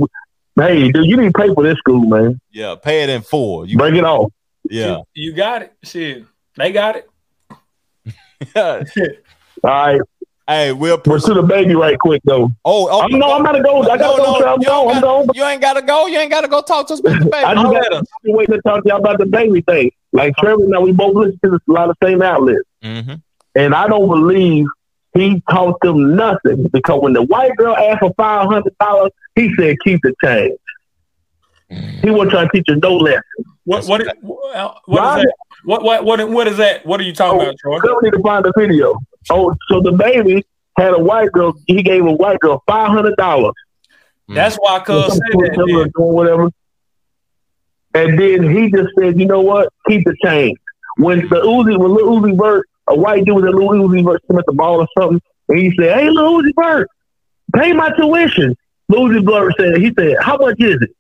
[0.57, 2.41] hey, dude, you need to pay for this school, man.
[2.53, 3.69] Yeah, pay it in full.
[3.69, 4.31] You, Break it off.
[4.71, 5.73] yeah, You got it.
[5.83, 6.25] Shit,
[6.57, 7.09] they got it.
[8.55, 8.85] Yeah.
[9.65, 10.01] All right.
[10.47, 11.35] hey, we'll pursue.
[11.35, 12.51] the baby right quick, though.
[12.65, 13.83] Oh, oh, I'm, no, I'm gotta go.
[13.83, 14.39] I gotta No, go.
[14.39, 14.61] no, I'm going.
[14.61, 15.29] don't I'm got- going.
[15.35, 16.07] You ain't gotta go.
[16.07, 17.45] You ain't gotta go talk to us about the baby.
[17.45, 17.99] I just Holler got at us.
[18.15, 19.91] I've been waiting to talk to y'all about the baby thing.
[20.13, 23.21] Like Trevor, now we both listen to a lot of same outlets, Mhm.
[23.57, 24.67] and I don't believe
[25.15, 29.55] he taught them nothing because when the white girl asked for five hundred dollars, he
[29.55, 30.59] said keep the change.
[32.03, 33.23] He wasn't trying to teach her no lesson.
[33.65, 35.35] What what what, what is that?
[35.65, 36.85] What what what what is that?
[36.85, 37.79] What are you talking oh, about, Troy?
[37.79, 38.99] Still need to find the video.
[39.31, 40.45] Oh, so the baby
[40.77, 41.55] had a white girl.
[41.67, 43.55] He gave a white girl five hundred dollars.
[44.29, 44.35] Hmm.
[44.35, 45.93] That's why Cuz said that.
[45.97, 46.51] Or whatever.
[47.95, 49.73] And then he just said, "You know what?
[49.89, 50.59] Keep the change."
[50.97, 54.23] When the Uzi, when Lil Uzi Vert, a white dude was at Lil Uzi Vert
[54.29, 56.89] him at the ball or something, and he said, "Hey, Lil Uzi Vert,
[57.55, 58.57] pay my tuition."
[58.89, 60.91] Lil Uzi Vert said, "He said, how much is it?"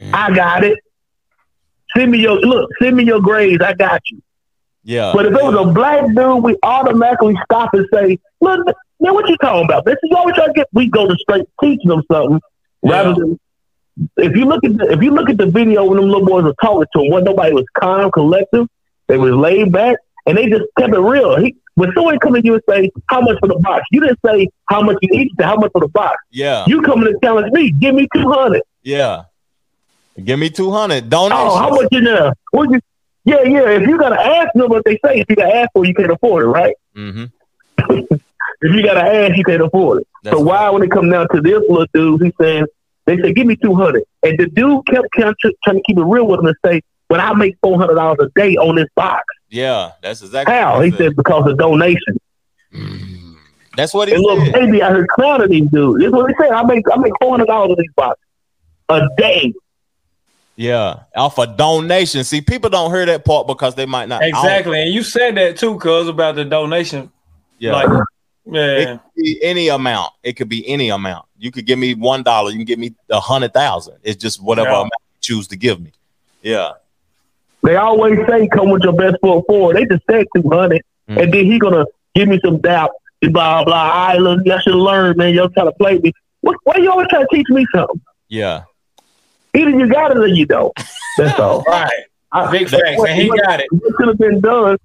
[0.00, 0.14] Mm.
[0.14, 0.78] I got it.
[1.96, 2.70] Send me your look.
[2.80, 3.62] Send me your grades.
[3.62, 4.22] I got you.
[4.84, 5.12] Yeah.
[5.14, 8.66] But if it was a black dude, we automatically stop and say, "Look,
[9.00, 9.84] man, what you talking about?
[9.84, 12.40] This is always trying to get." We go to straight teaching them something
[12.82, 13.38] rather than.
[14.16, 16.44] If you look at the if you look at the video when them little boys
[16.44, 18.66] were talking to him, when nobody was calm, collective,
[19.08, 21.38] they was laid back, and they just kept it real.
[21.38, 24.18] He, when someone come to you and say, "How much for the box?" You didn't
[24.24, 25.32] say how much you eat.
[25.38, 26.16] You How much for the box?
[26.30, 26.64] Yeah.
[26.66, 27.70] You coming to challenge me?
[27.70, 28.62] Give me two hundred.
[28.82, 29.24] Yeah.
[30.22, 31.08] Give me two hundred.
[31.08, 31.36] Donation.
[31.38, 32.32] Oh, how much in there?
[32.50, 32.80] What you?
[33.24, 33.68] Yeah, yeah.
[33.70, 35.94] If you gotta ask them what they say, if you gotta ask for, it, you
[35.94, 36.74] can't afford it, right?
[36.96, 38.14] Mm-hmm.
[38.62, 40.08] If you gotta ask, you can't afford it.
[40.22, 42.66] That's so why, when it come down to this little dude, he's saying
[43.06, 46.04] they said, "Give me 200 and the dude kept trying to, trying to keep it
[46.04, 48.88] real with him and say, "But I make four hundred dollars a day on this
[48.94, 50.54] box." Yeah, that's exactly.
[50.54, 50.76] How?
[50.76, 52.18] what He said because of donation.
[52.72, 53.36] Mm.
[53.76, 54.54] That's what he and little said.
[54.54, 55.98] baby out here clowning these dudes.
[56.00, 56.50] This is what he said.
[56.52, 58.24] I make I make four hundred dollars on these boxes
[58.88, 59.52] a day.
[60.56, 62.22] Yeah, off a donation.
[62.22, 64.22] See, people don't hear that part because they might not.
[64.22, 67.10] I don't- Exactly, and you said that too, Cuz about the donation.
[67.58, 67.72] Yeah.
[67.72, 67.88] Like,
[68.46, 68.84] It yeah.
[68.96, 70.12] could be any amount.
[70.22, 71.26] It could be any amount.
[71.38, 72.50] You could give me one dollar.
[72.50, 73.96] You can give me a hundred thousand.
[74.02, 74.76] It's just whatever Yeah.
[74.80, 75.92] amount you choose to give me.
[76.42, 76.72] Yeah.
[77.62, 79.76] They always say come with your best foot forward.
[79.76, 81.22] They just said two hundred, Mm.
[81.22, 81.84] and then he gonna
[82.14, 82.90] give me some doubt.
[83.22, 83.74] Blah blah.
[83.92, 85.34] I look, y'all should learn, man.
[85.34, 86.12] Y'all trying to play me.
[86.40, 88.00] What, why you always trying to teach me something?
[88.28, 88.62] Yeah.
[89.54, 90.72] Either you got it or you don't.
[91.18, 91.62] That's all.
[91.68, 91.90] Right.
[92.32, 93.66] I- Big facts, what- and he what- got it.
[93.72, 94.78] What could have been done?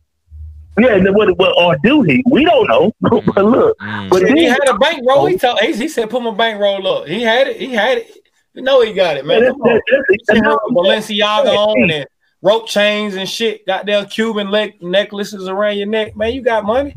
[0.77, 2.22] Yeah, and then what, what or do he?
[2.30, 2.91] We don't know.
[3.02, 5.27] but look, but then, he had a bankroll.
[5.27, 7.56] He told he, he said, "Put my bankroll up." He had it.
[7.61, 8.11] He had it.
[8.53, 9.41] You know he got it, man.
[9.43, 12.06] Yeah, Come that's- that's- He had that's- Balenciaga on and
[12.46, 13.66] rope chains and shit.
[13.66, 16.34] Goddamn Cuban leg necklaces around your neck, man.
[16.34, 16.96] You got money.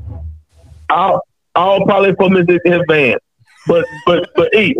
[0.91, 1.23] all,
[1.55, 3.23] all probably from his advance.
[3.67, 4.77] But but but E,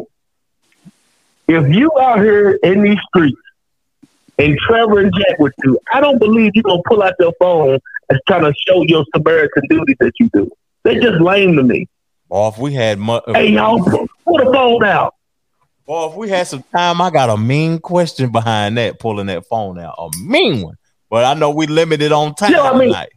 [1.49, 3.41] if you out here in these streets
[4.39, 7.79] and Trevor and Jack with you, I don't believe you're gonna pull out your phone
[8.11, 10.51] and trying to show your Samaritan duty that you do.
[10.85, 11.87] They just lame to me.
[12.31, 15.15] Off, we had mu- Hey y'all, pull the phone out.
[15.89, 19.47] Or if we had some time, I got a mean question behind that, pulling that
[19.47, 19.95] phone out.
[19.99, 20.77] A mean one.
[21.09, 23.09] But I know we limited on time Yeah, I mean- tonight.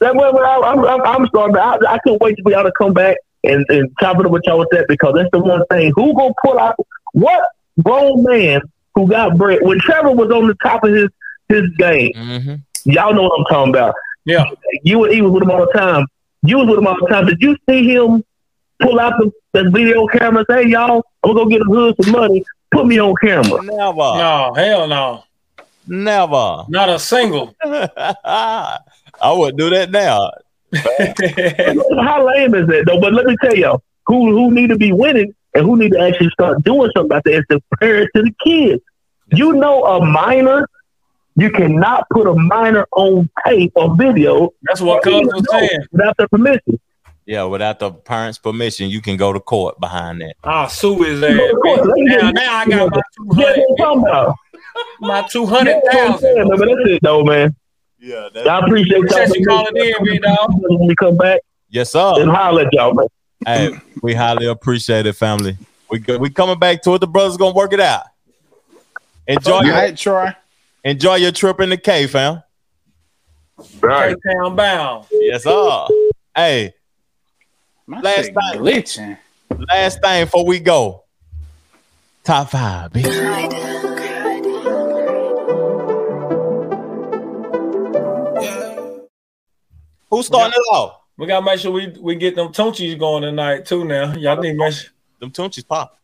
[0.00, 1.56] That way, I, I'm, I'm, I'm starting.
[1.56, 4.42] I, I can't wait to y'all to come back and, and chop it up with
[4.46, 5.92] y'all with that because that's the one thing.
[5.94, 6.74] Who gonna pull out
[7.12, 7.44] what
[7.84, 8.62] grown man
[8.96, 11.06] who got bread when Trevor was on the top of his
[11.48, 12.10] his game?
[12.16, 12.90] Mm-hmm.
[12.90, 13.94] Y'all know what I'm talking about.
[14.24, 14.42] Yeah,
[14.82, 16.04] you and he was with him all the time.
[16.42, 17.26] You was with him all the time.
[17.26, 18.24] Did you see him
[18.82, 20.44] pull out the, the video camera?
[20.48, 22.44] and Say, y'all, I'm gonna go get a hood some money.
[22.72, 23.62] Put me on camera.
[23.62, 23.96] Never.
[23.96, 25.24] No, hell no.
[25.86, 26.64] Never.
[26.68, 27.54] Not a single.
[27.64, 28.78] I
[29.24, 30.30] would do that now.
[32.02, 33.00] How lame is that though?
[33.00, 36.00] But let me tell y'all, who who need to be winning and who need to
[36.00, 38.82] actually start doing something about that is the parents to the kids.
[39.32, 40.66] You know, a minor,
[41.36, 44.50] you cannot put a minor on tape or video.
[44.62, 45.80] That's what Cuz was saying.
[45.90, 46.80] without their permission.
[47.32, 50.36] Yeah, without the parents' permission, you can go to court behind that.
[50.44, 51.30] I'll sue his ass.
[51.50, 51.84] Of course, bitch.
[51.86, 53.64] let me Now, now I got my two Yeah, hundred.
[53.68, 54.36] what I'm talking about.
[55.00, 56.48] My two Yeah, that's what I'm saying, thousand.
[56.48, 57.56] man, but that's it though, man.
[57.98, 59.04] Yeah, I appreciate y'all.
[59.22, 60.50] Appreciate you calling in, big dog.
[60.52, 61.40] When we come back,
[61.70, 62.12] Yes, sir.
[62.20, 63.06] and holler at y'all, man.
[63.46, 63.72] Hey,
[64.02, 65.56] we highly appreciate it, family.
[65.90, 66.98] We go, we coming back to it.
[66.98, 68.02] The brothers gonna work it out.
[69.26, 70.36] Enjoy your right, Troy.
[70.84, 72.42] enjoy your trip in the K, fam.
[73.80, 75.06] Cape Town bound.
[75.12, 75.86] Yes, sir.
[76.36, 76.74] Hey,
[77.86, 78.54] My Last shit time.
[78.58, 79.18] glitching.
[79.68, 81.04] last thing before we go.
[82.24, 84.22] Top five, bitch.
[90.10, 91.00] Who's starting it off?
[91.16, 93.84] We gotta make sure we, we get them Tunchies going tonight too.
[93.84, 94.90] Now y'all need to make sure.
[95.20, 95.98] Them Tunchies popping.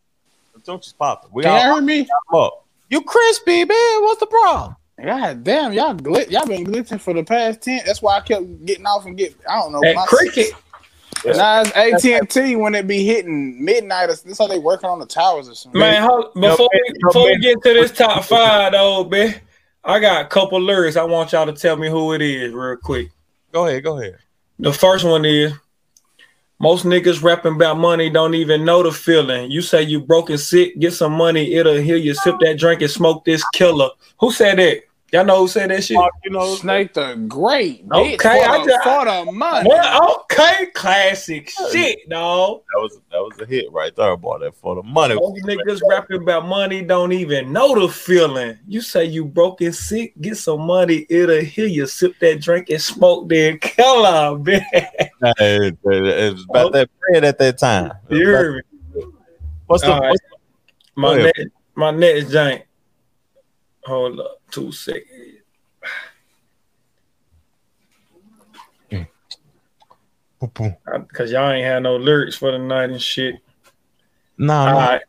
[0.53, 1.29] Them Tunchies popping.
[1.33, 2.07] We Can all you hear me?
[2.33, 2.65] up.
[2.89, 4.01] You crispy, man.
[4.03, 4.75] What's the problem?
[5.03, 7.81] God damn, y'all glit, y'all been glitching for the past ten.
[7.85, 9.35] That's why I kept getting off and get.
[9.47, 9.83] I don't know.
[9.83, 10.05] At my-
[11.19, 11.37] cricket.
[11.37, 14.07] Now it's AT and T when it be hitting midnight.
[14.07, 15.79] That's how they working on the towers or something.
[15.79, 19.35] Man, hold, before we, before we get to this top five, though, man,
[19.83, 20.97] I got a couple lyrics.
[20.97, 23.09] I want y'all to tell me who it is real quick.
[23.51, 24.17] Go ahead, go ahead.
[24.59, 25.53] The first one is
[26.61, 29.49] Most niggas rapping about money don't even know the feeling.
[29.49, 32.13] You say you broke and sick, get some money, it'll heal you.
[32.13, 33.89] Sip that drink and smoke this killer.
[34.19, 34.81] Who said that?
[35.11, 35.97] Y'all know who said that shit?
[36.23, 37.83] You know, Snake the Great.
[37.91, 39.67] Okay, for, I the, just- for the money.
[39.69, 42.61] Well, okay, classic shit, dog.
[42.73, 44.39] That was that was a hit right there, boy.
[44.39, 45.15] That for the money.
[45.15, 48.57] Most niggas rapping about money don't even know the feeling.
[48.67, 51.87] You say you broke and sick, get some money, it'll heal you.
[51.87, 54.61] Sip that drink and smoke that killer, man.
[54.71, 57.91] Hey, it was about that bread at that time.
[58.09, 58.63] You heard
[58.93, 59.03] me?
[59.65, 60.09] What's the All right.
[60.09, 60.21] what's
[60.95, 61.35] My Go net,
[61.75, 62.63] my net is giant.
[63.89, 65.07] Hold up, two seconds.
[71.11, 73.35] Cause y'all ain't had no lyrics for the night and shit.
[74.37, 75.01] Nah, All right.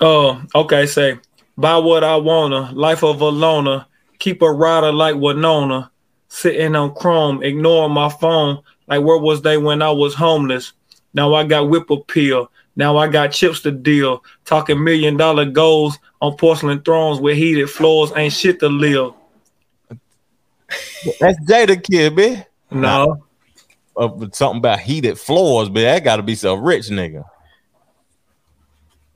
[0.00, 0.84] Oh, okay.
[0.86, 1.18] Say,
[1.56, 2.72] buy what I wanna.
[2.72, 3.86] Life of a loner.
[4.18, 5.90] Keep a rider like Winona.
[6.28, 8.62] Sitting on Chrome, ignoring my phone.
[8.88, 10.72] Like where was they when I was homeless?
[11.14, 12.50] Now I got whip appeal.
[12.76, 14.24] Now I got chips to deal.
[14.44, 18.12] Talking million dollar goals on porcelain thrones with heated floors.
[18.16, 19.12] Ain't shit to live.
[21.20, 22.46] That's Jada Kid, man.
[22.70, 23.24] No.
[23.96, 25.84] Uh, but something about heated floors, man.
[25.84, 27.24] That got to be some rich nigga.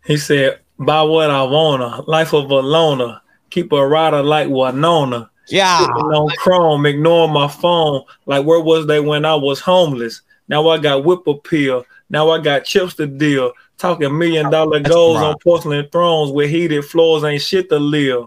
[0.05, 2.03] He said, buy what I wanna.
[2.03, 3.21] Life of a loner.
[3.51, 5.31] Keep a rider like Winona.
[5.49, 5.79] Yeah.
[5.79, 8.03] Sitting on Chrome, ignoring my phone.
[8.27, 10.23] Like where was they when I was homeless?
[10.49, 11.85] Now I got whip appeal.
[12.09, 13.53] Now I got chips to deal.
[13.79, 18.27] Talking million dollar goals on porcelain thrones with heated floors ain't shit to live.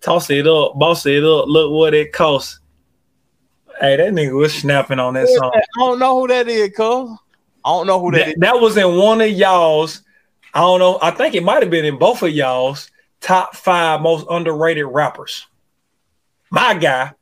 [0.00, 1.46] Toss it up, boss it up.
[1.46, 2.60] Look what it costs.
[3.80, 5.50] Hey, that nigga was snapping on that song.
[5.54, 7.18] I don't know who that is, cuz.
[7.64, 8.34] I don't know who that That, is.
[8.38, 10.02] that was in one of y'all's.
[10.52, 10.98] I don't know.
[11.00, 12.90] I think it might have been in both of y'all's
[13.20, 15.46] top five most underrated rappers.
[16.50, 17.12] My guy.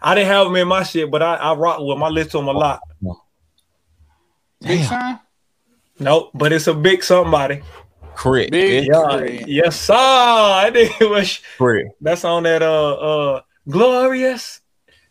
[0.00, 2.02] I didn't have him in my shit, but I, I rock with him.
[2.02, 2.80] I listen to him a lot.
[4.62, 5.18] Big Sean?
[5.98, 7.62] Nope, but it's a big somebody.
[8.14, 8.50] Crit.
[8.50, 9.48] Big Yeah, Crit.
[9.48, 9.94] yes, sir.
[9.96, 11.40] I think it was.
[11.56, 11.86] Crit.
[12.00, 14.60] That's on that uh uh glorious.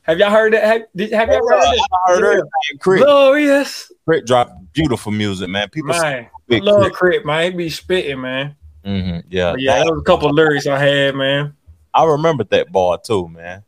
[0.03, 0.63] Have y'all heard that?
[0.63, 1.87] Have, did, have y'all heard that?
[2.07, 2.43] I heard her.
[2.79, 3.03] Crit.
[3.03, 4.25] Glorious, K.R.I.T.
[4.25, 5.69] dropped beautiful music, man.
[5.69, 6.25] People man.
[6.25, 7.23] I big love Crit.
[7.23, 7.51] K.R.I.T., man.
[7.51, 8.55] He be spitting, man.
[8.85, 9.27] Mm-hmm.
[9.29, 9.51] Yeah.
[9.51, 11.55] But yeah, that was a couple of lyrics I had, man.
[11.93, 13.63] I remember that bar too, man.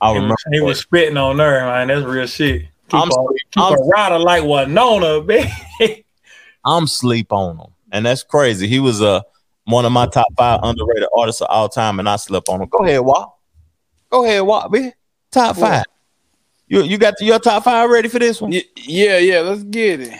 [0.00, 0.34] I He remember.
[0.34, 1.88] was, he was spitting on there, man.
[1.88, 2.66] That's real shit.
[2.88, 3.14] Keep, I'm a,
[3.52, 5.48] keep I'm- a rider like Winona, man.
[6.64, 8.66] I'm sleep on him, and that's crazy.
[8.66, 9.20] He was uh,
[9.64, 12.68] one of my top five underrated artists of all time, and I slept on him.
[12.68, 13.34] Go ahead, Walt.
[14.10, 14.70] Go ahead, Walt.
[14.72, 14.92] Man.
[15.30, 15.68] Top What?
[15.70, 15.84] five.
[16.66, 18.52] You you got your top five ready for this one?
[18.52, 20.18] Yeah, yeah, let's get it.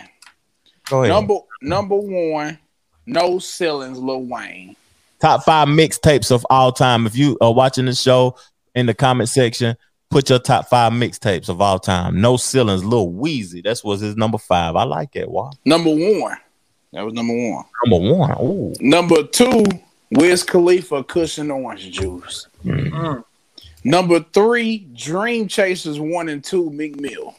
[0.88, 1.10] Go ahead.
[1.14, 2.58] Number number one,
[3.06, 4.74] no ceilings, Lil Wayne.
[5.20, 7.06] top five mixtapes of all time.
[7.06, 8.36] If you are watching the show
[8.74, 9.76] in the comment section,
[10.10, 12.20] put your top five mixtapes of all time.
[12.20, 13.62] No ceilings, Lil Weezy.
[13.62, 14.76] That's was his number five.
[14.76, 15.30] I like it.
[15.30, 15.51] Wow.
[15.64, 16.36] Number one.
[16.93, 17.64] That was number one.
[17.85, 18.36] Number one.
[18.40, 18.74] Ooh.
[18.80, 19.64] Number two,
[20.10, 22.48] Wiz Khalifa Kush and Orange Juice.
[22.64, 23.22] Mm.
[23.85, 27.36] Number three, Dream Chasers one and two, Meek Mill.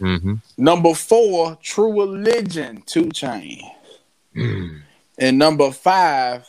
[0.00, 0.34] Mm-hmm.
[0.56, 3.60] Number four, True Religion, Two Chain.
[4.34, 6.46] And number five,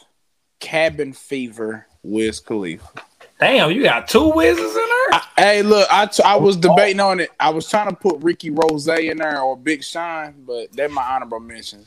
[0.59, 3.01] Cabin Fever, Wiz Khalifa.
[3.45, 5.13] Damn, you got two wizards in there?
[5.13, 7.29] I- hey, look, I, t- I was debating on it.
[7.39, 11.03] I was trying to put Ricky Rose in there or Big Sean, but they're my
[11.03, 11.85] honorable mention.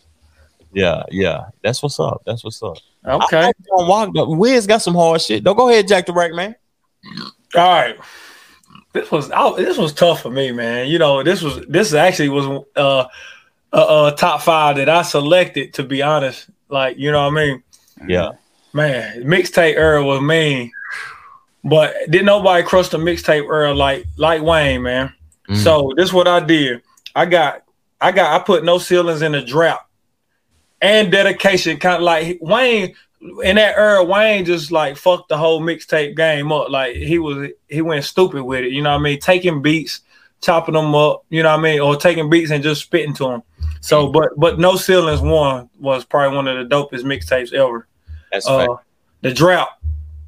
[0.72, 1.46] Yeah, yeah.
[1.62, 2.22] That's what's up.
[2.24, 2.76] That's what's up.
[3.04, 3.38] Okay.
[3.38, 5.42] I like John Walker, but Wiz got some hard shit.
[5.42, 6.54] Don't go ahead, Jack the Rack, man.
[7.56, 7.96] All right.
[8.92, 10.86] This was I, this was tough for me, man.
[10.86, 13.06] You know, this was this actually was uh
[13.72, 16.48] a, a top five that I selected to be honest.
[16.68, 17.62] Like, you know what I mean?
[18.06, 18.32] Yeah.
[18.72, 20.70] Man, mixtape era was mean.
[21.64, 25.12] But didn't nobody crush the mixtape era like like Wayne, man.
[25.48, 25.56] Mhm.
[25.56, 26.82] So this is what I did.
[27.14, 27.62] I got
[28.00, 29.80] I got I put no ceilings in the drought
[30.80, 31.78] and dedication.
[31.78, 32.94] Kind of like Wayne
[33.42, 36.70] in that era, Wayne just like fucked the whole mixtape game up.
[36.70, 38.72] Like he was he went stupid with it.
[38.72, 39.18] You know what I mean?
[39.18, 40.02] Taking beats,
[40.40, 41.80] chopping them up, you know what I mean?
[41.80, 43.42] Or taking beats and just spitting to them.
[43.80, 47.88] So but but no ceilings one was probably one of the dopest mixtapes ever.
[48.30, 48.76] That's Uh,
[49.22, 49.70] the drought,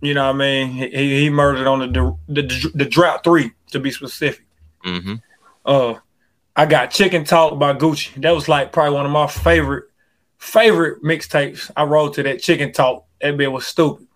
[0.00, 0.68] you know what I mean?
[0.68, 4.44] He, he he murdered on the, the the drought three to be specific.
[4.84, 5.14] Mm-hmm.
[5.64, 5.94] Uh,
[6.56, 8.20] I got Chicken Talk by Gucci.
[8.22, 9.84] That was like probably one of my favorite
[10.38, 11.70] favorite mixtapes.
[11.76, 13.04] I wrote to that Chicken Talk.
[13.20, 14.06] That bit was stupid.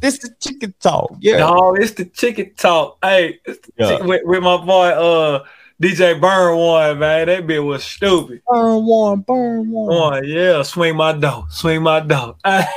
[0.00, 1.16] This the chicken talk.
[1.20, 1.38] Yeah.
[1.38, 2.98] No, it's the Chicken Talk.
[3.02, 3.96] Hey, it's the Yeah.
[3.96, 5.44] chick- with, with my boy uh
[5.80, 7.26] DJ Burn one man.
[7.26, 8.40] That bit was stupid.
[8.46, 9.86] Burn one, burn one.
[9.94, 12.36] One, yeah, swing my dough, swing my dough.
[12.44, 12.68] that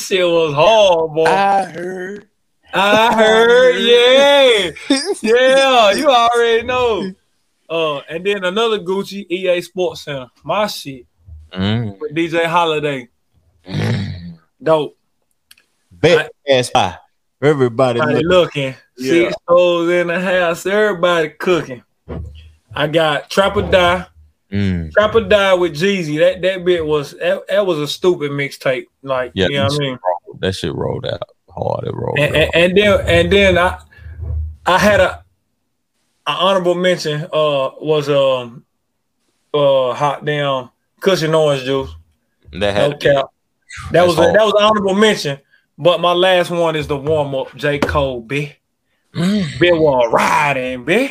[0.00, 1.24] shit was hard, boy.
[1.24, 2.28] I heard.
[2.72, 4.70] I heard, yeah,
[5.22, 5.92] yeah.
[5.92, 7.10] You already know.
[7.68, 10.28] Uh, and then another Gucci EA Sports Center.
[10.44, 11.06] My shit
[11.52, 11.98] Mm.
[11.98, 13.08] with DJ Holiday.
[14.62, 14.98] Dope.
[15.90, 16.96] Bet ass pie.
[17.40, 18.54] Everybody Everybody look.
[18.54, 18.74] looking.
[18.98, 19.10] Yeah.
[19.12, 20.66] Six hoes in the house.
[20.66, 21.82] Everybody cooking.
[22.78, 24.06] I got Trap or Die.
[24.52, 24.92] Mm.
[24.92, 26.18] Trap or Die with Jeezy.
[26.20, 28.86] That that bit was that, that was a stupid mixtape.
[29.02, 29.98] Like Yeah, you know that what I shit mean.
[30.26, 31.86] rolled- that shit rolled out hard.
[31.86, 32.42] It rolled and, out.
[32.42, 33.78] and, and then and then I
[34.64, 35.24] I had a,
[36.26, 38.64] a honorable mention uh was um
[39.52, 41.90] uh hot damn Kush and Orange Juice.
[42.52, 43.26] That had No cap.
[43.90, 45.38] That was a, that was an honorable mention.
[45.76, 47.78] But my last one is the warm up, J.
[47.78, 48.52] Cole, B.
[49.14, 49.60] Mm.
[49.60, 51.10] B was riding, B.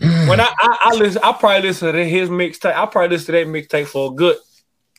[0.00, 2.74] When I, I I listen, I probably listen to his mixtape.
[2.74, 4.36] I probably listen to that mixtape for a good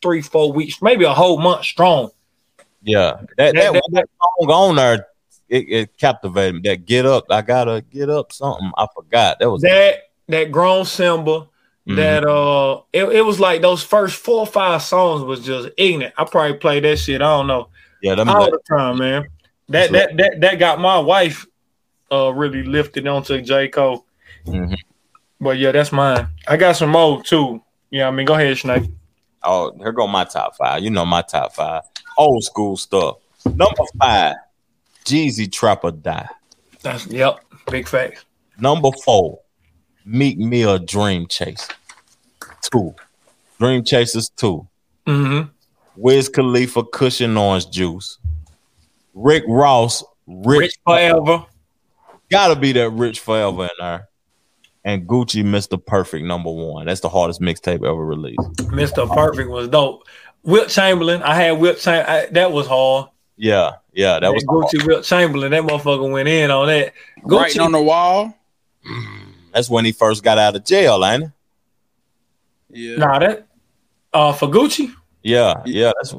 [0.01, 2.09] three, four weeks, maybe a whole month strong.
[2.81, 4.09] Yeah, that that, That- that- that
[4.39, 5.07] song on there,
[5.49, 6.61] it, it captivated me.
[6.69, 8.31] That get up, I gotta get up.
[8.33, 9.39] Something I forgot.
[9.39, 9.95] That was that
[10.27, 11.47] that grown Simba,
[11.87, 11.95] Mhm.
[11.95, 16.13] that uh it, it was like those first four or five songs was just ignorant.
[16.17, 17.69] I probably played that shit, I don't know.
[18.01, 18.15] yeah.
[18.15, 19.27] Them, All the time, man.
[19.69, 21.45] That that that that got my wife
[22.11, 23.67] uh really lifted onto J.
[23.69, 24.05] Cole.
[24.45, 24.75] Mhm.
[25.41, 26.27] But yeah, that's mine.
[26.47, 27.61] I got some more too.
[27.91, 28.83] Yeah, I mean go ahead, Snake.
[29.43, 30.83] Oh, here go my top five.
[30.83, 31.83] You know my top five.
[32.17, 33.17] Old school stuff.
[33.45, 34.35] Number five,
[35.05, 36.29] Jeezy Trap or Die.
[36.81, 37.39] That's yep,
[37.71, 38.25] big facts.
[38.59, 39.39] Number four,
[40.05, 41.73] Meek Mill Dream Chaser.
[42.61, 42.93] Two.
[43.59, 44.67] Dream Chasers two.
[45.07, 45.49] Mm-hmm.
[45.95, 48.17] Wiz Khalifa Kush and Orange Juice.
[49.13, 51.45] Rick Ross Rich, Rich forever.
[52.29, 54.07] Gotta be that Rich Forever in there.
[54.85, 55.83] And Gucci Mr.
[55.83, 56.85] Perfect number one.
[56.85, 58.39] That's the hardest mixtape ever released.
[58.71, 59.13] Mr.
[59.13, 60.05] Perfect was dope.
[60.43, 62.33] Wilt Chamberlain, I had Wilt Chamberlain.
[62.33, 63.09] That was hard.
[63.35, 65.51] Yeah, yeah, that was Gucci Wilt Chamberlain.
[65.51, 66.93] That motherfucker went in on that.
[67.23, 68.33] Writing on the wall.
[69.53, 71.31] That's when he first got out of jail, ain't it?
[72.69, 72.95] Yeah.
[72.97, 73.47] Nah, that
[74.13, 74.93] uh for Gucci.
[75.23, 75.91] Yeah, yeah.
[76.01, 76.15] That's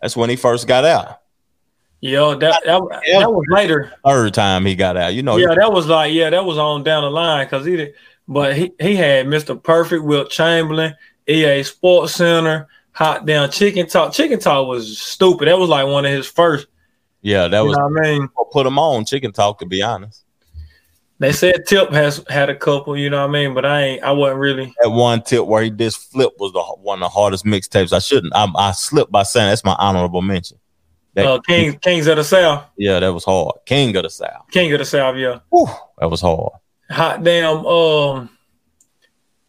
[0.00, 1.20] that's when he first got out.
[2.04, 3.90] Yo, that that, that was later.
[4.04, 5.14] Third time he got out.
[5.14, 7.76] You know, Yeah, that was like yeah, that was on down the line because he
[7.76, 7.94] did.
[8.28, 9.60] But he he had Mr.
[9.60, 10.94] Perfect, Wilt Chamberlain,
[11.26, 14.12] EA Sports Center, Hot Down Chicken Talk.
[14.12, 15.48] Chicken Talk was stupid.
[15.48, 16.66] That was like one of his first.
[17.22, 18.28] yeah, that You was know what I mean?
[18.52, 19.58] put him on chicken talk.
[19.60, 20.24] To be honest,
[21.20, 22.98] They said Tip has had a couple.
[22.98, 23.54] You know what I mean?
[23.54, 24.02] But I ain't.
[24.02, 24.74] I wasn't really.
[24.82, 27.94] that one tip where he did flip was the one of the hardest mixtapes.
[27.94, 28.34] I shouldn't.
[28.36, 30.58] I, I slipped by saying that's my honorable mention.
[31.14, 33.54] That, Uh, Kings Kings of the South, yeah, that was hard.
[33.66, 34.46] King of the South.
[34.50, 35.16] King of the South.
[35.16, 35.38] Yeah.
[36.00, 36.52] That was hard.
[36.90, 37.64] Hot damn.
[37.64, 38.30] Um.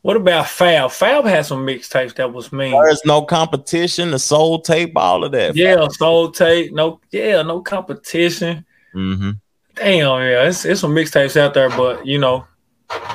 [0.03, 0.91] What about Fab?
[0.91, 2.71] Fab had some mixtapes that was mean.
[2.73, 4.11] There's no competition.
[4.11, 5.55] The soul tape, all of that.
[5.55, 6.71] Yeah, soul tape.
[6.73, 8.63] No, yeah, no competition.
[8.93, 9.31] Mm-hmm.
[9.73, 12.45] Damn, yeah, it's it's some mixtapes out there, but you know,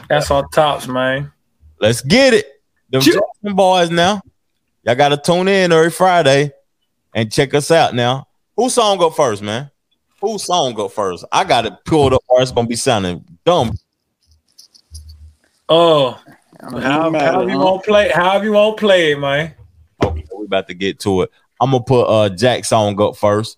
[0.09, 1.31] that's our tops, man.
[1.81, 2.47] Let's get it.
[2.91, 4.21] Them Choo- Jackson boys now.
[4.83, 6.51] Y'all gotta tune in every Friday
[7.15, 8.27] and check us out now.
[8.61, 9.71] Whose song go first, man?
[10.21, 11.25] Whose song go first?
[11.33, 13.73] I got it pulled up or it's gonna be sounding dumb.
[15.67, 16.23] Oh,
[16.61, 17.59] I'm how, how you him.
[17.59, 18.11] won't play?
[18.11, 19.55] How you won't play it, man?
[20.05, 21.31] Okay, we about to get to it.
[21.59, 23.57] I'm gonna put uh Jack song up first.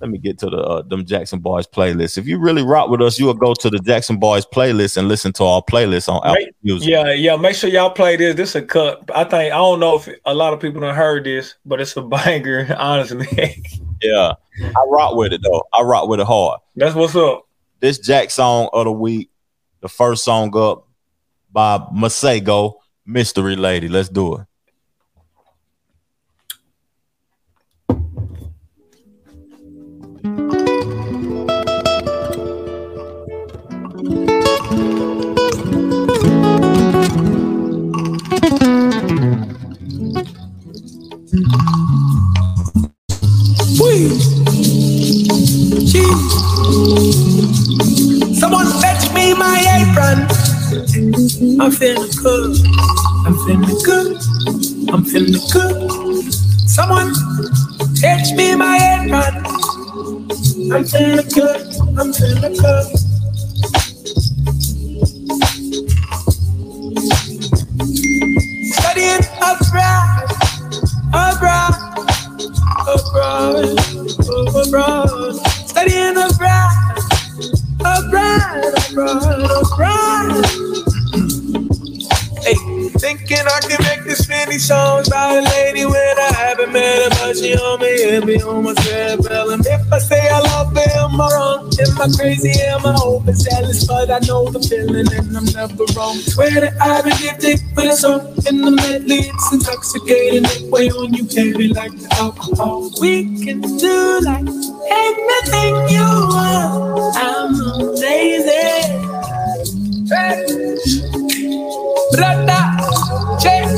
[0.00, 2.18] Let me get to the uh, them Jackson Boys playlist.
[2.18, 5.08] If you really rock with us, you will go to the Jackson Boys playlist and
[5.08, 6.88] listen to our playlist on Apple Music.
[6.88, 7.36] Yeah, yeah.
[7.36, 8.34] Make sure y'all play this.
[8.34, 9.10] This is a cut.
[9.14, 11.96] I think I don't know if a lot of people have heard this, but it's
[11.96, 12.74] a banger.
[12.78, 13.62] Honestly,
[14.02, 15.64] Yeah, I rock with it though.
[15.72, 16.60] I rock with it hard.
[16.74, 17.46] that's what's up.
[17.80, 19.30] This Jack song of the week,
[19.80, 20.86] the first song up
[21.52, 22.74] by Masego,
[23.06, 23.88] Mystery Lady.
[23.88, 24.46] Let's do it.
[49.98, 52.58] I'm feeling good.
[53.26, 54.18] I'm feeling good.
[54.92, 56.32] I'm feeling good.
[56.68, 57.14] Someone
[58.00, 59.46] fetch me my apron.
[60.72, 61.66] I'm feeling good.
[61.98, 62.86] I'm feeling good.
[68.72, 70.30] Studying abroad,
[71.14, 71.74] abroad,
[72.88, 73.78] abroad,
[74.56, 75.36] abroad.
[75.66, 76.98] Studying abroad,
[77.80, 80.46] abroad, abroad, abroad.
[82.42, 82.54] Hey,
[82.98, 87.08] thinking I can make this many songs about a lady when I haven't met her,
[87.10, 89.60] but she on me and be on my cerebellum.
[89.60, 91.72] If I say I love her, am I wrong?
[91.80, 92.52] Am I crazy?
[92.62, 93.86] Am I overzealous?
[93.86, 96.16] But I know the feeling and I'm never wrong.
[96.16, 99.28] Swear that I've been gifted with a song in the medley.
[99.28, 100.44] It's intoxicating.
[100.44, 102.90] It weigh on you heavy like the alcohol.
[103.00, 107.16] We can do like anything you want.
[107.16, 108.96] I'm amazing.
[110.08, 110.56] Hey.
[113.40, 113.68] Check,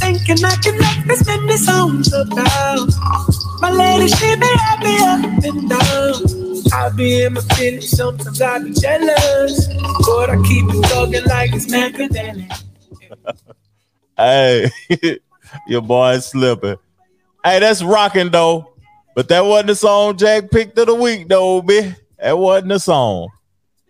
[0.00, 2.88] Thinking I can make this many songs about
[3.60, 4.08] my lady.
[4.08, 6.72] She be happy up and down.
[6.72, 9.68] I be in my feelings, sometimes I be jealous,
[10.06, 12.62] but I keep it talking like it's macadamic.
[14.16, 14.70] Hey,
[15.66, 16.76] your boy slipping.
[17.44, 18.74] Hey, that's rocking though.
[19.14, 21.96] But that wasn't the song Jack picked of the week, though, man.
[22.18, 23.28] That wasn't the song.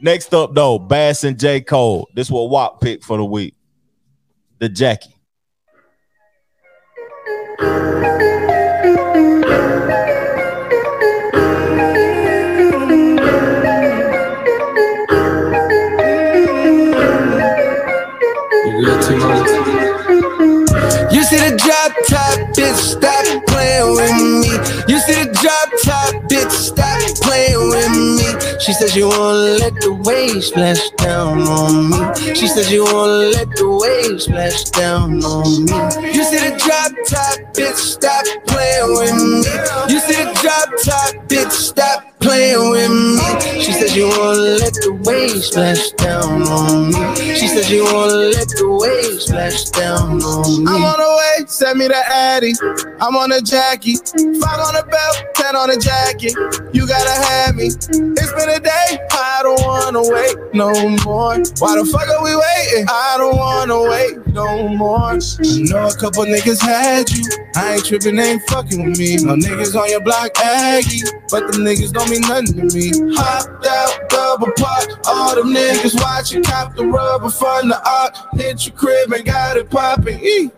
[0.00, 1.60] Next up, though, Bas and J.
[1.60, 2.08] Cole.
[2.14, 3.54] This was Wop pick for the week.
[4.58, 5.10] The Jackie.
[21.10, 24.13] You see the drop top, bitch, stop playing with me.
[28.64, 32.34] She says you wanna let the waves splash down on me.
[32.34, 35.72] She says you wanna let the waves splash down on me.
[36.16, 39.92] You see the drop top, bitch, stop playing with me.
[39.92, 43.60] You see the drop top, bitch, stop playing with me.
[43.60, 47.36] She says you wanna let the waves splash down on me.
[47.36, 50.72] She said you wanna let the waves splash down on me.
[50.72, 52.54] I'm on the way, send me the Addy.
[53.00, 53.96] I'm on the Jackie.
[54.40, 56.32] Five on the belt, ten on the jacket.
[56.72, 57.66] You gotta have me.
[57.66, 60.72] It's been a day, I don't wanna wait no
[61.04, 61.36] more.
[61.60, 62.86] Why the fuck are we waiting?
[62.88, 65.12] I don't wanna wait no more.
[65.12, 65.18] I
[65.68, 67.24] know a couple niggas had you.
[67.54, 69.16] I ain't tripping, ain't fucking with me.
[69.16, 71.02] No niggas on your block, Aggie.
[71.30, 73.14] But them niggas don't mean nothing to me.
[73.16, 74.86] Hopped out, double pot.
[75.06, 78.16] All them niggas watching, cop the rubber from the art.
[78.34, 80.20] Hit your crib and got it popping.
[80.20, 80.50] E.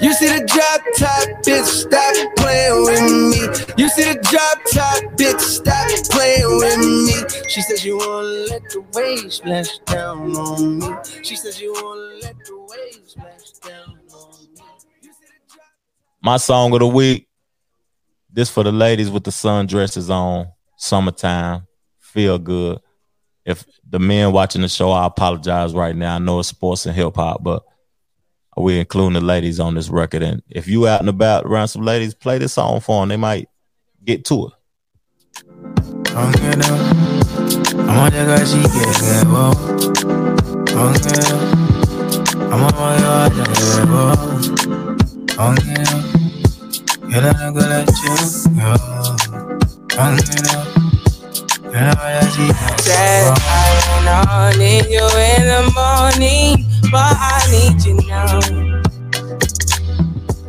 [0.00, 3.82] You see the drop top, bitch, stop playing with me.
[3.82, 7.48] You see the drop top, bitch, stop playing with me.
[7.48, 10.88] She says you wanna let the waves splash down on me.
[11.22, 14.60] She says you wanna let the waves splash down on me.
[16.20, 17.28] My song of the week.
[18.30, 20.53] This for the ladies with the sundresses on.
[20.84, 21.66] Summertime.
[21.98, 22.80] Feel good.
[23.46, 26.16] If the men watching the show, I apologize right now.
[26.16, 27.62] I know it's sports and hip hop, but
[28.56, 30.22] we're including the ladies on this record.
[30.22, 33.08] And if you out and about around some ladies, play this song for them.
[33.08, 33.48] They might
[34.04, 34.52] get to it.
[49.96, 50.16] I
[54.58, 58.40] need you in the morning, but I need you now.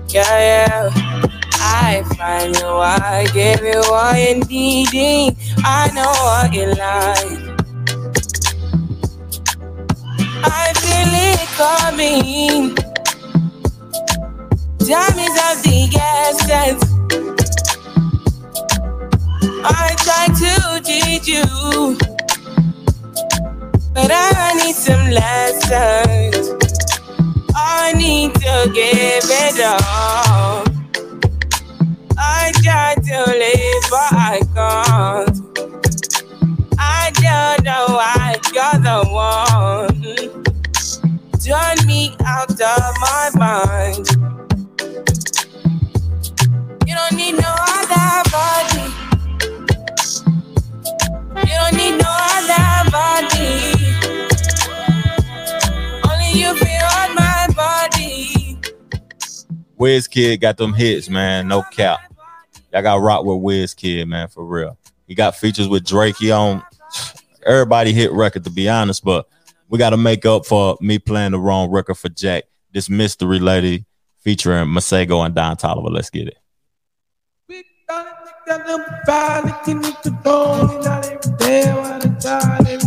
[0.10, 0.90] Yeah, yeah.
[1.58, 5.38] I find you, I give you what you needing.
[5.64, 7.42] I know what you like.
[10.44, 12.76] I feel it coming.
[14.80, 16.85] Time is of the essence.
[19.68, 21.98] I try to teach you,
[23.94, 26.54] but I need some lessons.
[27.56, 30.68] I need to give it up.
[32.18, 35.38] I try to live, but I can't.
[36.78, 40.04] I don't know why you're the one.
[41.44, 44.08] Turn me out of my mind.
[46.88, 48.55] You don't need no other body.
[52.96, 53.66] Body.
[59.78, 61.50] Wizkid got them hits, man.
[61.50, 62.00] No cap.
[62.72, 64.78] Y'all got rock with Wizkid, man, for real.
[65.08, 66.16] He got features with Drake.
[66.18, 66.64] He on
[67.46, 69.28] everybody hit record, to be honest, but
[69.68, 72.46] we got to make up for me playing the wrong record for Jack.
[72.72, 73.86] This mystery lady
[74.20, 75.92] featuring Masego and Don Toliver.
[75.92, 76.38] Let's get it.
[78.48, 79.92] Got them violent, can you
[80.72, 80.86] it?
[80.86, 82.80] Not every day, while the time,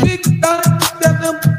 [0.00, 0.64] big dog,
[1.00, 1.49] got them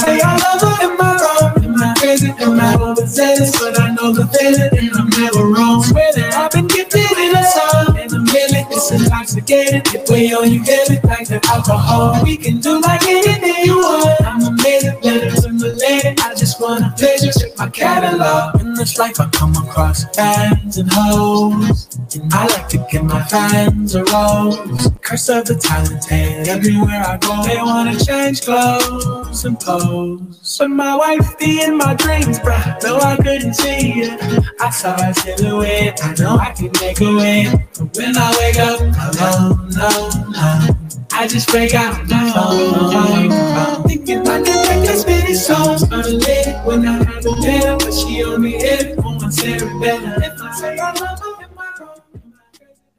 [0.00, 1.64] say I love her, am I wrong?
[1.64, 2.30] Am I crazy?
[2.38, 3.58] Am I overzealous?
[3.58, 5.82] But I know the feeling, and I'm never wrong.
[5.82, 8.66] Swear that I've been gifted in a song and a million.
[8.70, 9.82] It's intoxicated.
[9.94, 14.20] If we you get it like the alcohol, we can do like anything you want.
[14.22, 16.16] I'm a amazing, better than the lady.
[16.20, 18.60] I just wanna pleasure, check my catalog.
[18.60, 21.88] In this life, I come across fans and hoes.
[22.32, 24.90] I like to give my fans a rose.
[25.00, 26.48] Curse of the talented.
[26.48, 30.56] Everywhere I go, they wanna change clothes and pose.
[30.58, 32.82] But my wife be in my dreams, bruh.
[32.82, 34.44] No, I couldn't see it.
[34.60, 36.00] I saw a silhouette.
[36.02, 37.68] I know I can make a way.
[37.78, 40.76] But when I wake up alone, no, no.
[41.12, 43.84] I just break out my phone.
[43.86, 45.84] Thinking I can make this many songs.
[45.84, 50.24] I'm lit when I have a better, but she only hit it on one better.
[50.24, 51.19] If I say I love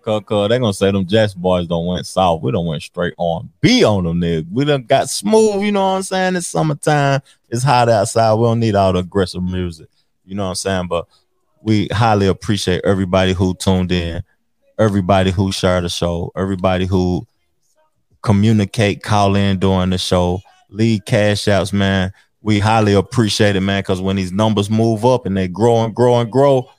[0.01, 2.41] Cause, cause they gonna say them Jets boys don't went south.
[2.41, 4.47] We don't went straight on B on them niggas.
[4.51, 6.35] We done got smooth, you know what I'm saying?
[6.35, 8.33] It's summertime, it's hot outside.
[8.33, 9.89] We don't need all the aggressive music.
[10.25, 10.87] You know what I'm saying?
[10.87, 11.07] But
[11.61, 14.23] we highly appreciate everybody who tuned in,
[14.79, 17.27] everybody who shared the show, everybody who
[18.21, 22.11] communicate, call in during the show, lead cash outs, man.
[22.41, 25.93] We highly appreciate it, man, because when these numbers move up and they grow and
[25.93, 26.69] grow and grow,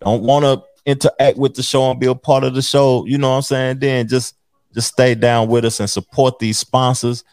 [0.00, 3.04] don't want to interact with the show and be a part of the show.
[3.06, 3.78] You know what I'm saying?
[3.78, 4.34] Then just
[4.74, 7.24] just stay down with us and support these sponsors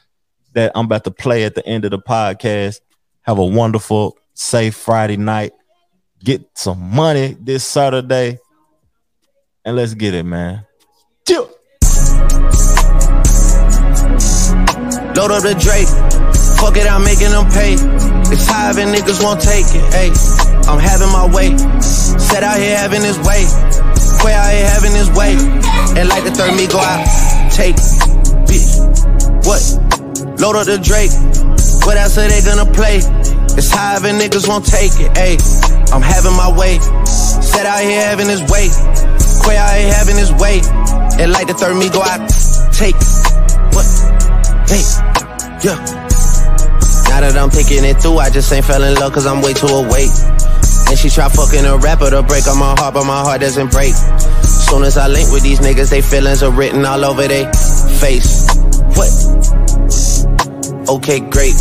[0.54, 2.82] that I'm about to play at the end of the podcast.
[3.22, 5.54] Have a wonderful, safe Friday night.
[6.24, 8.40] Get some money this Saturday.
[9.64, 10.66] And let's get it, man.
[11.28, 11.44] Chill.
[15.14, 15.88] Load up the Drake.
[16.58, 17.74] Fuck it, I'm making them pay.
[18.32, 19.94] It's high and niggas won't take it.
[19.94, 20.10] Hey,
[20.68, 21.58] I'm having my way.
[21.82, 23.48] Set out here having his way.
[24.20, 25.32] Quay out here having his way.
[25.96, 27.08] And like the third me go out.
[27.52, 27.76] Take.
[28.46, 28.76] Bitch.
[29.48, 29.64] What?
[30.40, 31.12] Load up the Drake.
[31.88, 32.98] What else are they gonna play?
[33.58, 35.18] It's and niggas won't take it.
[35.18, 35.38] Hey,
[35.92, 36.78] I'm having my way.
[37.08, 38.68] Set out here having his way.
[39.48, 40.62] Quay out here having his way.
[41.18, 42.28] And like the third me go out.
[42.76, 43.00] Take.
[43.74, 43.88] What?
[44.70, 44.84] Hey,
[45.64, 45.80] yeah.
[47.10, 49.54] Now that I'm picking it through, I just ain't fell in love cause I'm way
[49.54, 50.12] too awake.
[50.90, 53.72] And she try fucking a rapper to break on my heart, but my heart doesn't
[53.72, 53.94] break.
[54.44, 57.52] Soon as I link with these niggas, they feelings are written all over their
[58.00, 58.48] face.
[58.96, 59.12] What?
[60.90, 61.56] Okay, great.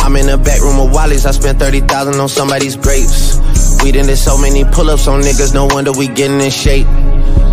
[0.00, 3.36] I'm in the back room of Wally's, I spent 30,000 on somebody's grapes.
[3.82, 6.86] We done did so many pull-ups on niggas, no wonder we getting in shape.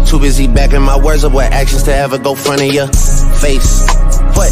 [0.07, 3.87] Too busy backing my words up with actions to ever go front of your face.
[4.37, 4.51] What?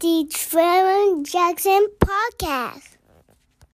[0.00, 2.97] The Trevor Jackson Podcast.